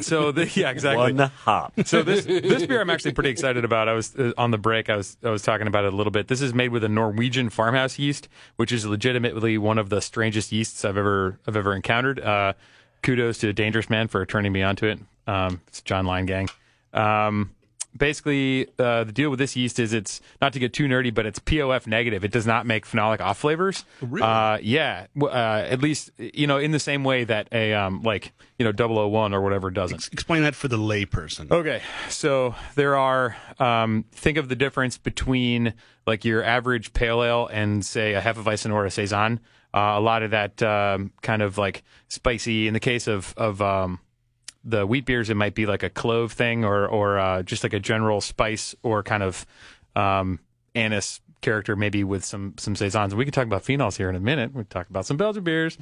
So 0.00 0.32
the, 0.32 0.46
yeah, 0.54 0.70
exactly. 0.70 1.12
One 1.12 1.30
hop. 1.44 1.72
So 1.84 2.02
this 2.02 2.24
this 2.24 2.66
beer 2.66 2.80
I'm 2.80 2.90
actually 2.90 3.12
pretty 3.12 3.30
excited 3.30 3.64
about. 3.64 3.88
I 3.88 3.92
was 3.92 4.14
uh, 4.16 4.32
on 4.38 4.50
the 4.50 4.58
break. 4.58 4.88
I 4.88 4.96
was 4.96 5.16
I 5.22 5.30
was 5.30 5.42
talking 5.42 5.66
about 5.66 5.84
it 5.84 5.92
a 5.92 5.96
little 5.96 6.10
bit. 6.10 6.28
This 6.28 6.40
is 6.40 6.54
made 6.54 6.70
with 6.70 6.84
a 6.84 6.88
Norwegian 6.88 7.50
farmhouse 7.50 7.98
yeast, 7.98 8.28
which 8.56 8.72
is 8.72 8.86
legitimately 8.86 9.58
one 9.58 9.78
of 9.78 9.90
the 9.90 10.00
strangest 10.00 10.52
yeasts 10.52 10.84
I've 10.84 10.96
ever 10.96 11.38
I've 11.46 11.56
ever 11.56 11.74
encountered. 11.74 12.20
Uh, 12.20 12.54
kudos 13.02 13.38
to 13.38 13.52
Dangerous 13.52 13.90
Man 13.90 14.08
for 14.08 14.24
turning 14.26 14.52
me 14.52 14.62
onto 14.62 14.86
it. 14.86 14.98
Um, 15.26 15.60
it's 15.68 15.82
John 15.82 16.06
Line 16.06 16.26
Gang. 16.26 16.48
Um, 16.92 17.54
basically, 17.96 18.66
uh, 18.78 19.04
the 19.04 19.12
deal 19.12 19.30
with 19.30 19.38
this 19.38 19.56
yeast 19.56 19.78
is 19.78 19.92
it's 19.92 20.20
not 20.40 20.52
to 20.52 20.58
get 20.58 20.72
too 20.72 20.86
nerdy, 20.86 21.12
but 21.12 21.26
it's 21.26 21.38
POF 21.38 21.86
negative. 21.86 22.24
It 22.24 22.32
does 22.32 22.46
not 22.46 22.66
make 22.66 22.86
phenolic 22.86 23.20
off 23.20 23.38
flavors. 23.38 23.84
Really? 24.00 24.22
Uh, 24.22 24.58
yeah. 24.62 25.06
Uh, 25.20 25.26
at 25.68 25.82
least 25.82 26.10
you 26.18 26.46
know 26.46 26.58
in 26.58 26.70
the 26.70 26.78
same 26.78 27.04
way 27.04 27.24
that 27.24 27.48
a 27.52 27.74
um, 27.74 28.02
like 28.02 28.32
you 28.58 28.70
know 28.70 28.72
001 28.72 29.34
or 29.34 29.40
whatever 29.40 29.70
doesn't. 29.70 30.08
Explain 30.12 30.42
that 30.42 30.54
for 30.54 30.68
the 30.68 30.78
layperson. 30.78 31.50
Okay, 31.50 31.82
so 32.08 32.54
there 32.74 32.96
are. 32.96 33.36
Um, 33.58 34.04
think 34.12 34.38
of 34.38 34.48
the 34.48 34.56
difference 34.56 34.98
between 34.98 35.74
like 36.06 36.24
your 36.24 36.42
average 36.42 36.92
pale 36.92 37.22
ale 37.22 37.48
and 37.48 37.84
say 37.84 38.14
a 38.14 38.20
Hefeweizen 38.20 38.72
or 38.72 38.86
a 38.86 38.90
saison. 38.90 39.40
Uh, 39.74 39.94
a 39.96 40.00
lot 40.00 40.22
of 40.22 40.30
that 40.30 40.62
um, 40.62 41.12
kind 41.22 41.42
of 41.42 41.58
like 41.58 41.82
spicy. 42.08 42.66
In 42.66 42.74
the 42.74 42.80
case 42.80 43.06
of 43.06 43.34
of 43.36 43.60
um, 43.60 44.00
the 44.64 44.86
wheat 44.86 45.04
beers, 45.04 45.30
it 45.30 45.34
might 45.36 45.54
be 45.54 45.66
like 45.66 45.82
a 45.82 45.90
clove 45.90 46.32
thing 46.32 46.64
or 46.64 46.86
or 46.86 47.18
uh, 47.18 47.42
just 47.42 47.62
like 47.62 47.72
a 47.72 47.80
general 47.80 48.20
spice 48.20 48.74
or 48.82 49.02
kind 49.02 49.22
of 49.22 49.46
um, 49.94 50.40
anise 50.74 51.20
character, 51.40 51.76
maybe 51.76 52.04
with 52.04 52.24
some 52.24 52.54
some 52.58 52.74
saisons. 52.74 53.14
We 53.14 53.24
can 53.24 53.32
talk 53.32 53.46
about 53.46 53.64
phenols 53.64 53.96
here 53.96 54.08
in 54.08 54.16
a 54.16 54.20
minute. 54.20 54.54
We 54.54 54.64
talk 54.64 54.88
about 54.90 55.06
some 55.06 55.16
Belgian 55.16 55.44
beers. 55.44 55.78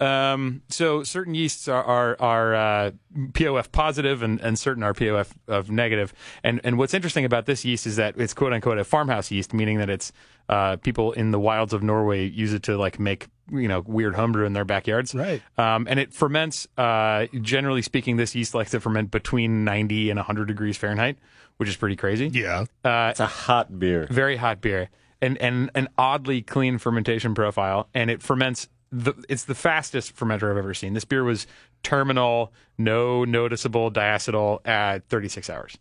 Um, 0.00 0.62
so 0.68 1.02
certain 1.02 1.34
yeasts 1.34 1.68
are 1.68 1.84
are, 1.84 2.16
are 2.20 2.54
uh, 2.54 2.90
POF 3.32 3.72
positive 3.72 4.22
and, 4.22 4.40
and 4.40 4.58
certain 4.58 4.82
are 4.82 4.94
POF 4.94 5.32
of 5.48 5.70
negative. 5.70 6.12
And 6.42 6.60
and 6.64 6.78
what's 6.78 6.94
interesting 6.94 7.24
about 7.24 7.46
this 7.46 7.64
yeast 7.64 7.86
is 7.86 7.96
that 7.96 8.18
it's 8.18 8.34
quote 8.34 8.52
unquote 8.52 8.78
a 8.78 8.84
farmhouse 8.84 9.30
yeast, 9.30 9.54
meaning 9.54 9.78
that 9.78 9.90
it's 9.90 10.12
uh, 10.48 10.76
people 10.76 11.12
in 11.12 11.30
the 11.30 11.40
wilds 11.40 11.72
of 11.72 11.82
Norway 11.82 12.28
use 12.28 12.52
it 12.52 12.62
to 12.64 12.76
like 12.76 12.98
make 13.00 13.28
you 13.50 13.68
know 13.68 13.80
weird 13.80 14.14
homebrew 14.14 14.46
in 14.46 14.52
their 14.52 14.64
backyards. 14.64 15.14
Right. 15.14 15.42
Um, 15.58 15.86
and 15.88 15.98
it 15.98 16.12
ferments. 16.12 16.66
Uh, 16.76 17.26
generally 17.40 17.82
speaking, 17.82 18.16
this 18.16 18.34
yeast 18.34 18.54
likes 18.54 18.70
to 18.72 18.80
ferment 18.80 19.10
between 19.10 19.64
90 19.64 20.10
and 20.10 20.18
100 20.18 20.46
degrees 20.46 20.76
Fahrenheit, 20.76 21.18
which 21.56 21.68
is 21.68 21.76
pretty 21.76 21.96
crazy. 21.96 22.28
Yeah. 22.28 22.64
It's 22.84 23.20
a 23.20 23.26
hot 23.26 23.78
beer. 23.78 24.06
Very 24.10 24.36
hot 24.36 24.60
beer, 24.60 24.90
and 25.20 25.36
and 25.38 25.70
an 25.74 25.88
oddly 25.98 26.42
clean 26.42 26.78
fermentation 26.78 27.34
profile, 27.34 27.88
and 27.94 28.10
it 28.10 28.22
ferments. 28.22 28.68
The, 28.92 29.14
it's 29.28 29.44
the 29.44 29.54
fastest 29.56 30.14
fermenter 30.14 30.48
I've 30.50 30.56
ever 30.56 30.72
seen. 30.72 30.94
This 30.94 31.04
beer 31.04 31.24
was 31.24 31.46
terminal, 31.82 32.52
no 32.78 33.24
noticeable 33.24 33.90
diacetyl 33.90 34.60
at 34.66 35.08
36 35.08 35.50
hours. 35.50 35.76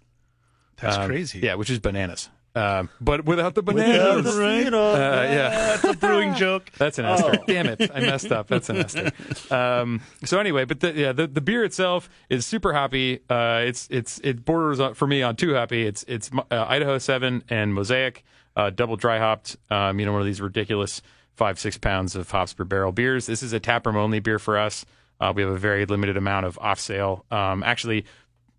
That's 0.82 0.98
Um, 0.98 1.08
crazy. 1.08 1.40
Yeah, 1.40 1.54
which 1.54 1.70
is 1.70 1.78
bananas. 1.80 2.30
Um, 2.56 2.90
but 3.02 3.26
without 3.26 3.54
the 3.54 3.62
bananas. 3.62 4.38
right. 4.38 4.74
Uh, 4.74 5.28
yeah. 5.30 5.50
That's 5.50 5.84
a 5.84 5.94
brewing 5.94 6.34
joke. 6.36 6.72
That's 6.78 6.98
an 7.00 7.06
ester. 7.06 7.38
Damn 7.48 7.68
it, 7.68 7.92
I 7.94 8.00
messed 8.00 8.32
up. 8.32 8.48
That's 8.48 8.70
an 8.70 8.78
ester. 8.78 9.12
Um, 9.54 10.02
so 10.24 10.40
anyway, 10.40 10.64
but 10.66 10.80
the, 10.80 10.94
yeah, 10.94 11.12
the, 11.12 11.28
the 11.28 11.42
beer 11.42 11.64
itself 11.66 12.10
is 12.30 12.46
super 12.46 12.74
hoppy. 12.74 13.20
Uh, 13.30 13.64
it's 13.66 13.88
it's 13.92 14.20
it 14.24 14.46
borders 14.46 14.80
on, 14.80 14.94
for 14.94 15.06
me 15.06 15.22
on 15.22 15.36
too 15.36 15.54
hoppy. 15.54 15.86
It's 15.86 16.04
it's 16.08 16.32
uh, 16.34 16.44
Idaho 16.68 16.98
Seven 16.98 17.44
and 17.50 17.74
Mosaic, 17.74 18.24
uh, 18.56 18.70
double 18.70 18.96
dry 18.96 19.20
hopped. 19.20 19.58
Um, 19.70 20.00
you 20.00 20.06
know, 20.06 20.14
one 20.14 20.22
of 20.22 20.28
these 20.28 20.42
ridiculous 20.42 21.02
five 21.36 21.60
six 21.60 21.78
pounds 21.78 22.16
of 22.16 22.32
hops 22.32 22.54
per 22.54 22.64
barrel 22.64 22.94
beers. 22.94 23.26
This 23.26 23.44
is 23.44 23.52
a 23.52 23.60
taproom 23.60 23.98
only 23.98 24.20
beer 24.20 24.40
for 24.40 24.58
us. 24.58 24.86
Uh, 25.20 25.34
we 25.36 25.42
have 25.42 25.52
a 25.52 25.58
very 25.58 25.86
limited 25.86 26.16
amount 26.18 26.46
of 26.46 26.58
off 26.60 26.80
sale. 26.80 27.26
Um, 27.32 27.64
actually, 27.64 28.06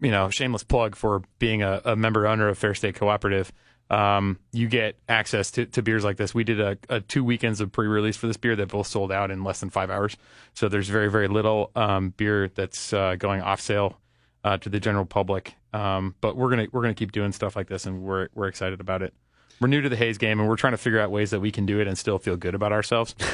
you 0.01 0.11
know, 0.11 0.29
shameless 0.31 0.65
plug 0.65 0.97
for 0.97 1.23
being 1.39 1.63
a, 1.63 1.81
a 1.85 1.97
member 1.97 2.27
owner 2.27 2.49
of 2.49 2.59
Fair 2.59 2.75
State 2.75 2.95
Cooperative. 2.95 3.53
Um, 3.88 4.38
you 4.53 4.68
get 4.68 4.96
access 5.09 5.53
to, 5.53 5.66
to 5.66 5.83
beers 5.83 6.03
like 6.03 6.16
this. 6.16 6.35
We 6.35 6.44
did 6.44 6.61
a, 6.61 6.77
a 6.88 7.01
two 7.01 7.22
weekends 7.22 7.61
of 7.61 7.70
pre-release 7.70 8.16
for 8.16 8.27
this 8.27 8.37
beer 8.37 8.57
that 8.57 8.68
both 8.68 8.88
sold 8.88 9.12
out 9.12 9.31
in 9.31 9.44
less 9.44 9.61
than 9.61 9.70
five 9.70 9.90
hours. 9.90 10.16
So 10.55 10.68
there's 10.68 10.88
very 10.88 11.11
very 11.11 11.29
little 11.29 11.70
um, 11.77 12.11
beer 12.16 12.49
that's 12.49 12.92
uh, 12.92 13.14
going 13.16 13.42
off 13.42 13.61
sale 13.61 14.01
uh, 14.44 14.57
to 14.59 14.68
the 14.68 14.81
general 14.81 15.05
public. 15.05 15.55
Um, 15.72 16.14
but 16.20 16.37
we're 16.37 16.51
gonna 16.51 16.66
we're 16.72 16.83
gonna 16.83 16.94
keep 16.94 17.12
doing 17.12 17.33
stuff 17.33 17.55
like 17.55 17.68
this, 17.68 17.87
and 17.87 18.03
we're 18.03 18.29
we're 18.35 18.49
excited 18.49 18.81
about 18.81 19.03
it. 19.03 19.14
We're 19.59 19.69
new 19.69 19.81
to 19.81 19.88
the 19.88 19.97
haze 19.97 20.19
game, 20.19 20.38
and 20.38 20.49
we're 20.49 20.57
trying 20.57 20.75
to 20.75 20.79
figure 20.79 21.01
out 21.01 21.11
ways 21.11 21.31
that 21.31 21.40
we 21.40 21.51
can 21.51 21.64
do 21.64 21.81
it 21.81 21.87
and 21.87 21.97
still 21.97 22.19
feel 22.19 22.37
good 22.37 22.55
about 22.55 22.73
ourselves. 22.73 23.14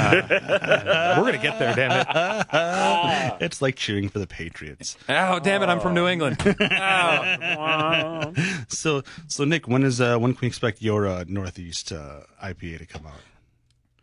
Uh, 0.00 1.16
we're 1.18 1.24
gonna 1.32 1.42
get 1.42 1.58
there, 1.58 1.74
damn 1.74 1.92
it! 1.92 3.36
It's 3.40 3.60
like 3.60 3.76
cheering 3.76 4.08
for 4.08 4.18
the 4.18 4.26
Patriots. 4.26 4.96
Oh, 5.08 5.38
damn 5.40 5.62
it! 5.62 5.68
I'm 5.68 5.80
from 5.80 5.94
New 5.94 6.06
England. 6.06 6.38
Oh. 6.70 8.32
So, 8.68 9.02
so 9.26 9.44
Nick, 9.44 9.66
when 9.68 9.82
is 9.82 10.00
uh, 10.00 10.16
when 10.18 10.32
can 10.32 10.40
we 10.42 10.48
expect 10.48 10.80
your 10.80 11.06
uh, 11.06 11.24
Northeast 11.26 11.92
uh, 11.92 12.20
IPA 12.42 12.78
to 12.78 12.86
come 12.86 13.06
out? 13.06 13.20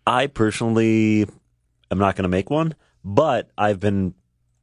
I 0.05 0.27
personally 0.27 1.27
am 1.89 1.97
not 1.97 2.15
going 2.15 2.23
to 2.23 2.29
make 2.29 2.49
one, 2.49 2.75
but 3.03 3.49
I've 3.57 3.79
been 3.79 4.13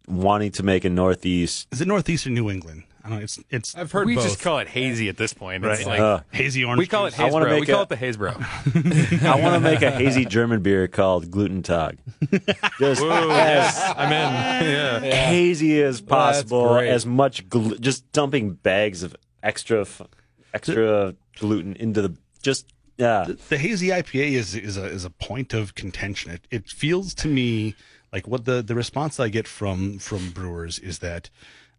wanting 0.07 0.53
to 0.53 0.63
make 0.63 0.85
a 0.85 0.91
Northeast. 0.91 1.69
Is 1.73 1.81
it 1.81 1.89
Northeast 1.89 2.27
or 2.27 2.31
New 2.31 2.51
England? 2.51 2.85
I 3.05 3.09
don't 3.11 3.19
know. 3.19 3.25
It's 3.25 3.39
it's 3.51 3.75
I've 3.77 3.93
heard 3.93 4.07
we 4.07 4.15
both. 4.15 4.25
just 4.25 4.41
call 4.41 4.61
it 4.61 4.69
hazy 4.69 5.11
at 5.11 5.19
this 5.19 5.35
point. 5.35 5.63
It's 5.63 5.81
Right. 5.81 5.87
like 5.87 6.01
Uh, 6.01 6.21
hazy 6.33 6.65
orange. 6.65 6.79
we 6.79 6.87
call 6.87 7.05
it 7.05 7.11
juice. 7.11 7.21
I 7.21 7.31
wanna 7.31 7.45
Hazebro. 7.47 7.53
We 7.55 7.61
make 7.61 7.69
call 7.69 7.81
a- 7.81 7.83
it 7.83 7.89
the 7.91 7.97
haze 7.97 8.17
Hazebro. 8.17 9.27
I 9.27 9.41
want 9.43 9.55
to 9.55 9.61
make 9.61 9.83
a 9.83 9.91
hazy 9.91 10.25
German 10.25 10.63
beer 10.63 10.89
called 10.89 11.31
Gluten 11.31 11.63
Tag. 11.63 11.99
Just 12.79 13.03
as 13.03 13.79
I'm 13.97 14.11
in. 14.13 14.71
Yeah. 14.71 15.01
hazy 15.29 15.83
as 15.83 16.01
possible, 16.01 16.69
great. 16.77 16.89
as 16.89 17.05
much 17.05 17.47
glu- 17.51 17.77
just 17.79 18.11
dumping 18.13 18.53
bags 18.55 19.03
of 19.03 19.15
extra 19.43 19.83
f- 19.83 20.01
extra 20.55 21.15
gluten 21.39 21.77
into 21.77 22.01
the 22.01 22.17
just 22.43 22.67
yeah. 22.97 23.27
the 23.49 23.59
hazy 23.59 23.89
IPA 23.89 24.33
is 24.33 24.55
is 24.55 24.77
a 24.79 24.85
is 24.87 25.05
a 25.05 25.11
point 25.11 25.53
of 25.53 25.75
contention. 25.75 26.31
It 26.31 26.47
it 26.51 26.69
feels 26.71 27.13
to 27.17 27.29
me 27.29 27.75
like 28.15 28.27
what 28.27 28.47
the 28.47 28.63
the 28.63 28.75
response 28.75 29.21
I 29.21 29.29
get 29.29 29.47
from 29.47 29.99
from 29.99 30.31
brewers 30.31 30.79
is 30.79 31.01
that 31.01 31.29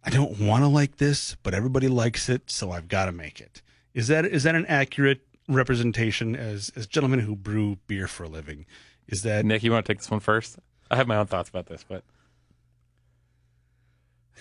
I 0.05 0.11
don't 0.11 0.39
want 0.39 0.63
to 0.63 0.67
like 0.67 0.97
this, 0.97 1.35
but 1.41 1.53
everybody 1.55 1.87
likes 1.87 2.29
it, 2.29 2.51
so 2.51 2.71
I've 2.71 2.87
got 2.87 3.05
to 3.05 3.11
make 3.11 3.41
it. 3.41 3.61
Is 3.93 4.07
that 4.07 4.23
is 4.25 4.43
that 4.43 4.53
an 4.55 4.65
accurate 4.67 5.21
representation 5.47 6.35
as 6.35 6.71
as 6.75 6.85
gentlemen 6.85 7.19
who 7.21 7.35
brew 7.35 7.77
beer 7.87 8.07
for 8.07 8.23
a 8.25 8.29
living? 8.29 8.65
Is 9.07 9.23
that 9.23 9.45
Nick, 9.45 9.63
you 9.63 9.71
want 9.71 9.85
to 9.85 9.91
take 9.93 9.99
this 9.99 10.11
one 10.11 10.19
first? 10.19 10.59
I 10.91 10.95
have 10.95 11.07
my 11.07 11.15
own 11.17 11.25
thoughts 11.25 11.49
about 11.49 11.65
this, 11.67 11.83
but 11.87 12.03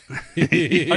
I 0.37 0.47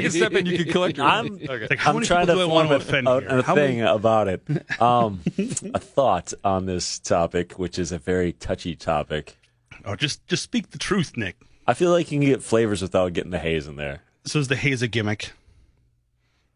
can 0.01 0.11
step 0.11 0.33
in. 0.33 0.45
You 0.45 0.57
can 0.57 0.71
collect 0.71 0.97
your. 0.97 1.05
I'm- 1.05 1.39
okay. 1.49 1.67
like 1.69 1.79
how 1.79 1.91
I'm 1.91 1.97
many 1.97 2.07
trying 2.07 2.25
people 2.25 2.35
to 2.41 2.45
do 2.45 2.51
I 2.51 2.53
want 2.53 2.69
to 2.69 2.79
form 2.79 2.81
offend 2.89 3.07
a, 3.07 3.19
here? 3.21 3.39
a 3.39 3.43
How 3.43 3.55
thing 3.55 3.79
many- 3.79 3.89
about 3.89 4.27
it. 4.27 4.81
Um, 4.81 5.21
a 5.73 5.79
thought 5.79 6.33
on 6.43 6.65
this 6.65 6.99
topic, 6.99 7.53
which 7.57 7.79
is 7.79 7.91
a 7.91 7.97
very 7.97 8.33
touchy 8.33 8.75
topic. 8.75 9.37
oh, 9.85 9.95
just 9.95 10.25
just 10.27 10.43
speak 10.43 10.71
the 10.71 10.77
truth, 10.77 11.15
Nick. 11.15 11.37
I 11.65 11.73
feel 11.73 11.91
like 11.91 12.11
you 12.11 12.19
can 12.19 12.27
get 12.27 12.43
flavors 12.43 12.81
without 12.81 13.13
getting 13.13 13.31
the 13.31 13.39
haze 13.39 13.67
in 13.67 13.75
there. 13.77 14.01
So 14.27 14.39
is 14.39 14.47
the 14.47 14.55
haze 14.55 14.81
a 14.81 14.87
gimmick? 14.87 15.31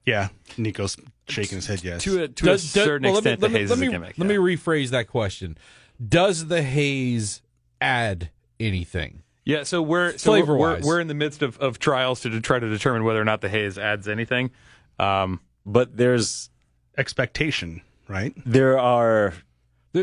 Yeah, 0.05 0.29
Nico's 0.57 0.97
shaking 1.27 1.57
his 1.57 1.67
head. 1.67 1.83
Yes. 1.83 2.03
to 2.03 2.23
a, 2.23 2.27
to 2.27 2.43
Does- 2.45 2.63
a 2.71 2.73
does- 2.73 2.85
certain 2.85 3.03
well, 3.05 3.13
let 3.13 3.23
me- 3.23 3.31
extent, 3.31 3.41
let 3.41 3.47
the 3.47 3.53
me- 3.53 3.59
haze 3.61 3.69
let 3.69 3.75
is 3.77 3.81
a 3.81 3.91
gimmick. 3.91 4.17
Let 4.17 4.29
yeah. 4.29 4.37
me 4.37 4.55
rephrase 4.55 4.89
that 4.89 5.07
question. 5.07 5.57
Does 6.05 6.47
the 6.47 6.63
haze 6.63 7.41
add 7.79 8.29
anything? 8.59 9.21
Yeah, 9.45 9.63
so 9.63 9.81
we're 9.81 10.17
so 10.17 10.31
we're, 10.31 10.37
we're, 10.39 10.45
Flavor-wise. 10.45 10.83
we're 10.83 10.99
in 10.99 11.07
the 11.07 11.13
midst 11.13 11.41
of, 11.41 11.57
of 11.59 11.79
trials 11.79 12.21
to 12.21 12.29
de- 12.29 12.41
try 12.41 12.59
to 12.59 12.69
determine 12.69 13.03
whether 13.03 13.19
or 13.21 13.25
not 13.25 13.41
the 13.41 13.49
haze 13.49 13.77
adds 13.77 14.07
anything. 14.07 14.51
Um, 14.99 15.39
But 15.65 15.97
there's 15.97 16.49
expectation, 16.97 17.81
right? 18.07 18.33
there 18.45 18.77
are 18.79 19.33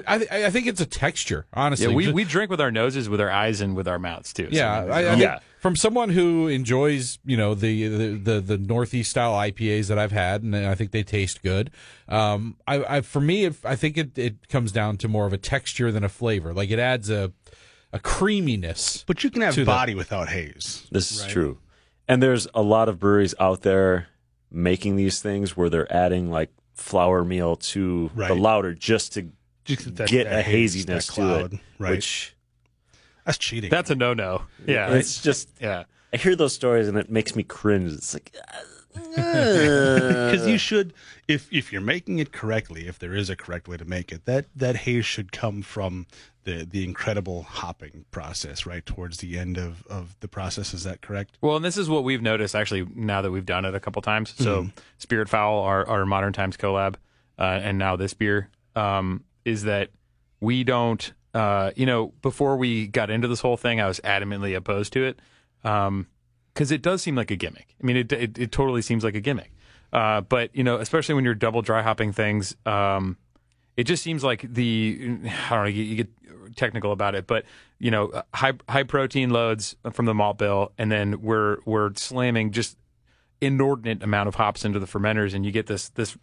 I, 0.07 0.19
th- 0.19 0.31
I 0.31 0.51
think 0.51 0.67
it's 0.67 0.81
a 0.83 0.87
texture, 0.87 1.47
honestly. 1.55 1.87
yeah, 1.89 1.95
we, 1.95 2.13
we 2.13 2.25
drink 2.25 2.51
with 2.51 2.61
our 2.61 2.71
noses, 2.71 3.09
with 3.09 3.21
our 3.21 3.31
eyes, 3.31 3.61
and 3.63 3.75
with 3.75 3.89
our 3.89 3.99
mouths 3.99 4.33
too. 4.33 4.49
Yeah, 4.51 4.83
there's 4.83 4.95
I, 4.95 4.99
I 4.99 5.03
no- 5.03 5.09
think 5.11 5.23
Yeah. 5.23 5.39
From 5.61 5.75
someone 5.77 6.11
who 6.11 6.47
enjoys, 6.49 7.19
you 7.25 7.37
know, 7.37 7.55
the, 7.55 7.89
the 7.89 8.09
the 8.35 8.41
the 8.41 8.59
northeast 8.59 9.11
style 9.11 9.35
IPAs 9.35 9.89
that 9.89 9.99
I've 9.99 10.13
had, 10.13 10.43
and 10.43 10.55
I 10.55 10.75
think 10.75 10.91
they 10.93 11.03
taste 11.03 11.43
good. 11.43 11.71
Um, 12.09 12.57
I, 12.67 12.97
I 12.97 13.01
for 13.01 13.21
me, 13.21 13.45
if, 13.45 13.65
I 13.67 13.75
think 13.77 13.97
it 13.99 14.17
it 14.19 14.49
comes 14.49 14.73
down 14.73 14.97
to 14.99 15.09
more 15.09 15.27
of 15.27 15.33
a 15.33 15.39
texture 15.39 15.91
than 15.93 16.05
a 16.05 16.09
flavor. 16.09 16.53
Like 16.55 16.71
it 16.71 16.79
adds 16.79 17.11
a 17.11 17.33
a 17.93 17.99
creaminess. 17.99 19.05
But 19.07 19.25
you 19.25 19.31
can 19.31 19.43
have 19.43 19.55
To 19.55 19.61
the- 19.61 19.67
body 19.67 19.95
without 19.95 20.29
haze. 20.29 20.87
This 20.91 21.11
is 21.11 21.27
true. 21.27 21.59
And 22.07 22.23
there's 22.23 22.47
a 22.55 22.63
lot 22.63 22.89
of 22.89 22.99
breweries 22.99 23.35
out 23.41 23.63
there 23.63 24.09
making 24.51 24.97
these 24.97 25.21
things 25.21 25.57
where 25.57 25.69
they're 25.69 25.91
adding 25.93 26.31
like 26.31 26.51
flour 26.75 27.25
meal 27.25 27.57
to 27.57 28.09
the 28.15 28.21
Right. 28.23 28.37
lauter 28.37 28.73
just 28.75 29.13
to 29.15 29.31
Just 29.65 29.95
that- 29.97 30.09
get 30.09 30.25
that 30.25 30.39
a 30.39 30.43
haze, 30.43 30.75
haziness 30.75 31.07
that 31.09 31.13
to 31.15 31.21
cloud, 31.21 31.53
it. 31.55 31.61
right? 31.79 31.91
Which 31.93 32.35
That's 33.29 33.39
cheating. 33.39 33.69
that's 33.69 33.91
a 33.91 33.95
no 33.95 34.15
no. 34.15 34.43
Yeah, 34.67 34.95
it's 34.95 35.21
just 35.21 35.51
yeah. 35.61 35.85
I 36.15 36.17
hear 36.17 36.35
those 36.35 36.55
stories 36.55 36.89
and 36.89 36.97
it 36.97 37.11
makes 37.11 37.37
me 37.37 37.43
cringe. 37.43 37.93
It's 37.93 38.15
like, 38.15 38.35
because 38.95 40.47
you 40.47 40.57
should 40.57 40.95
if 41.29 41.53
if 41.53 41.71
you're 41.71 41.83
making 41.83 42.19
it 42.19 42.33
correctly 42.33 42.89
if 42.89 42.99
there 42.99 43.15
is 43.15 43.29
a 43.29 43.37
correct 43.37 43.69
way 43.69 43.77
to 43.77 43.85
make 43.85 44.11
it 44.13 44.25
that 44.25 44.47
that 44.57 44.77
haze 44.77 45.05
should 45.05 45.31
come 45.31 45.61
from 45.61 46.07
the 46.45 46.65
the 46.65 46.85
incredible 46.85 47.43
hopping 47.43 48.07
process 48.11 48.65
right 48.65 48.87
towards 48.87 49.19
the 49.19 49.39
end 49.39 49.59
of 49.59 49.87
of 49.89 50.17
the 50.21 50.29
process 50.29 50.73
is 50.73 50.85
that 50.85 51.03
correct 51.03 51.37
Well, 51.43 51.57
and 51.57 51.65
this 51.65 51.77
is 51.77 51.89
what 51.91 52.03
we've 52.05 52.23
noticed 52.23 52.55
actually 52.55 52.87
now 52.95 53.21
that 53.21 53.31
we've 53.31 53.47
done 53.47 53.67
it 53.67 53.75
a 53.75 53.81
couple 53.81 54.01
times. 54.01 54.35
So, 54.39 54.69
Spirit 54.97 55.29
Fowl, 55.29 55.61
our, 55.61 55.87
our 55.87 56.07
Modern 56.07 56.33
Times 56.33 56.57
collab, 56.57 56.95
uh, 57.39 57.43
and 57.63 57.77
now 57.77 57.95
this 57.97 58.15
beer, 58.15 58.49
um, 58.75 59.23
is 59.45 59.65
that 59.65 59.91
we 60.41 60.65
don't, 60.65 61.13
uh, 61.39 61.71
you 61.77 61.87
know, 61.87 62.13
before 62.21 62.57
we 62.57 62.89
got 62.89 63.11
into 63.11 63.29
this 63.29 63.41
whole 63.41 63.57
thing, 63.57 63.81
I 63.81 63.87
was 63.87 64.01
adamantly 64.01 64.57
opposed 64.57 64.93
to 64.95 65.05
it 65.05 65.21
because 65.63 66.73
it 66.73 66.83
does 66.83 67.01
seem 67.01 67.15
like 67.15 67.31
a 67.31 67.37
gimmick. 67.37 67.77
I 67.81 67.87
mean, 67.87 67.97
it, 67.97 68.13
it, 68.13 68.39
it 68.39 68.51
totally 68.51 68.83
seems 68.83 69.05
like 69.05 69.15
a 69.15 69.21
gimmick. 69.21 69.53
Uh, 69.93 70.21
but, 70.23 70.55
you 70.55 70.65
know, 70.65 70.79
especially 70.79 71.15
when 71.15 71.25
you're 71.25 71.37
double 71.37 71.63
dry 71.63 71.83
hopping 71.83 72.13
things, 72.13 72.57
um, 72.67 73.17
it 73.77 73.85
just 73.85 74.03
seems 74.03 74.25
like 74.25 74.53
the 74.53 74.99
I 75.49 75.51
don't 75.51 75.63
know 75.63 75.65
you, 75.67 75.85
you 75.85 75.95
get 75.95 76.09
technical 76.57 76.91
about 76.91 77.15
it, 77.15 77.29
but 77.29 77.45
you 77.79 77.93
know 77.93 78.25
high 78.35 78.55
high 78.69 78.83
protein 78.83 79.31
loads 79.31 79.77
from 79.93 80.07
the 80.07 80.15
malt 80.15 80.39
bill, 80.39 80.73
and 80.77 80.91
then 80.91 81.23
we're 81.23 81.59
we're 81.65 81.95
slamming 81.95 82.51
just 82.51 82.77
inordinate 83.41 84.03
amount 84.03 84.27
of 84.27 84.35
hops 84.35 84.65
into 84.65 84.81
the 84.81 84.87
fermenters, 84.87 85.33
and 85.33 85.47
you 85.47 85.53
get 85.53 85.69
this 85.69 85.91
this 85.91 86.19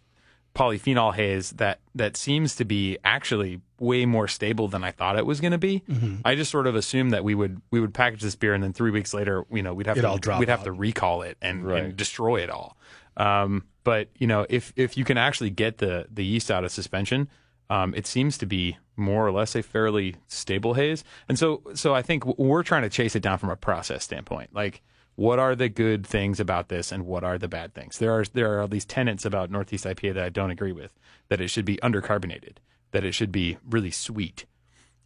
polyphenol 0.56 1.14
haze 1.14 1.50
that 1.52 1.80
that 1.94 2.16
seems 2.16 2.56
to 2.56 2.64
be 2.64 2.96
actually 3.04 3.60
way 3.78 4.06
more 4.06 4.26
stable 4.26 4.68
than 4.68 4.82
I 4.82 4.90
thought 4.90 5.18
it 5.18 5.26
was 5.26 5.40
going 5.40 5.52
to 5.52 5.58
be. 5.58 5.82
I 6.24 6.34
just 6.34 6.50
sort 6.50 6.66
of 6.66 6.74
assumed 6.74 7.12
that 7.12 7.24
we 7.24 7.34
would 7.34 7.60
we 7.70 7.78
would 7.80 7.92
package 7.92 8.22
this 8.22 8.34
beer, 8.34 8.54
and 8.54 8.62
then 8.64 8.72
three 8.72 8.90
weeks 8.90 9.12
later, 9.12 9.44
you 9.50 9.62
know, 9.62 9.74
we'd 9.74 9.86
have 9.86 9.96
It'd 9.98 10.04
to 10.06 10.10
all 10.10 10.18
drop 10.18 10.40
we'd 10.40 10.48
have 10.48 10.64
to 10.64 10.72
recall 10.72 11.22
it 11.22 11.36
and, 11.42 11.64
Right. 11.64 11.82
and 11.84 11.96
destroy 11.96 12.40
it 12.42 12.48
all. 12.50 12.76
Um, 13.18 13.64
but 13.84 14.08
you 14.16 14.26
know, 14.26 14.46
if 14.48 14.72
if 14.76 14.96
you 14.96 15.04
can 15.04 15.18
actually 15.18 15.50
get 15.50 15.78
the 15.78 16.06
the 16.10 16.24
yeast 16.24 16.50
out 16.50 16.64
of 16.64 16.72
suspension, 16.72 17.28
um, 17.68 17.94
it 17.94 18.06
seems 18.06 18.38
to 18.38 18.46
be 18.46 18.78
more 18.96 19.26
or 19.26 19.32
less 19.32 19.54
a 19.54 19.62
fairly 19.62 20.16
stable 20.26 20.72
haze. 20.74 21.04
And 21.28 21.38
so 21.38 21.62
so 21.74 21.94
I 21.94 22.00
think 22.00 22.24
we're 22.38 22.62
trying 22.62 22.82
to 22.82 22.88
chase 22.88 23.14
it 23.14 23.20
down 23.20 23.36
from 23.38 23.50
a 23.50 23.56
process 23.56 24.04
standpoint. 24.04 24.54
Like, 24.54 24.82
what 25.16 25.38
are 25.38 25.54
the 25.56 25.68
good 25.68 26.06
things 26.06 26.38
about 26.40 26.68
this, 26.68 26.92
and 26.92 27.04
what 27.06 27.24
are 27.24 27.36
the 27.38 27.48
bad 27.48 27.74
things? 27.74 27.98
There 27.98 28.12
are 28.12 28.24
there 28.32 28.60
are 28.60 28.68
these 28.68 28.84
tenets 28.84 29.24
about 29.24 29.50
Northeast 29.50 29.84
IPA 29.84 30.14
that 30.14 30.24
I 30.24 30.28
don't 30.28 30.50
agree 30.50 30.72
with. 30.72 30.92
That 31.28 31.40
it 31.40 31.48
should 31.48 31.64
be 31.64 31.78
undercarbonated. 31.78 32.58
That 32.92 33.04
it 33.04 33.12
should 33.12 33.32
be 33.32 33.56
really 33.68 33.90
sweet. 33.90 34.46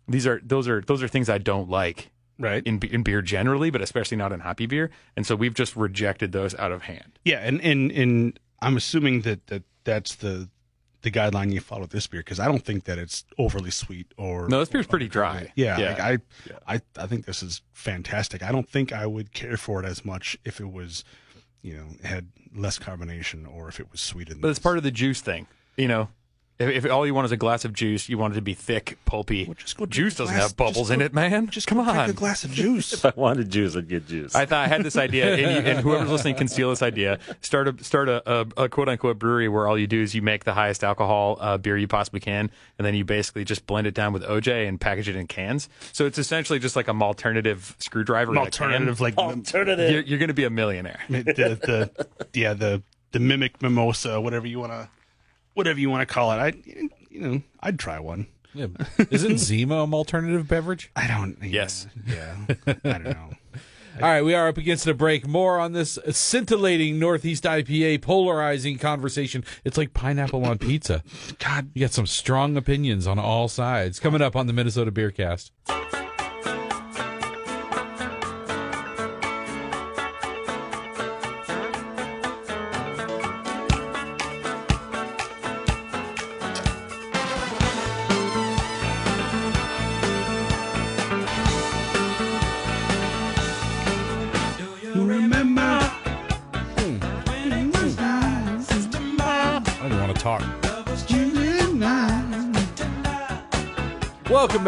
These 0.07 0.27
are 0.27 0.40
those 0.44 0.68
are 0.68 0.81
those 0.83 1.03
are 1.03 1.09
things 1.09 1.29
I 1.31 1.38
don't 1.38 1.70
like 1.70 2.11
right 2.38 2.62
in 2.66 2.79
in 2.90 3.03
beer 3.03 3.23
generally, 3.23 3.70
but 3.70 3.81
especially 3.83 4.16
not 4.16 4.33
in 4.33 4.40
hoppy 4.40 4.66
beer. 4.66 4.90
And 5.16 5.27
so 5.27 5.37
we've 5.37 5.55
just 5.55 5.77
rejected 5.77 6.33
those 6.33 6.55
out 6.57 6.73
of 6.73 6.83
hand. 6.83 7.18
yeah 7.25 7.38
and 7.38 7.61
and 7.61 7.90
and 7.92 8.38
i'm 8.62 8.77
assuming 8.77 9.23
that 9.23 9.46
that 9.46 9.62
that's 9.85 10.16
the 10.16 10.49
the 11.03 11.11
guideline 11.11 11.53
you 11.53 11.61
follow 11.61 11.83
with 11.83 11.91
this 11.91 12.07
beer 12.07 12.21
because 12.21 12.39
i 12.41 12.47
don't 12.47 12.65
think 12.65 12.85
that 12.85 12.99
it's 12.99 13.25
overly 13.39 13.71
sweet 13.71 14.07
or 14.17 14.49
No, 14.49 14.59
this 14.61 14.69
beer's 14.69 14.87
pretty 14.87 15.09
dry. 15.09 15.51
yeah, 15.57 15.79
Yeah. 15.79 15.89
Like 15.91 16.01
I, 16.67 16.75
I 16.75 16.81
i 16.99 17.07
think 17.07 17.25
this 17.27 17.43
is 17.43 17.63
fantastic 17.73 18.43
i 18.43 18.53
don't 18.53 18.69
think 18.69 18.93
i 18.93 19.07
would 19.07 19.33
care 19.33 19.57
for 19.57 19.83
it 19.83 19.87
as 19.87 20.05
much 20.05 20.37
if 20.45 20.61
it 20.61 20.71
was 20.71 21.05
you 21.63 21.75
know 21.75 21.87
had 22.07 22.29
less 22.55 22.79
carbonation 22.79 23.47
or 23.51 23.69
if 23.69 23.81
it 23.81 23.91
was 23.93 24.01
sweeter 24.01 24.33
than 24.35 24.41
But 24.43 24.49
it's 24.49 24.59
this. 24.59 24.63
part 24.63 24.77
of 24.79 24.83
the 24.83 24.91
juice 24.91 25.21
thing, 25.21 25.47
you 25.77 25.87
know. 25.89 26.09
If, 26.61 26.85
if 26.85 26.90
all 26.92 27.07
you 27.07 27.14
want 27.14 27.25
is 27.25 27.33
a 27.33 27.38
glass 27.38 27.64
of 27.64 27.73
juice, 27.73 28.09
you 28.11 28.18
want 28.18 28.35
it 28.35 28.37
to 28.37 28.42
be 28.42 28.53
thick, 28.53 28.99
pulpy. 29.07 29.46
Well, 29.46 29.55
just 29.55 29.79
go 29.79 29.87
juice 29.87 30.16
doesn't 30.16 30.35
glass- 30.35 30.49
have 30.51 30.57
bubbles 30.57 30.88
just 30.88 30.90
in 30.90 31.01
it, 31.01 31.14
man. 31.14 31.49
just 31.49 31.66
come 31.66 31.79
go 31.79 31.85
drink 31.85 31.99
on. 31.99 32.11
a 32.11 32.12
glass 32.12 32.44
of 32.44 32.53
juice 32.53 32.92
if 32.92 33.05
I 33.07 33.12
wanted 33.16 33.51
juice, 33.51 33.75
I'd 33.75 33.88
get 33.88 34.07
juice. 34.07 34.35
I 34.35 34.44
thought 34.44 34.66
I 34.66 34.68
had 34.68 34.85
this 34.85 34.96
idea, 34.96 35.33
and, 35.35 35.40
you, 35.66 35.73
and 35.73 35.81
whoever's 35.81 36.11
listening 36.11 36.35
can 36.35 36.49
steal 36.49 36.68
this 36.68 36.83
idea. 36.83 37.18
Start 37.40 37.68
a 37.68 37.83
start 37.83 38.11
a, 38.11 38.23
a, 38.31 38.64
a 38.64 38.68
quote 38.68 38.90
unquote 38.90 39.18
brewery 39.18 39.49
where 39.49 39.66
all 39.66 39.79
you 39.79 39.87
do 39.87 40.03
is 40.03 40.14
you 40.14 40.20
make 40.20 40.44
the 40.44 40.53
highest 40.53 40.85
alcohol 40.85 41.38
uh, 41.40 41.57
beer 41.57 41.79
you 41.79 41.88
possibly 41.88 42.20
can, 42.20 42.51
and 42.79 42.87
then 42.87 42.94
you 42.94 43.07
basically 43.07 43.44
just 43.44 43.66
blend 43.66 43.87
it 43.87 43.94
down 43.94 44.12
with 44.12 44.23
OJ 44.23 44.68
and 44.68 44.79
package 44.79 45.09
it 45.09 45.16
in 45.16 45.27
cans. 45.27 45.68
So 45.92 46.05
it's 46.05 46.18
essentially 46.18 46.59
just 46.59 46.77
like 46.77 46.88
a 46.88 46.92
alternative 46.92 47.75
screwdriver. 47.79 48.33
an 48.33 48.37
in 48.38 48.46
a 48.46 48.51
can. 48.51 48.64
alternative 48.64 49.01
like 49.01 49.16
Alternative. 49.16 49.90
You're, 49.90 50.03
you're 50.03 50.18
going 50.18 50.29
to 50.29 50.35
be 50.35 50.44
a 50.44 50.51
millionaire. 50.51 51.01
the, 51.09 51.23
the 51.25 52.07
yeah 52.35 52.53
the 52.53 52.83
the 53.12 53.18
mimic 53.18 53.61
mimosa 53.62 54.20
whatever 54.20 54.46
you 54.46 54.61
want 54.61 54.73
to 54.73 54.88
whatever 55.55 55.79
you 55.81 55.91
want 55.91 56.07
to 56.07 56.13
call 56.13 56.33
it 56.33 56.37
i 56.37 56.53
you 57.11 57.21
know 57.21 57.43
i'd 57.61 57.79
try 57.79 57.99
one 57.99 58.27
Yeah. 58.55 58.67
Isn't 59.11 59.39
Zima 59.39 59.83
an 59.85 59.95
alternative 59.95 60.49
beverage? 60.49 60.91
i 60.97 61.07
don't 61.07 61.37
Yes. 61.43 61.87
yeah 62.07 62.37
i 62.67 62.73
don't 62.83 63.05
know 63.05 63.31
All 63.97 64.09
right, 64.09 64.23
we 64.25 64.35
are 64.35 64.47
up 64.49 64.57
against 64.57 64.87
a 64.87 64.95
break. 64.95 65.27
More 65.27 65.59
on 65.59 65.73
this 65.73 65.99
scintillating 66.11 66.99
Northeast 67.01 67.43
IPA 67.43 68.01
polarizing 68.01 68.79
conversation. 68.79 69.45
It's 69.65 69.77
like 69.77 69.93
pineapple 69.93 70.45
on 70.47 70.59
pizza. 70.59 71.03
god 71.41 71.71
You 71.75 71.81
got 71.83 71.93
some 71.93 72.07
strong 72.07 72.57
opinions 72.57 73.09
on 73.09 73.19
all 73.19 73.49
sides. 73.49 73.99
Coming 73.99 74.23
up 74.23 74.37
on 74.37 74.47
the 74.47 74.53
Minnesota 74.53 74.93
Beer 74.93 75.11
Cast. 75.11 75.51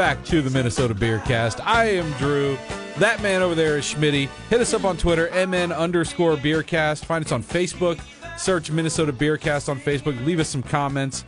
Back 0.03 0.25
to 0.25 0.43
the 0.43 0.51
Minnesota 0.51 0.93
Beer 0.95 1.21
Cast. 1.21 1.65
I 1.65 1.85
am 1.85 2.11
Drew. 2.15 2.59
That 2.99 3.23
man 3.23 3.41
over 3.41 3.55
there 3.55 3.79
is 3.79 3.85
Schmitty. 3.85 4.29
Hit 4.51 4.61
us 4.61 4.75
up 4.75 4.83
on 4.83 4.97
Twitter, 4.97 5.31
MN 5.47 5.71
underscore 5.71 6.35
Beercast. 6.35 7.05
Find 7.05 7.25
us 7.25 7.31
on 7.31 7.41
Facebook. 7.41 8.01
Search 8.37 8.69
Minnesota 8.73 9.13
Beercast 9.13 9.69
on 9.69 9.79
Facebook. 9.79 10.27
Leave 10.27 10.41
us 10.41 10.49
some 10.49 10.61
comments. 10.65 11.25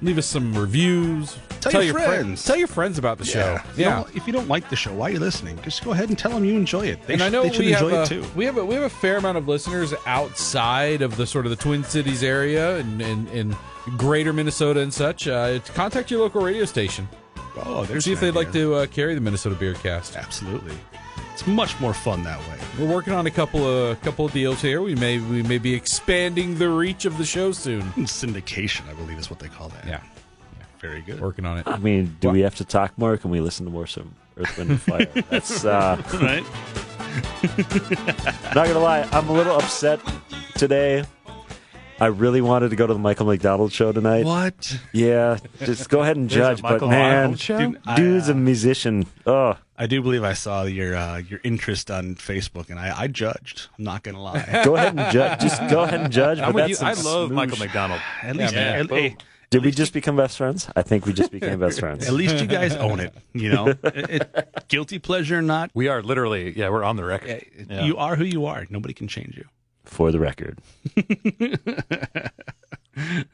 Leave 0.00 0.16
us 0.16 0.24
some 0.24 0.56
reviews. 0.56 1.36
Tell 1.60 1.82
your 1.82 1.92
fri- 1.92 2.04
friends. 2.04 2.42
tell 2.46 2.56
your 2.56 2.66
friends 2.66 2.96
about 2.96 3.18
the 3.18 3.26
show. 3.26 3.58
If 3.72 3.78
you 3.78 3.84
don't- 3.84 4.16
if 4.16 4.26
you 4.26 4.32
don't 4.32 4.48
like 4.48 4.70
the 4.70 4.76
show 4.76 4.94
why 4.94 5.08
are 5.08 5.12
you 5.12 5.18
listening 5.20 5.58
just 5.62 5.82
go 5.84 5.92
ahead 5.92 6.08
and 6.10 6.18
tell 6.18 6.30
them 6.30 6.44
you 6.46 6.54
enjoy 6.56 6.86
it 6.86 7.06
they, 7.06 7.14
and 7.14 7.22
sh- 7.22 7.24
I 7.26 7.28
know 7.30 7.42
we 7.42 7.48
have 7.72 7.82
enjoy 7.82 7.90
a, 7.96 8.02
it 8.02 8.06
too 8.08 8.24
we 8.34 8.44
have 8.46 8.56
a 8.58 8.64
we 8.64 8.74
have 8.74 8.84
a 8.84 8.88
fair 8.90 9.16
amount 9.16 9.38
of 9.38 9.48
listeners 9.48 9.94
outside 10.06 11.00
of 11.00 11.16
the 11.16 11.26
sort 11.26 11.46
of 11.46 11.50
the 11.50 11.56
Twin 11.56 11.82
Cities 11.84 12.22
area 12.22 12.76
and 12.78 13.00
and, 13.00 13.28
and 13.28 13.56
greater 13.98 14.32
Minnesota 14.34 14.80
and 14.80 14.92
such. 14.92 15.26
Uh, 15.28 15.58
contact 15.74 16.10
your 16.10 16.20
local 16.20 16.42
radio 16.42 16.64
station. 16.66 17.08
Oh 17.56 17.84
there's 17.84 18.04
See 18.04 18.12
if 18.12 18.20
they'd 18.20 18.34
like 18.34 18.52
to 18.52 18.74
uh, 18.74 18.86
carry 18.86 19.14
the 19.14 19.20
Minnesota 19.20 19.54
Beer 19.54 19.74
Cast. 19.74 20.16
absolutely 20.16 20.74
it's 21.32 21.46
much 21.46 21.78
more 21.80 21.92
fun 21.94 22.22
that 22.24 22.38
way 22.48 22.58
We're 22.78 22.92
working 22.92 23.12
on 23.12 23.26
a 23.26 23.30
couple 23.30 23.66
of 23.66 24.00
couple 24.02 24.24
of 24.26 24.32
deals 24.32 24.60
here. 24.62 24.80
We 24.82 24.94
may 24.94 25.18
we 25.18 25.42
may 25.42 25.58
be 25.58 25.74
expanding 25.74 26.56
the 26.58 26.68
reach 26.68 27.04
of 27.04 27.18
the 27.18 27.24
show 27.24 27.52
soon. 27.52 27.82
syndication 28.04 28.88
i 28.88 28.94
believe 28.94 29.18
is 29.18 29.30
what 29.30 29.38
they 29.40 29.48
call 29.48 29.68
that 29.70 29.86
Yeah, 29.86 30.00
very 30.80 31.00
good 31.02 31.20
working 31.20 31.44
on 31.46 31.58
it. 31.58 31.66
I 31.66 31.78
mean, 31.78 32.16
do 32.20 32.30
we 32.30 32.40
have 32.40 32.54
to 32.56 32.64
talk 32.64 32.96
more? 32.98 33.16
Can 33.16 33.30
we 33.30 33.40
listen 33.40 33.64
to 33.66 33.72
more 33.72 33.86
some 33.86 34.14
Earth, 34.36 34.56
Wind, 34.58 34.70
and 34.70 34.80
Fire? 34.82 35.06
That's 35.30 35.64
uh, 35.64 36.00
right 36.20 36.44
not 38.54 38.66
gonna 38.66 38.78
lie. 38.80 39.08
I'm 39.12 39.28
a 39.28 39.32
little 39.32 39.56
upset 39.56 40.00
today. 40.56 41.04
I 42.00 42.06
really 42.06 42.40
wanted 42.40 42.70
to 42.70 42.76
go 42.76 42.86
to 42.86 42.92
the 42.92 42.98
Michael 42.98 43.26
McDonald 43.26 43.72
show 43.72 43.92
tonight. 43.92 44.24
what 44.24 44.78
Yeah, 44.92 45.38
just 45.60 45.88
go 45.88 46.00
ahead 46.02 46.16
and 46.16 46.28
judge. 46.40 46.60
But 46.60 46.72
Michael 46.72 46.88
man, 46.88 47.36
show? 47.36 47.58
Dude, 47.58 47.80
I, 47.86 47.96
dude's 47.96 48.28
uh, 48.28 48.32
a 48.32 48.34
musician. 48.34 49.06
Oh, 49.26 49.56
I 49.78 49.86
do 49.86 50.02
believe 50.02 50.24
I 50.24 50.32
saw 50.32 50.64
your 50.64 50.96
uh, 50.96 51.18
your 51.18 51.40
interest 51.44 51.90
on 51.90 52.16
Facebook, 52.16 52.70
and 52.70 52.78
I, 52.80 53.02
I 53.02 53.06
judged. 53.06 53.68
I'm 53.78 53.84
not 53.84 54.02
gonna 54.02 54.20
lie. 54.22 54.62
go 54.64 54.76
ahead 54.76 54.98
and 54.98 55.12
judge. 55.12 55.40
Just 55.40 55.60
go 55.70 55.82
ahead 55.82 56.00
and 56.00 56.12
judge. 56.12 56.38
I'm 56.38 56.52
but 56.52 56.68
with 56.68 56.78
that's 56.78 56.98
you. 56.98 57.08
I 57.08 57.12
love 57.12 57.30
smoosh- 57.30 57.34
Michael 57.34 57.58
McDonald. 57.58 58.00
At 58.22 58.36
least, 58.36 58.54
man. 58.54 58.80
at, 58.80 58.90
hey, 58.90 59.16
Did 59.50 59.64
we 59.64 59.70
just 59.70 59.92
become 59.92 60.16
best 60.16 60.36
friends? 60.36 60.68
I 60.74 60.82
think 60.82 61.06
we 61.06 61.12
just 61.12 61.30
became 61.30 61.60
best 61.60 61.78
friends. 61.78 62.06
at 62.08 62.12
least 62.14 62.36
you 62.40 62.46
guys 62.48 62.74
own 62.74 62.98
it. 63.00 63.14
You 63.32 63.50
know, 63.50 63.66
It- 63.84 64.10
it- 64.34 64.64
guilty 64.68 64.98
pleasure 64.98 65.38
or 65.38 65.42
not, 65.42 65.70
We 65.74 65.86
are 65.88 66.02
literally, 66.02 66.56
yeah, 66.58 66.70
we're 66.70 66.82
on 66.84 66.96
the 66.96 67.04
record. 67.04 67.46
Yeah. 67.70 67.84
you 67.84 67.96
are 67.98 68.16
who 68.16 68.24
you 68.24 68.46
are. 68.46 68.66
Nobody 68.68 68.94
can 68.94 69.06
change 69.06 69.36
you. 69.36 69.44
For 69.84 70.10
the 70.10 70.18
record, 70.18 70.58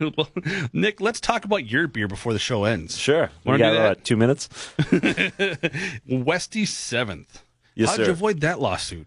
well, 0.00 0.28
Nick, 0.72 1.00
let's 1.00 1.20
talk 1.20 1.44
about 1.44 1.66
your 1.70 1.86
beer 1.86 2.08
before 2.08 2.32
the 2.32 2.38
show 2.38 2.64
ends. 2.64 2.96
sure. 2.98 3.30
We 3.44 3.58
got 3.58 3.98
do 3.98 4.02
two 4.02 4.16
minutes. 4.16 4.48
Westy 6.08 6.64
Seventh. 6.66 7.42
Yes, 7.74 7.90
How'd 7.90 7.96
sir. 7.96 8.04
you 8.06 8.10
avoid 8.10 8.40
that 8.40 8.60
lawsuit? 8.60 9.06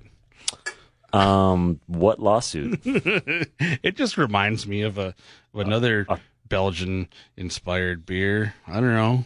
Um, 1.12 1.80
what 1.88 2.20
lawsuit? 2.20 2.80
It 3.84 3.96
just 3.96 4.18
reminds 4.18 4.66
me 4.66 4.82
of 4.82 4.98
a 4.98 5.14
of 5.54 5.60
another 5.60 6.06
uh, 6.10 6.18
Belgian 6.48 7.08
inspired 7.38 8.06
beer. 8.06 8.56
I 8.68 8.74
don't 8.76 8.94
know. 8.94 9.26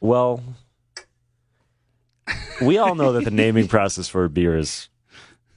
Well, 0.00 0.42
we 2.62 2.78
all 2.78 2.94
know 2.94 3.12
that 3.12 3.24
the 3.24 3.30
naming 3.30 3.68
process 3.68 4.08
for 4.08 4.24
a 4.24 4.30
beer 4.30 4.56
is 4.56 4.88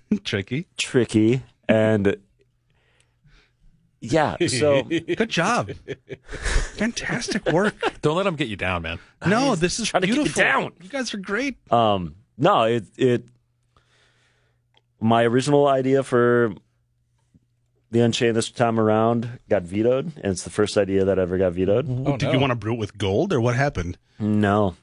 Tricky. 0.23 0.67
tricky, 0.77 1.41
and 1.67 2.17
yeah. 3.99 4.37
So 4.47 4.83
Good 5.17 5.29
job. 5.29 5.71
Fantastic 6.75 7.45
work. 7.51 7.75
Don't 8.01 8.15
let 8.15 8.23
them 8.23 8.35
get 8.35 8.47
you 8.47 8.55
down, 8.55 8.83
man. 8.83 8.99
No, 9.25 9.55
this 9.55 9.79
is 9.79 9.89
trying 9.89 10.01
to 10.01 10.07
keep 10.07 10.17
you 10.17 10.31
down. 10.31 10.71
You 10.81 10.89
guys 10.89 11.13
are 11.13 11.17
great. 11.17 11.55
Um, 11.71 12.15
no, 12.37 12.63
it 12.63 12.85
it. 12.97 13.23
My 14.99 15.23
original 15.23 15.67
idea 15.67 16.03
for 16.03 16.53
the 17.91 18.01
Unchained 18.01 18.35
this 18.35 18.49
time 18.51 18.79
around 18.79 19.39
got 19.49 19.63
vetoed, 19.63 20.05
and 20.17 20.25
it's 20.31 20.43
the 20.43 20.49
first 20.49 20.77
idea 20.77 21.05
that 21.05 21.19
ever 21.19 21.37
got 21.37 21.53
vetoed. 21.53 21.85
Oh, 22.05 22.17
Did 22.17 22.27
no. 22.27 22.31
you 22.33 22.39
want 22.39 22.51
to 22.51 22.55
brew 22.55 22.73
it 22.73 22.79
with 22.79 22.97
gold 22.97 23.31
or 23.31 23.39
what 23.39 23.55
happened? 23.55 23.97
No, 24.19 24.75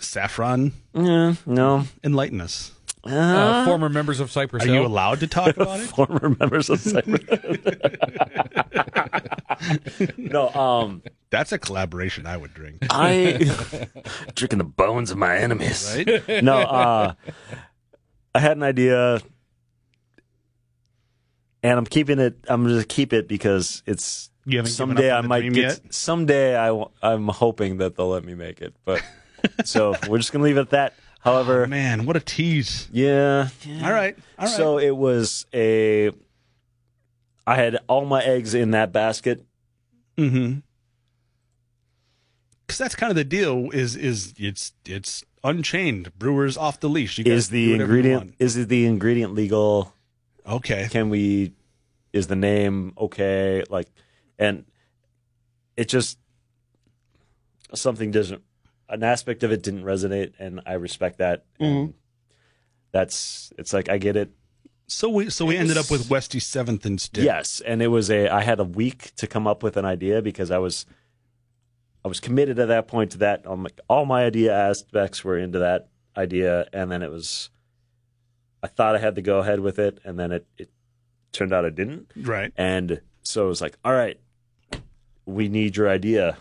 Saffron, 0.00 0.72
yeah, 0.92 1.34
no. 1.46 1.84
enlighten 2.02 2.40
us. 2.40 2.72
Uh, 3.04 3.64
former 3.66 3.88
members 3.88 4.18
of 4.20 4.30
Cypress 4.30 4.62
Are 4.64 4.66
Hill. 4.66 4.74
you 4.76 4.86
allowed 4.86 5.20
to 5.20 5.26
talk 5.26 5.56
about 5.56 5.78
it? 5.80 5.86
Former 5.94 6.34
members 6.40 6.70
of 6.70 6.80
Cypress. 6.80 7.22
no, 10.16 10.48
um, 10.50 11.02
That's 11.30 11.52
a 11.52 11.58
collaboration 11.58 12.26
I 12.26 12.36
would 12.36 12.54
drink. 12.54 12.78
I 12.90 13.50
drinking 14.34 14.58
the 14.58 14.64
bones 14.64 15.10
of 15.10 15.18
my 15.18 15.36
enemies. 15.36 15.94
Right? 15.96 16.42
no, 16.42 16.58
uh, 16.58 17.12
I 18.34 18.38
had 18.38 18.56
an 18.56 18.62
idea, 18.62 19.20
and 21.62 21.78
I'm 21.78 21.86
keeping 21.86 22.18
it. 22.18 22.36
I'm 22.48 22.64
going 22.64 22.80
to 22.80 22.86
keep 22.86 23.12
it 23.12 23.28
because 23.28 23.82
it's 23.86 24.30
You 24.44 24.58
haven't 24.58 24.70
given 24.76 24.96
someday 24.96 25.10
up 25.10 25.14
I 25.14 25.18
on 25.18 25.24
the 25.24 25.28
might 25.28 25.40
dream 25.40 25.52
get. 25.52 25.62
yet? 25.84 25.94
Someday 25.94 26.56
I, 26.56 26.66
w- 26.68 26.88
I'm 27.02 27.28
hoping 27.28 27.76
that 27.78 27.96
they'll 27.96 28.08
let 28.08 28.24
me 28.24 28.34
make 28.34 28.60
it, 28.62 28.74
but 28.84 29.02
so 29.64 29.94
we're 30.08 30.18
just 30.18 30.32
going 30.32 30.40
to 30.40 30.44
leave 30.44 30.56
it 30.56 30.62
at 30.62 30.70
that. 30.70 30.94
However, 31.24 31.66
Man, 31.66 32.04
what 32.04 32.16
a 32.16 32.20
tease. 32.20 32.88
yeah, 32.92 33.48
All 33.82 33.90
right. 33.92 34.14
All 34.38 34.46
right. 34.46 34.54
So 34.54 34.78
it 34.78 34.94
was 34.94 35.46
a. 35.54 36.10
I 37.46 37.54
had 37.56 37.78
all 37.88 38.04
my 38.04 38.22
eggs 38.22 38.54
in 38.54 38.72
that 38.72 38.92
basket. 38.92 39.42
Mm-hmm. 40.18 40.58
Because 42.66 42.78
that's 42.78 42.94
kind 42.94 43.10
of 43.10 43.16
the 43.16 43.24
deal. 43.24 43.70
Is 43.72 43.96
is 43.96 44.34
it's 44.38 44.74
it's 44.84 45.24
unchained. 45.42 46.18
Brewers 46.18 46.58
off 46.58 46.80
the 46.80 46.88
leash. 46.88 47.18
Is 47.18 47.48
the 47.48 47.74
ingredient 47.74 48.34
is 48.38 48.66
the 48.66 48.84
ingredient 48.86 49.32
legal? 49.34 49.94
Okay. 50.46 50.88
can 50.90 51.08
we 51.08 51.52
is 52.12 52.26
the 52.26 52.36
name 52.36 52.92
okay 52.98 53.64
like 53.70 53.88
and 54.38 54.66
it 55.74 55.88
just 55.88 56.18
something 57.72 58.10
doesn't 58.10 58.42
an 58.94 59.04
aspect 59.04 59.42
of 59.42 59.52
it 59.52 59.62
didn't 59.62 59.84
resonate 59.84 60.32
and 60.38 60.60
i 60.66 60.72
respect 60.74 61.18
that 61.18 61.44
and 61.60 61.94
that's 62.92 63.52
it's 63.58 63.72
like 63.72 63.88
i 63.88 63.98
get 63.98 64.16
it 64.16 64.30
So 64.86 65.08
we 65.08 65.30
so 65.30 65.44
we 65.46 65.56
It 65.56 65.60
ended 65.60 65.76
up 65.78 65.90
with 65.90 66.08
Westy 66.10 66.40
seventh 66.40 66.84
instead. 66.86 67.24
yes 67.24 67.60
and 67.66 67.82
it 67.82 67.88
was 67.88 68.10
a 68.10 68.28
i 68.28 68.42
had 68.42 68.60
a 68.60 68.64
week 68.64 69.14
to 69.16 69.26
come 69.26 69.46
up 69.46 69.62
with 69.62 69.76
an 69.76 69.84
idea 69.84 70.22
because 70.22 70.50
i 70.50 70.58
was 70.58 70.86
i 72.04 72.08
was 72.08 72.20
committed 72.20 72.58
at 72.58 72.68
that 72.68 72.86
point 72.88 73.10
to 73.12 73.18
that 73.18 73.46
um, 73.46 73.62
like, 73.64 73.80
all 73.88 74.04
my 74.06 74.24
idea 74.24 74.52
aspects 74.54 75.24
were 75.24 75.38
into 75.38 75.58
that 75.58 75.88
idea 76.16 76.66
and 76.72 76.90
then 76.92 77.02
it 77.02 77.10
was 77.10 77.50
i 78.62 78.66
thought 78.66 78.94
i 78.94 78.98
had 78.98 79.14
to 79.16 79.22
go 79.22 79.38
ahead 79.38 79.60
with 79.60 79.78
it 79.78 79.98
and 80.04 80.18
then 80.18 80.30
it, 80.32 80.46
it 80.58 80.70
turned 81.32 81.52
out 81.52 81.64
i 81.64 81.70
didn't 81.70 82.10
Right. 82.16 82.52
And 82.56 83.00
so 83.26 83.46
it 83.46 83.48
was 83.48 83.62
like, 83.62 83.76
all 83.84 83.92
right, 83.94 84.20
we 85.24 85.48
need 85.48 85.78
your 85.78 85.88
idea. 85.88 86.36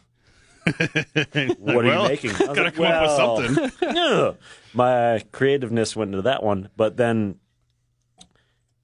What 1.59 1.85
are 1.85 2.03
you 2.03 2.07
making? 2.07 2.31
I 2.35 2.45
gotta 2.45 2.63
like, 2.63 2.75
come 2.75 2.85
up 2.85 3.01
with 3.01 3.57
something. 3.57 3.71
yeah." 3.95 4.31
My 4.73 5.23
creativeness 5.31 5.95
went 5.95 6.09
into 6.09 6.23
that 6.23 6.43
one, 6.43 6.69
but 6.75 6.97
then 6.97 7.39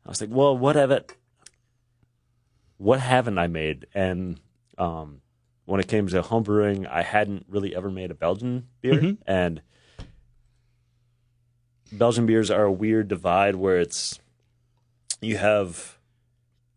I 0.05 0.09
was 0.09 0.21
like, 0.21 0.29
well, 0.31 0.57
what 0.57 0.75
have 0.75 0.91
it? 0.91 1.15
What 2.77 2.99
haven't 2.99 3.37
I 3.37 3.47
made? 3.47 3.87
And 3.93 4.39
um, 4.77 5.21
when 5.65 5.79
it 5.79 5.87
came 5.87 6.07
to 6.07 6.21
homebrewing, 6.21 6.87
I 6.89 7.01
hadn't 7.01 7.45
really 7.49 7.75
ever 7.75 7.89
made 7.89 8.11
a 8.11 8.15
Belgian 8.15 8.67
beer, 8.81 9.17
and 9.27 9.61
Belgian 11.91 12.25
beers 12.25 12.51
are 12.51 12.63
a 12.63 12.71
weird 12.71 13.07
divide 13.07 13.55
where 13.55 13.79
it's 13.79 14.19
you 15.21 15.37
have 15.37 15.97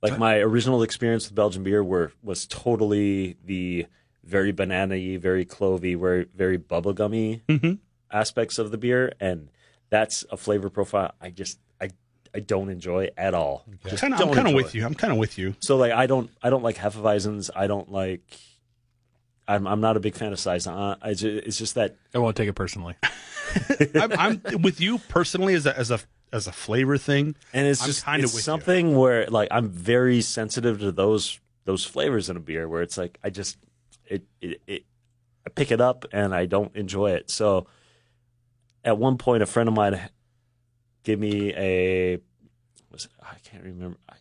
like 0.02 0.18
my 0.18 0.38
original 0.38 0.82
experience 0.82 1.26
with 1.28 1.34
Belgian 1.34 1.62
beer 1.62 1.82
were 1.82 2.12
was 2.22 2.46
totally 2.46 3.36
the 3.44 3.86
very 4.24 4.52
banana-y, 4.52 5.16
very 5.16 5.44
clovey, 5.44 5.98
very 5.98 6.26
very 6.34 6.58
bubblegummy 6.58 7.40
Mhm. 7.48 7.78
aspects 8.10 8.58
of 8.58 8.70
the 8.70 8.78
beer, 8.78 9.12
and 9.20 9.48
that's 9.90 10.24
a 10.30 10.36
flavor 10.36 10.70
profile 10.70 11.12
I 11.20 11.30
just 11.30 11.58
I 11.80 11.90
I 12.34 12.40
don't 12.40 12.70
enjoy 12.70 13.10
at 13.16 13.34
all. 13.34 13.64
Just 13.88 14.00
Kinda, 14.02 14.16
I'm 14.18 14.32
kind 14.32 14.48
of 14.48 14.54
with 14.54 14.68
it. 14.68 14.74
you. 14.76 14.86
I'm 14.86 14.94
kind 14.94 15.12
of 15.12 15.18
with 15.18 15.36
you. 15.38 15.54
So 15.60 15.76
like 15.76 15.92
I 15.92 16.06
don't 16.06 16.30
I 16.42 16.50
don't 16.50 16.62
like 16.62 16.76
Hefeweizens. 16.76 17.50
I 17.54 17.66
don't 17.66 17.90
like. 17.90 18.22
I'm 19.48 19.66
I'm 19.66 19.80
not 19.80 19.96
a 19.96 20.00
big 20.00 20.14
fan 20.14 20.32
of 20.32 20.38
Saison. 20.38 20.96
I 21.02 21.14
ju- 21.14 21.42
it's 21.44 21.58
just 21.58 21.74
that 21.74 21.96
I 22.14 22.18
won't 22.18 22.36
take 22.36 22.48
it 22.48 22.54
personally. 22.54 22.94
I'm, 23.94 24.40
I'm 24.46 24.62
with 24.62 24.80
you 24.80 24.98
personally 24.98 25.54
as 25.54 25.66
a 25.66 25.76
as 25.76 25.90
a 25.90 25.98
as 26.32 26.46
a 26.46 26.52
flavor 26.52 26.96
thing. 26.96 27.34
and 27.52 27.66
it's 27.66 27.82
I'm 27.82 27.86
just 27.86 28.04
kinda 28.04 28.24
it's 28.24 28.34
you. 28.34 28.40
something 28.40 28.96
where 28.96 29.26
like 29.26 29.48
I'm 29.50 29.68
very 29.68 30.20
sensitive 30.22 30.78
to 30.80 30.92
those 30.92 31.38
those 31.64 31.84
flavors 31.84 32.30
in 32.30 32.36
a 32.36 32.40
beer 32.40 32.68
where 32.68 32.82
it's 32.82 32.96
like 32.96 33.18
I 33.22 33.30
just 33.30 33.58
it 34.06 34.22
it, 34.40 34.60
it 34.66 34.84
I 35.46 35.50
pick 35.50 35.70
it 35.70 35.80
up 35.80 36.04
and 36.12 36.34
I 36.34 36.46
don't 36.46 36.74
enjoy 36.76 37.10
it. 37.12 37.30
So 37.30 37.66
at 38.84 38.98
one 38.98 39.18
point 39.18 39.42
a 39.42 39.46
friend 39.46 39.68
of 39.68 39.74
mine 39.74 39.98
gave 41.04 41.18
me 41.18 41.52
a 41.54 42.18
was 42.90 43.08
I 43.22 43.36
can't 43.44 43.64
remember 43.64 43.96
I, 44.08 44.14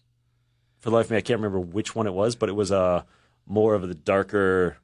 for 0.80 0.90
the 0.90 0.96
life 0.96 1.06
of 1.06 1.12
me 1.12 1.18
I 1.18 1.22
can't 1.22 1.40
remember 1.40 1.60
which 1.60 1.96
one 1.96 2.08
it 2.08 2.14
was, 2.14 2.36
but 2.36 2.50
it 2.50 2.56
was 2.56 2.72
a 2.72 3.06
more 3.46 3.74
of 3.76 3.88
the 3.88 3.96
darker 3.96 4.78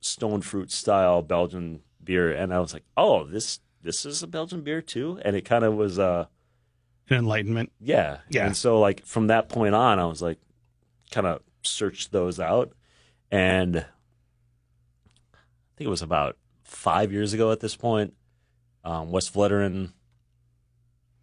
stone 0.00 0.40
fruit 0.42 0.70
style 0.70 1.22
Belgian 1.22 1.80
beer 2.02 2.32
and 2.32 2.52
I 2.54 2.60
was 2.60 2.72
like, 2.72 2.84
"Oh, 2.96 3.24
this 3.24 3.60
this 3.82 4.04
is 4.06 4.22
a 4.22 4.26
Belgian 4.26 4.62
beer 4.62 4.80
too?" 4.82 5.20
And 5.24 5.36
it 5.36 5.44
kind 5.44 5.64
of 5.64 5.74
was 5.74 5.98
uh 5.98 6.26
An 7.10 7.16
enlightenment. 7.18 7.72
yeah. 7.80 8.18
Yeah. 8.28 8.46
And 8.46 8.56
so 8.56 8.80
like 8.80 9.04
from 9.04 9.26
that 9.28 9.48
point 9.48 9.74
on, 9.74 9.98
I 9.98 10.06
was 10.06 10.22
like 10.22 10.38
kind 11.10 11.26
of 11.26 11.42
searched 11.62 12.12
those 12.12 12.38
out. 12.40 12.72
And 13.30 13.76
I 13.78 13.82
think 15.76 15.86
it 15.86 15.90
was 15.90 16.02
about 16.02 16.36
five 16.64 17.12
years 17.12 17.32
ago 17.32 17.52
at 17.52 17.60
this 17.60 17.76
point, 17.76 18.14
um, 18.84 19.10
Westvleteren 19.10 19.92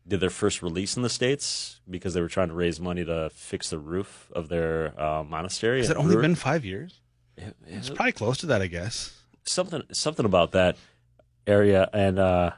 did 0.08 0.20
their 0.20 0.30
first 0.30 0.62
release 0.62 0.96
in 0.96 1.04
the 1.04 1.10
States 1.10 1.82
because 1.90 2.14
they 2.14 2.22
were 2.22 2.28
trying 2.28 2.50
to 2.50 2.54
raise 2.54 2.80
money 2.80 3.04
to 3.04 3.30
fix 3.34 3.70
the 3.72 3.80
roof 3.80 4.30
of 4.36 4.50
their 4.50 5.00
uh, 5.02 5.24
monastery. 5.24 5.80
Has 5.80 5.90
it 5.90 5.98
only 5.98 6.12
brewer- 6.14 6.22
been 6.22 6.36
five 6.36 6.64
years? 6.64 7.02
it- 7.38 7.56
It's 7.66 7.90
probably 7.90 8.12
close 8.12 8.38
to 8.40 8.46
that, 8.48 8.62
I 8.62 8.68
guess. 8.68 9.20
something 9.48 9.84
something 9.92 10.26
about 10.26 10.52
that 10.54 10.76
area 11.46 11.88
and 11.94 12.18
uh 12.18 12.52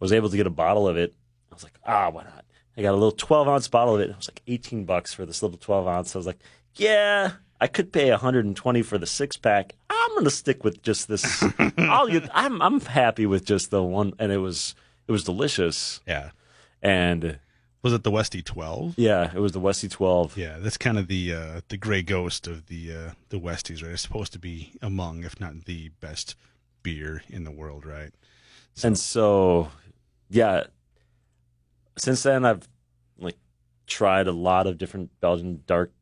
was 0.00 0.12
able 0.12 0.28
to 0.28 0.36
get 0.36 0.46
a 0.46 0.50
bottle 0.50 0.88
of 0.88 0.96
it. 0.96 1.14
I 1.50 1.54
was 1.54 1.62
like, 1.62 1.78
ah, 1.86 2.10
why 2.10 2.24
not? 2.24 2.44
I 2.76 2.82
got 2.82 2.90
a 2.92 2.98
little 2.98 3.12
twelve 3.12 3.46
ounce 3.48 3.68
bottle 3.68 3.94
of 3.94 4.00
it. 4.00 4.10
It 4.10 4.16
was 4.16 4.28
like 4.28 4.42
eighteen 4.46 4.84
bucks 4.84 5.12
for 5.14 5.24
this 5.26 5.42
little 5.42 5.58
twelve 5.58 5.86
ounce. 5.86 6.14
I 6.14 6.18
was 6.18 6.26
like, 6.26 6.38
yeah, 6.74 7.32
I 7.60 7.66
could 7.66 7.92
pay 7.92 8.10
hundred 8.10 8.44
and 8.44 8.56
twenty 8.56 8.82
for 8.82 8.98
the 8.98 9.06
six 9.06 9.36
pack. 9.36 9.74
I'm 9.90 10.14
gonna 10.16 10.30
stick 10.30 10.64
with 10.64 10.82
just 10.82 11.08
this. 11.08 11.42
I'll 11.78 12.08
I'm 12.32 12.60
I'm 12.62 12.80
happy 12.80 13.26
with 13.26 13.44
just 13.44 13.70
the 13.70 13.82
one, 13.82 14.12
and 14.18 14.30
it 14.32 14.38
was 14.38 14.74
it 15.08 15.12
was 15.12 15.24
delicious. 15.24 16.00
Yeah. 16.06 16.30
And 16.82 17.38
Was 17.82 17.92
it 17.92 18.02
the 18.02 18.10
Westy 18.10 18.42
twelve? 18.42 18.94
yeah, 18.98 19.30
it 19.34 19.38
was 19.40 19.52
the 19.52 19.60
Westy 19.60 19.88
twelve. 19.88 20.36
Yeah, 20.36 20.58
that's 20.58 20.76
kind 20.76 20.98
of 20.98 21.08
the 21.08 21.32
uh, 21.32 21.60
the 21.68 21.76
gray 21.76 22.02
ghost 22.02 22.46
of 22.46 22.66
the 22.66 22.92
uh, 22.94 23.10
the 23.30 23.38
Westies, 23.40 23.82
right? 23.82 23.92
It's 23.92 24.02
supposed 24.02 24.32
to 24.34 24.38
be 24.38 24.72
among, 24.82 25.24
if 25.24 25.40
not 25.40 25.64
the 25.64 25.90
best 26.00 26.36
beer 26.82 27.22
in 27.28 27.44
the 27.44 27.50
world, 27.50 27.84
right? 27.86 28.12
And 28.84 28.98
so, 28.98 29.70
yeah, 30.28 30.64
since 31.96 32.22
then 32.22 32.44
I've 32.44 32.68
like 33.18 33.36
tried 33.86 34.26
a 34.26 34.32
lot 34.32 34.66
of 34.66 34.76
different 34.78 35.10
Belgian 35.20 35.62
dark 35.66 35.92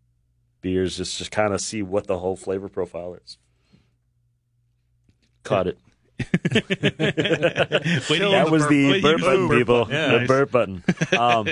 beers 0.64 0.96
just 0.96 1.22
to 1.22 1.30
kind 1.30 1.52
of 1.54 1.60
see 1.60 1.82
what 1.82 2.06
the 2.08 2.18
whole 2.18 2.34
flavor 2.34 2.68
profile 2.68 3.14
is. 3.22 3.38
Caught 5.44 5.68
it. 5.68 5.78
That 8.08 8.48
was 8.50 8.66
the 8.68 9.00
burp 9.02 9.20
button, 9.20 9.48
people. 9.48 9.84
button. 9.84 10.22
The 10.22 10.26
burp 10.26 10.50
button. 10.50 10.82
Um, 11.16 11.48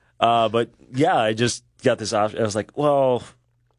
uh, 0.20 0.48
but 0.50 0.70
yeah, 0.92 1.16
I 1.16 1.32
just 1.32 1.64
got 1.82 1.98
this 1.98 2.12
option. 2.12 2.38
I 2.38 2.42
was 2.42 2.54
like, 2.54 2.76
well, 2.76 3.22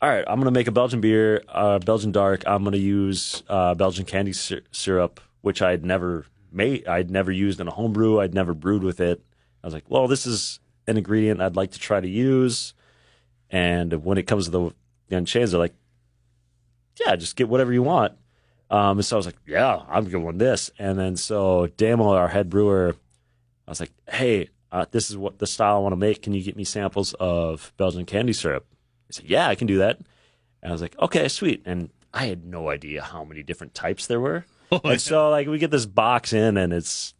all 0.01 0.09
right, 0.09 0.25
I'm 0.27 0.39
gonna 0.39 0.51
make 0.51 0.67
a 0.67 0.71
Belgian 0.71 0.99
beer, 0.99 1.43
uh, 1.47 1.77
Belgian 1.79 2.11
dark. 2.11 2.43
I'm 2.47 2.63
gonna 2.63 2.77
use 2.77 3.43
uh, 3.47 3.75
Belgian 3.75 4.05
candy 4.05 4.33
sy- 4.33 4.61
syrup, 4.71 5.19
which 5.41 5.61
I'd 5.61 5.85
never 5.85 6.25
made. 6.51 6.87
I'd 6.87 7.11
never 7.11 7.31
used 7.31 7.59
in 7.59 7.67
a 7.67 7.71
home 7.71 7.93
brew. 7.93 8.19
I'd 8.19 8.33
never 8.33 8.55
brewed 8.55 8.83
with 8.83 8.99
it. 8.99 9.21
I 9.63 9.67
was 9.67 9.73
like, 9.75 9.85
well, 9.89 10.07
this 10.07 10.25
is 10.25 10.59
an 10.87 10.97
ingredient 10.97 11.39
I'd 11.41 11.55
like 11.55 11.71
to 11.71 11.79
try 11.79 11.99
to 11.99 12.09
use. 12.09 12.73
And 13.51 14.03
when 14.03 14.17
it 14.17 14.23
comes 14.23 14.45
to 14.45 14.51
the, 14.51 14.71
Unchained, 15.15 15.49
they're 15.49 15.59
like, 15.59 15.75
yeah, 16.97 17.17
just 17.17 17.35
get 17.35 17.49
whatever 17.49 17.73
you 17.73 17.83
want. 17.83 18.13
Um, 18.69 18.97
and 18.97 19.05
so 19.05 19.17
I 19.17 19.19
was 19.19 19.25
like, 19.25 19.37
yeah, 19.45 19.83
I'm 19.89 20.05
going 20.05 20.37
this. 20.37 20.71
And 20.79 20.97
then 20.97 21.17
so 21.17 21.67
Damo, 21.75 22.13
our 22.13 22.29
head 22.29 22.49
brewer, 22.49 22.95
I 23.67 23.71
was 23.71 23.81
like, 23.81 23.91
hey, 24.09 24.47
uh, 24.71 24.85
this 24.91 25.09
is 25.09 25.17
what 25.17 25.39
the 25.39 25.47
style 25.47 25.75
I 25.75 25.79
want 25.79 25.91
to 25.91 25.97
make. 25.97 26.21
Can 26.21 26.33
you 26.33 26.41
get 26.41 26.55
me 26.55 26.63
samples 26.63 27.13
of 27.15 27.73
Belgian 27.75 28.05
candy 28.05 28.31
syrup? 28.31 28.65
He 29.07 29.13
said, 29.13 29.25
yeah, 29.25 29.49
I 29.49 29.55
can 29.55 29.67
do 29.67 29.79
that. 29.79 29.97
And 30.63 30.69
I 30.69 30.71
was 30.71 30.81
like, 30.81 30.97
okay, 30.99 31.27
sweet. 31.27 31.61
And 31.65 31.89
I 32.13 32.27
had 32.27 32.45
no 32.45 32.69
idea 32.69 33.01
how 33.01 33.25
many 33.25 33.43
different 33.43 33.73
types 33.73 34.07
there 34.07 34.21
were. 34.21 34.45
and 34.83 35.01
so 35.01 35.29
like 35.29 35.47
we 35.47 35.57
get 35.57 35.71
this 35.71 35.85
box 35.85 36.31
in 36.31 36.55
and 36.55 36.71
it's 36.71 37.13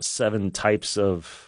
seven 0.00 0.50
types 0.50 0.98
of 0.98 1.45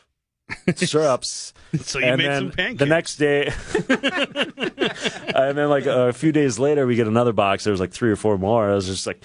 syrups. 0.77 1.53
So 1.81 1.99
you 1.99 2.07
and 2.07 2.19
made 2.19 2.29
then 2.29 2.41
some 2.43 2.51
pancakes. 2.53 2.79
the 2.79 2.87
next 2.87 3.17
day, 3.17 3.53
and 5.35 5.57
then 5.59 5.69
like 5.69 5.87
a 5.87 6.13
few 6.13 6.33
days 6.33 6.59
later, 6.59 6.87
we 6.87 6.97
get 6.97 7.07
another 7.07 7.33
box. 7.33 7.65
There 7.65 7.71
was 7.71 7.81
like 7.81 7.93
three 7.93 8.11
or 8.11 8.17
four 8.17 8.39
more. 8.39 8.71
I 8.71 8.75
was 8.75 8.87
just 8.87 9.07
like 9.07 9.23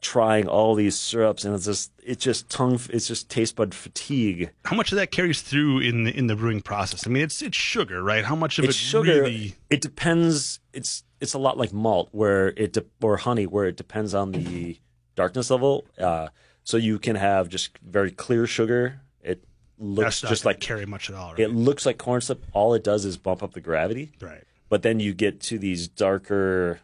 trying 0.00 0.46
all 0.48 0.74
these 0.74 0.98
syrups, 0.98 1.44
and 1.44 1.54
it's 1.54 1.64
just 1.66 1.90
it's 2.02 2.24
just 2.24 2.48
tongue, 2.48 2.80
it's 2.90 3.06
just 3.06 3.28
taste 3.28 3.56
bud 3.56 3.74
fatigue. 3.74 4.50
How 4.64 4.76
much 4.76 4.92
of 4.92 4.96
that 4.96 5.10
carries 5.10 5.42
through 5.42 5.80
in 5.80 6.04
the 6.04 6.16
in 6.16 6.26
the 6.26 6.36
brewing 6.36 6.62
process? 6.62 7.06
I 7.06 7.10
mean, 7.10 7.22
it's 7.22 7.42
it's 7.42 7.56
sugar, 7.56 8.02
right? 8.02 8.24
How 8.24 8.36
much 8.36 8.58
of 8.58 8.64
It's 8.64 8.76
it 8.76 8.78
sugar. 8.80 9.22
really? 9.22 9.56
It 9.70 9.80
depends. 9.80 10.60
It's 10.72 11.04
it's 11.20 11.34
a 11.34 11.38
lot 11.38 11.58
like 11.58 11.72
malt, 11.72 12.08
where 12.12 12.48
it 12.56 12.72
de- 12.74 12.84
or 13.02 13.16
honey, 13.18 13.46
where 13.46 13.66
it 13.66 13.76
depends 13.76 14.14
on 14.14 14.32
the 14.32 14.78
darkness 15.14 15.50
level. 15.50 15.86
Uh, 15.98 16.28
so 16.64 16.76
you 16.76 16.98
can 16.98 17.16
have 17.16 17.48
just 17.48 17.76
very 17.78 18.10
clear 18.10 18.46
sugar. 18.46 19.00
Looks 19.78 20.20
just 20.22 20.44
like 20.44 20.60
carry 20.60 20.86
much 20.86 21.10
at 21.10 21.16
all, 21.16 21.30
right? 21.32 21.40
it 21.40 21.48
looks 21.48 21.84
like 21.84 21.98
corn 21.98 22.20
syrup. 22.22 22.42
All 22.52 22.72
it 22.74 22.82
does 22.82 23.04
is 23.04 23.16
bump 23.18 23.42
up 23.42 23.52
the 23.52 23.60
gravity. 23.60 24.12
right. 24.20 24.42
but 24.68 24.82
then 24.82 25.00
you 25.00 25.12
get 25.14 25.40
to 25.42 25.58
these 25.58 25.86
darker 25.88 26.80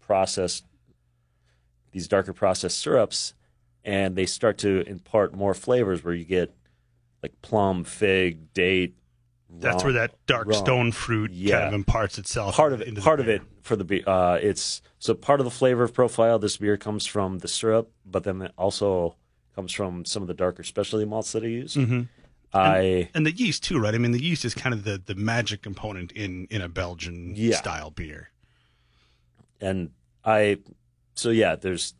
processed 0.00 0.64
these 1.92 2.08
darker 2.08 2.32
processed 2.32 2.78
syrups 2.78 3.34
and 3.84 4.16
they 4.16 4.26
start 4.26 4.58
to 4.58 4.82
impart 4.86 5.34
more 5.34 5.54
flavors 5.54 6.02
where 6.04 6.14
you 6.14 6.24
get 6.24 6.52
like 7.22 7.32
plum 7.42 7.84
fig 7.84 8.52
date 8.52 8.94
That's 9.48 9.76
rum- 9.76 9.84
where 9.84 9.92
that 9.94 10.26
dark 10.26 10.48
rum. 10.48 10.58
stone 10.58 10.92
fruit 10.92 11.30
kind 11.30 11.68
of 11.68 11.72
imparts 11.74 12.18
itself. 12.18 12.54
part 12.56 12.72
of 12.72 12.80
it 12.80 12.96
part 12.98 13.20
of 13.20 13.28
it 13.28 13.42
for 13.62 13.76
the 13.76 13.84
beer 13.84 14.02
uh 14.06 14.34
it's 14.42 14.82
so 14.98 15.14
part 15.14 15.40
of 15.40 15.44
the 15.44 15.50
flavor 15.50 15.86
profile 15.88 16.38
this 16.38 16.56
beer 16.58 16.76
comes 16.76 17.06
from 17.06 17.38
the 17.38 17.48
syrup 17.48 17.90
but 18.04 18.24
then 18.24 18.42
it 18.42 18.52
also 18.58 19.16
comes 19.54 19.72
from 19.72 20.04
some 20.04 20.20
of 20.22 20.26
the 20.28 20.34
darker 20.34 20.62
specialty 20.62 21.04
malts 21.06 21.32
that 21.32 21.42
i 21.42 21.46
use 21.46 21.74
Mm-hmm. 21.74 22.02
I 22.54 23.08
and 23.14 23.26
the 23.26 23.32
yeast 23.32 23.62
too, 23.64 23.78
right? 23.78 23.94
I 23.94 23.98
mean, 23.98 24.12
the 24.12 24.22
yeast 24.22 24.44
is 24.44 24.54
kind 24.54 24.72
of 24.72 24.84
the 24.84 25.02
the 25.04 25.14
magic 25.14 25.62
component 25.62 26.12
in 26.12 26.46
in 26.50 26.60
a 26.62 26.68
Belgian 26.68 27.34
Yeah. 27.36 27.56
style 27.56 27.90
beer. 27.90 28.30
and 29.60 29.90
I, 30.24 30.58
so 31.14 31.30
yeah, 31.30 31.54
there's 31.56 31.94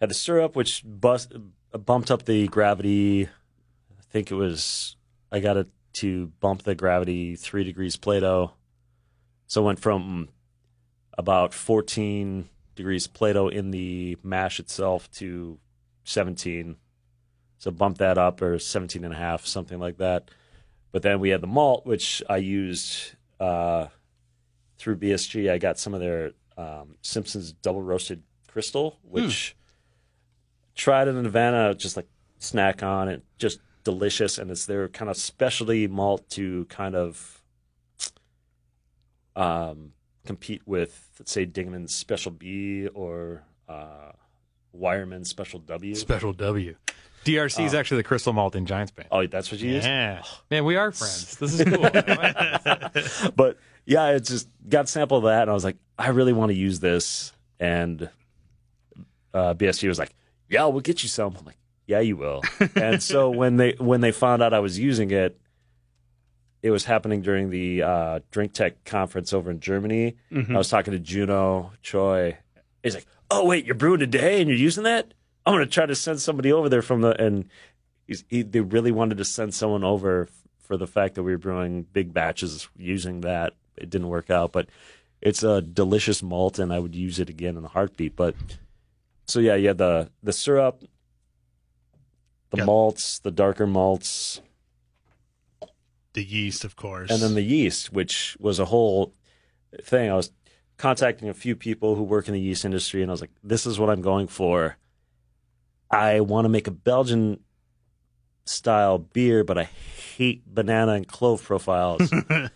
had 0.00 0.10
the 0.10 0.14
syrup 0.14 0.56
which 0.56 0.82
bust, 0.86 1.32
bumped 1.84 2.10
up 2.10 2.24
the 2.24 2.48
gravity. 2.48 3.26
I 3.26 4.02
think 4.10 4.30
it 4.30 4.34
was 4.34 4.96
I 5.30 5.40
got 5.40 5.56
it 5.56 5.68
to 5.94 6.28
bump 6.40 6.62
the 6.62 6.74
gravity 6.74 7.36
three 7.36 7.64
degrees 7.64 7.96
Plato, 7.96 8.54
so 9.46 9.62
it 9.62 9.66
went 9.66 9.80
from 9.80 10.28
about 11.18 11.52
14 11.52 12.48
degrees 12.74 13.06
Plato 13.06 13.48
in 13.48 13.70
the 13.70 14.16
mash 14.22 14.58
itself 14.58 15.10
to 15.12 15.58
17. 16.04 16.76
So 17.62 17.70
bump 17.70 17.98
that 17.98 18.18
up 18.18 18.42
or 18.42 18.58
17 18.58 19.04
and 19.04 19.14
a 19.14 19.16
half, 19.16 19.46
something 19.46 19.78
like 19.78 19.98
that. 19.98 20.32
But 20.90 21.02
then 21.02 21.20
we 21.20 21.28
had 21.28 21.40
the 21.40 21.46
malt, 21.46 21.86
which 21.86 22.20
I 22.28 22.38
used 22.38 23.14
uh, 23.38 23.86
through 24.78 24.96
BSG. 24.96 25.48
I 25.48 25.58
got 25.58 25.78
some 25.78 25.94
of 25.94 26.00
their 26.00 26.32
um, 26.58 26.96
Simpsons 27.02 27.52
double 27.52 27.80
roasted 27.80 28.24
crystal, 28.48 28.98
which 29.02 29.54
tried 30.74 31.06
it 31.06 31.14
in 31.14 31.24
Havana, 31.24 31.76
just 31.76 31.96
like 31.96 32.08
snack 32.40 32.82
on 32.82 33.06
it, 33.06 33.22
just 33.38 33.60
delicious. 33.84 34.38
And 34.38 34.50
it's 34.50 34.66
their 34.66 34.88
kind 34.88 35.08
of 35.08 35.16
specialty 35.16 35.86
malt 35.86 36.28
to 36.30 36.64
kind 36.64 36.96
of 36.96 37.44
um, 39.36 39.92
compete 40.26 40.62
with, 40.66 41.10
let's 41.20 41.30
say, 41.30 41.46
Dingemans 41.46 41.90
Special 41.90 42.32
B 42.32 42.88
or 42.88 43.44
uh, 43.68 44.10
Weyermann's 44.76 45.28
Special 45.30 45.60
W. 45.60 45.94
Special 45.94 46.32
W. 46.32 46.74
DRC 47.24 47.64
is 47.64 47.74
actually 47.74 47.98
the 47.98 48.02
crystal 48.04 48.32
malt 48.32 48.56
in 48.56 48.66
Giants 48.66 48.90
Bane. 48.92 49.06
oh, 49.10 49.26
that's 49.26 49.50
what 49.52 49.60
you 49.60 49.72
use? 49.72 49.84
Yeah, 49.84 50.22
man, 50.50 50.64
we 50.64 50.76
are 50.76 50.90
friends. 50.90 51.36
This 51.36 51.58
is 51.60 51.64
cool. 51.64 51.82
but 53.36 53.58
yeah, 53.84 54.02
I 54.04 54.18
just 54.18 54.48
got 54.68 54.84
a 54.84 54.88
sample 54.88 55.18
of 55.18 55.24
that, 55.24 55.42
and 55.42 55.50
I 55.50 55.54
was 55.54 55.64
like, 55.64 55.76
I 55.98 56.08
really 56.08 56.32
want 56.32 56.50
to 56.50 56.56
use 56.56 56.80
this. 56.80 57.32
And 57.60 58.08
uh, 59.32 59.54
BSG 59.54 59.88
was 59.88 59.98
like, 59.98 60.14
Yeah, 60.48 60.66
we'll 60.66 60.80
get 60.80 61.02
you 61.02 61.08
some. 61.08 61.36
I'm 61.38 61.44
like, 61.44 61.58
Yeah, 61.86 62.00
you 62.00 62.16
will. 62.16 62.42
and 62.74 63.02
so 63.02 63.30
when 63.30 63.56
they 63.56 63.74
when 63.78 64.00
they 64.00 64.12
found 64.12 64.42
out 64.42 64.52
I 64.52 64.58
was 64.60 64.78
using 64.78 65.10
it, 65.10 65.38
it 66.62 66.70
was 66.70 66.84
happening 66.84 67.22
during 67.22 67.50
the 67.50 67.82
uh, 67.82 68.20
Drinktec 68.32 68.74
conference 68.84 69.32
over 69.32 69.50
in 69.50 69.60
Germany. 69.60 70.16
I 70.32 70.56
was 70.56 70.68
talking 70.68 70.92
to 70.92 70.98
Juno 70.98 71.72
Choi. 71.82 72.38
He's 72.82 72.94
like, 72.94 73.06
"Oh 73.30 73.44
wait, 73.46 73.64
you're 73.64 73.74
brewing 73.74 74.00
today 74.00 74.40
and 74.40 74.48
you're 74.48 74.58
using 74.58 74.84
that? 74.84 75.14
I'm 75.44 75.54
gonna 75.54 75.66
try 75.66 75.86
to 75.86 75.94
send 75.94 76.20
somebody 76.20 76.52
over 76.52 76.68
there 76.68 76.82
from 76.82 77.00
the." 77.00 77.20
And 77.22 77.48
he's, 78.06 78.24
he, 78.28 78.42
they 78.42 78.60
really 78.60 78.92
wanted 78.92 79.18
to 79.18 79.24
send 79.24 79.54
someone 79.54 79.84
over 79.84 80.22
f- 80.24 80.30
for 80.60 80.76
the 80.76 80.86
fact 80.86 81.14
that 81.16 81.22
we 81.22 81.32
were 81.32 81.38
brewing 81.38 81.82
big 81.92 82.12
batches 82.14 82.68
using 82.78 83.22
that. 83.22 83.54
It 83.76 83.90
didn't 83.90 84.08
work 84.08 84.30
out, 84.30 84.52
but 84.52 84.68
it's 85.20 85.42
a 85.42 85.60
delicious 85.62 86.22
malt, 86.22 86.58
and 86.58 86.72
I 86.72 86.78
would 86.78 86.94
use 86.94 87.18
it 87.18 87.28
again 87.28 87.56
in 87.56 87.64
a 87.64 87.68
heartbeat. 87.68 88.14
But 88.16 88.34
so 89.26 89.40
yeah, 89.40 89.54
yeah, 89.56 89.72
the 89.72 90.10
the 90.22 90.32
syrup, 90.32 90.84
the 92.50 92.58
Yeah. 92.58 92.64
malts, 92.64 93.18
the 93.18 93.30
darker 93.30 93.66
malts, 93.66 94.40
The 96.12 96.22
yeast, 96.24 96.64
of 96.64 96.76
course, 96.76 97.10
and 97.10 97.22
then 97.22 97.34
the 97.34 97.42
yeast, 97.42 97.92
which 97.92 98.36
was 98.38 98.58
a 98.58 98.66
whole 98.66 99.14
thing. 99.82 100.10
I 100.10 100.14
was 100.14 100.30
contacting 100.76 101.28
a 101.30 101.34
few 101.34 101.56
people 101.56 101.94
who 101.96 102.02
work 102.02 102.28
in 102.28 102.34
the 102.34 102.40
yeast 102.40 102.64
industry, 102.66 103.00
and 103.00 103.10
I 103.10 103.14
was 103.14 103.22
like, 103.22 103.30
"This 103.42 103.64
is 103.66 103.78
what 103.80 103.88
I'm 103.88 104.02
going 104.02 104.26
for. 104.26 104.76
I 105.92 106.20
want 106.20 106.46
to 106.46 106.48
make 106.48 106.66
a 106.66 106.72
Belgian 106.72 107.40
style 108.44 108.98
beer, 108.98 109.44
but 109.44 109.58
I 109.58 109.64
hate 109.64 110.42
banana 110.46 110.92
and 110.92 111.06
clove 111.06 111.42
profiles. 111.42 112.10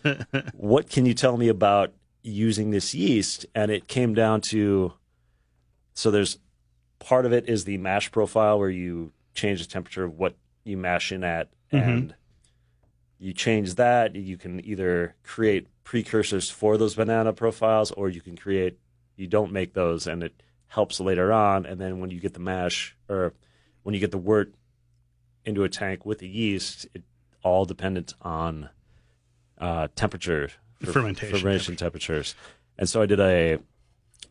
what 0.53 0.89
can 0.89 1.05
you 1.05 1.13
tell 1.13 1.37
me 1.37 1.47
about 1.47 1.93
using 2.23 2.71
this 2.71 2.93
yeast?" 2.93 3.45
And 3.53 3.71
it 3.71 3.87
came 3.87 4.13
down 4.13 4.41
to 4.41 4.93
so 5.97 6.11
there's 6.11 6.37
part 6.99 7.25
of 7.25 7.33
it 7.33 7.49
is 7.49 7.65
the 7.65 7.77
mash 7.79 8.11
profile 8.11 8.59
where 8.59 8.69
you 8.69 9.11
change 9.33 9.61
the 9.61 9.67
temperature 9.67 10.03
of 10.03 10.17
what 10.17 10.35
you 10.63 10.77
mash 10.77 11.11
in 11.11 11.23
at 11.23 11.49
mm-hmm. 11.71 11.89
and 11.89 12.15
you 13.17 13.33
change 13.33 13.75
that 13.75 14.15
you 14.15 14.37
can 14.37 14.63
either 14.63 15.15
create 15.23 15.67
precursors 15.83 16.51
for 16.51 16.77
those 16.77 16.93
banana 16.93 17.33
profiles 17.33 17.89
or 17.91 18.09
you 18.09 18.21
can 18.21 18.37
create 18.37 18.77
you 19.15 19.25
don't 19.25 19.51
make 19.51 19.73
those 19.73 20.05
and 20.05 20.21
it 20.21 20.43
helps 20.67 20.99
later 20.99 21.31
on 21.31 21.65
and 21.65 21.79
then 21.79 21.99
when 21.99 22.09
you 22.09 22.19
get 22.19 22.33
the 22.33 22.39
mash 22.39 22.95
or 23.09 23.33
when 23.83 23.93
you 23.93 23.99
get 23.99 24.11
the 24.11 24.17
wort 24.17 24.53
into 25.45 25.63
a 25.63 25.69
tank 25.69 26.05
with 26.05 26.19
the 26.19 26.27
yeast 26.27 26.87
it 26.93 27.03
all 27.43 27.65
dependent 27.65 28.13
on 28.21 28.69
uh, 29.59 29.87
temperature 29.95 30.49
Fermentation 30.83 31.39
fermentation 31.39 31.75
temperatures. 31.75 32.35
And 32.77 32.87
so 32.87 33.01
i 33.01 33.05
did 33.05 33.19
a 33.19 33.59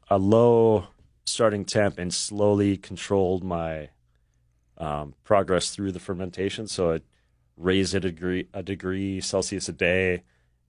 a 0.09 0.19
low 0.19 0.87
starting 1.25 1.65
temp 1.65 1.99
and 1.99 2.15
slowly 2.15 2.77
controlled 2.77 3.43
my 3.43 3.89
um, 4.79 5.15
progress 5.25 5.71
through 5.71 5.91
the 5.91 5.99
fermentation. 5.99 6.69
So 6.69 6.95
I 6.95 7.01
raised 7.57 7.95
it 7.95 8.05
a 8.05 8.11
degree 8.11 8.49
a 8.55 8.63
degree 8.63 9.21
Celsius 9.21 9.69
a 9.69 9.73
day, 9.73 10.23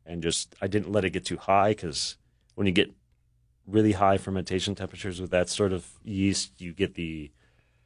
and 0.05 0.23
just 0.23 0.55
I 0.61 0.67
didn't 0.67 0.91
let 0.91 1.05
it 1.05 1.11
get 1.11 1.25
too 1.25 1.37
high 1.37 1.71
because 1.71 2.17
when 2.55 2.65
you 2.65 2.73
get 2.73 2.91
really 3.67 3.91
high 3.91 4.17
fermentation 4.17 4.75
temperatures 4.75 5.19
with 5.21 5.31
that 5.31 5.49
sort 5.49 5.73
of 5.73 5.85
yeast, 6.03 6.59
you 6.61 6.73
get 6.73 6.95
the 6.95 7.29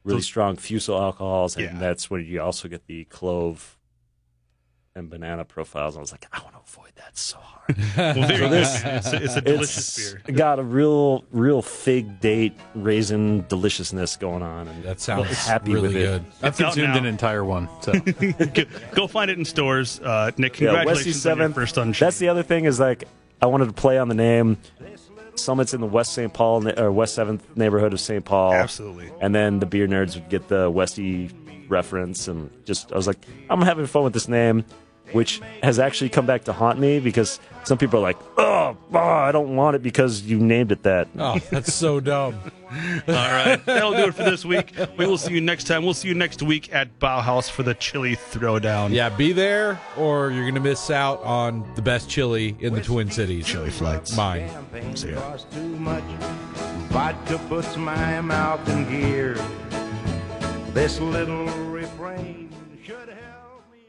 really 0.04 0.18
Those- 0.18 0.26
strong 0.26 0.56
fusel 0.56 1.00
alcohols, 1.00 1.56
and 1.56 1.64
Yeah. 1.64 1.78
that's 1.78 2.08
when 2.10 2.24
you 2.24 2.40
also 2.40 2.68
get 2.68 2.86
the 2.86 3.04
clove 3.04 3.76
and 4.94 5.08
banana 5.08 5.42
profiles. 5.44 5.96
I 5.96 6.00
was 6.00 6.12
like, 6.12 6.26
I 6.32 6.40
want 6.42 6.54
to 6.54 6.60
avoid 6.60 6.90
that 6.96 7.16
so 7.16 7.38
hard. 7.38 7.76
well, 7.96 8.28
there 8.28 8.32
you 8.32 8.38
go. 8.40 8.48
this- 8.50 8.82
it's, 8.84 9.12
a- 9.12 9.22
it's 9.24 9.36
a 9.36 9.40
delicious 9.40 9.98
it's 9.98 10.22
beer. 10.26 10.36
got 10.36 10.58
a 10.58 10.62
real, 10.62 11.24
real 11.32 11.62
fig 11.62 12.20
date 12.20 12.52
raisin 12.74 13.44
deliciousness 13.48 14.16
going 14.16 14.42
on, 14.42 14.68
and 14.68 14.82
That 14.84 15.00
sounds 15.00 15.28
happy 15.46 15.72
really 15.72 15.88
with 15.88 15.96
it. 15.96 16.00
good. 16.00 16.24
I've 16.42 16.60
out 16.60 16.74
consumed 16.74 16.96
an 16.96 17.06
entire 17.06 17.44
one. 17.44 17.68
So 17.80 17.92
Go- 18.54 18.64
Go 18.94 19.06
find 19.06 19.30
it 19.30 19.38
in 19.38 19.44
stores. 19.46 19.98
Uh, 20.00 20.30
Nick, 20.36 20.60
Yeah, 20.60 20.72
congratulations 20.74 21.16
Westy 21.16 21.30
on 21.30 21.38
your 21.38 21.48
first 21.50 21.76
Unchained. 21.78 21.94
That's 21.96 22.18
the 22.18 22.28
other 22.28 22.42
thing 22.42 22.66
is 22.66 22.78
like 22.78 23.04
I 23.40 23.46
wanted 23.46 23.66
to 23.66 23.72
play 23.72 23.98
on 23.98 24.08
the 24.08 24.14
name. 24.14 24.58
Summit's 25.34 25.74
in 25.74 25.80
the 25.80 25.86
West 25.86 26.12
St. 26.12 26.32
Paul 26.32 26.68
or 26.78 26.92
West 26.92 27.14
Seventh 27.14 27.56
neighborhood 27.56 27.92
of 27.92 28.00
St. 28.00 28.24
Paul. 28.24 28.52
Absolutely. 28.52 29.10
And 29.20 29.34
then 29.34 29.58
the 29.58 29.66
beer 29.66 29.86
nerds 29.86 30.14
would 30.14 30.28
get 30.28 30.48
the 30.48 30.70
Westy 30.70 31.30
reference, 31.68 32.28
and 32.28 32.50
just 32.64 32.92
I 32.92 32.96
was 32.96 33.06
like, 33.06 33.18
I'm 33.48 33.62
having 33.62 33.86
fun 33.86 34.04
with 34.04 34.12
this 34.12 34.28
name. 34.28 34.64
Which 35.12 35.40
has 35.62 35.78
actually 35.78 36.10
come 36.10 36.26
back 36.26 36.44
to 36.44 36.52
haunt 36.52 36.78
me 36.78 37.00
because 37.00 37.40
some 37.64 37.78
people 37.78 38.00
are 38.00 38.02
like, 38.02 38.18
"Oh, 38.36 38.76
oh 38.92 38.98
I 38.98 39.32
don't 39.32 39.56
want 39.56 39.76
it 39.76 39.82
because 39.82 40.22
you 40.22 40.38
named 40.38 40.72
it 40.72 40.82
that." 40.82 41.08
Oh, 41.18 41.38
that's 41.50 41.72
so 41.72 42.00
dumb. 42.00 42.38
All 42.72 43.14
right, 43.14 43.62
that'll 43.66 43.92
do 43.92 44.04
it 44.04 44.14
for 44.14 44.22
this 44.22 44.44
week. 44.44 44.74
We 44.96 45.06
will 45.06 45.18
see 45.18 45.34
you 45.34 45.42
next 45.42 45.64
time. 45.64 45.84
We'll 45.84 45.92
see 45.92 46.08
you 46.08 46.14
next 46.14 46.42
week 46.42 46.72
at 46.72 46.98
Bauhaus 46.98 47.50
for 47.50 47.62
the 47.62 47.74
chili 47.74 48.16
throwdown. 48.16 48.90
Yeah, 48.92 49.10
be 49.10 49.32
there 49.32 49.78
or 49.98 50.30
you're 50.30 50.44
going 50.44 50.54
to 50.54 50.60
miss 50.60 50.90
out 50.90 51.22
on 51.22 51.70
the 51.74 51.82
best 51.82 52.08
chili 52.08 52.56
in 52.60 52.72
the 52.72 52.80
Twin 52.80 53.10
Cities. 53.10 53.46
chili 53.46 53.68
flights. 53.70 54.16
Mine. 54.16 54.48
See 54.96 55.10
ya. 55.10 55.20
costs 55.20 55.54
too 55.54 55.76
much. 55.76 56.04
Vodka 56.88 57.38
puts 57.48 57.76
my 57.76 58.20
mouth 58.22 58.66
in 58.70 58.88
gear. 58.88 59.34
This 60.72 60.98
little 61.00 61.44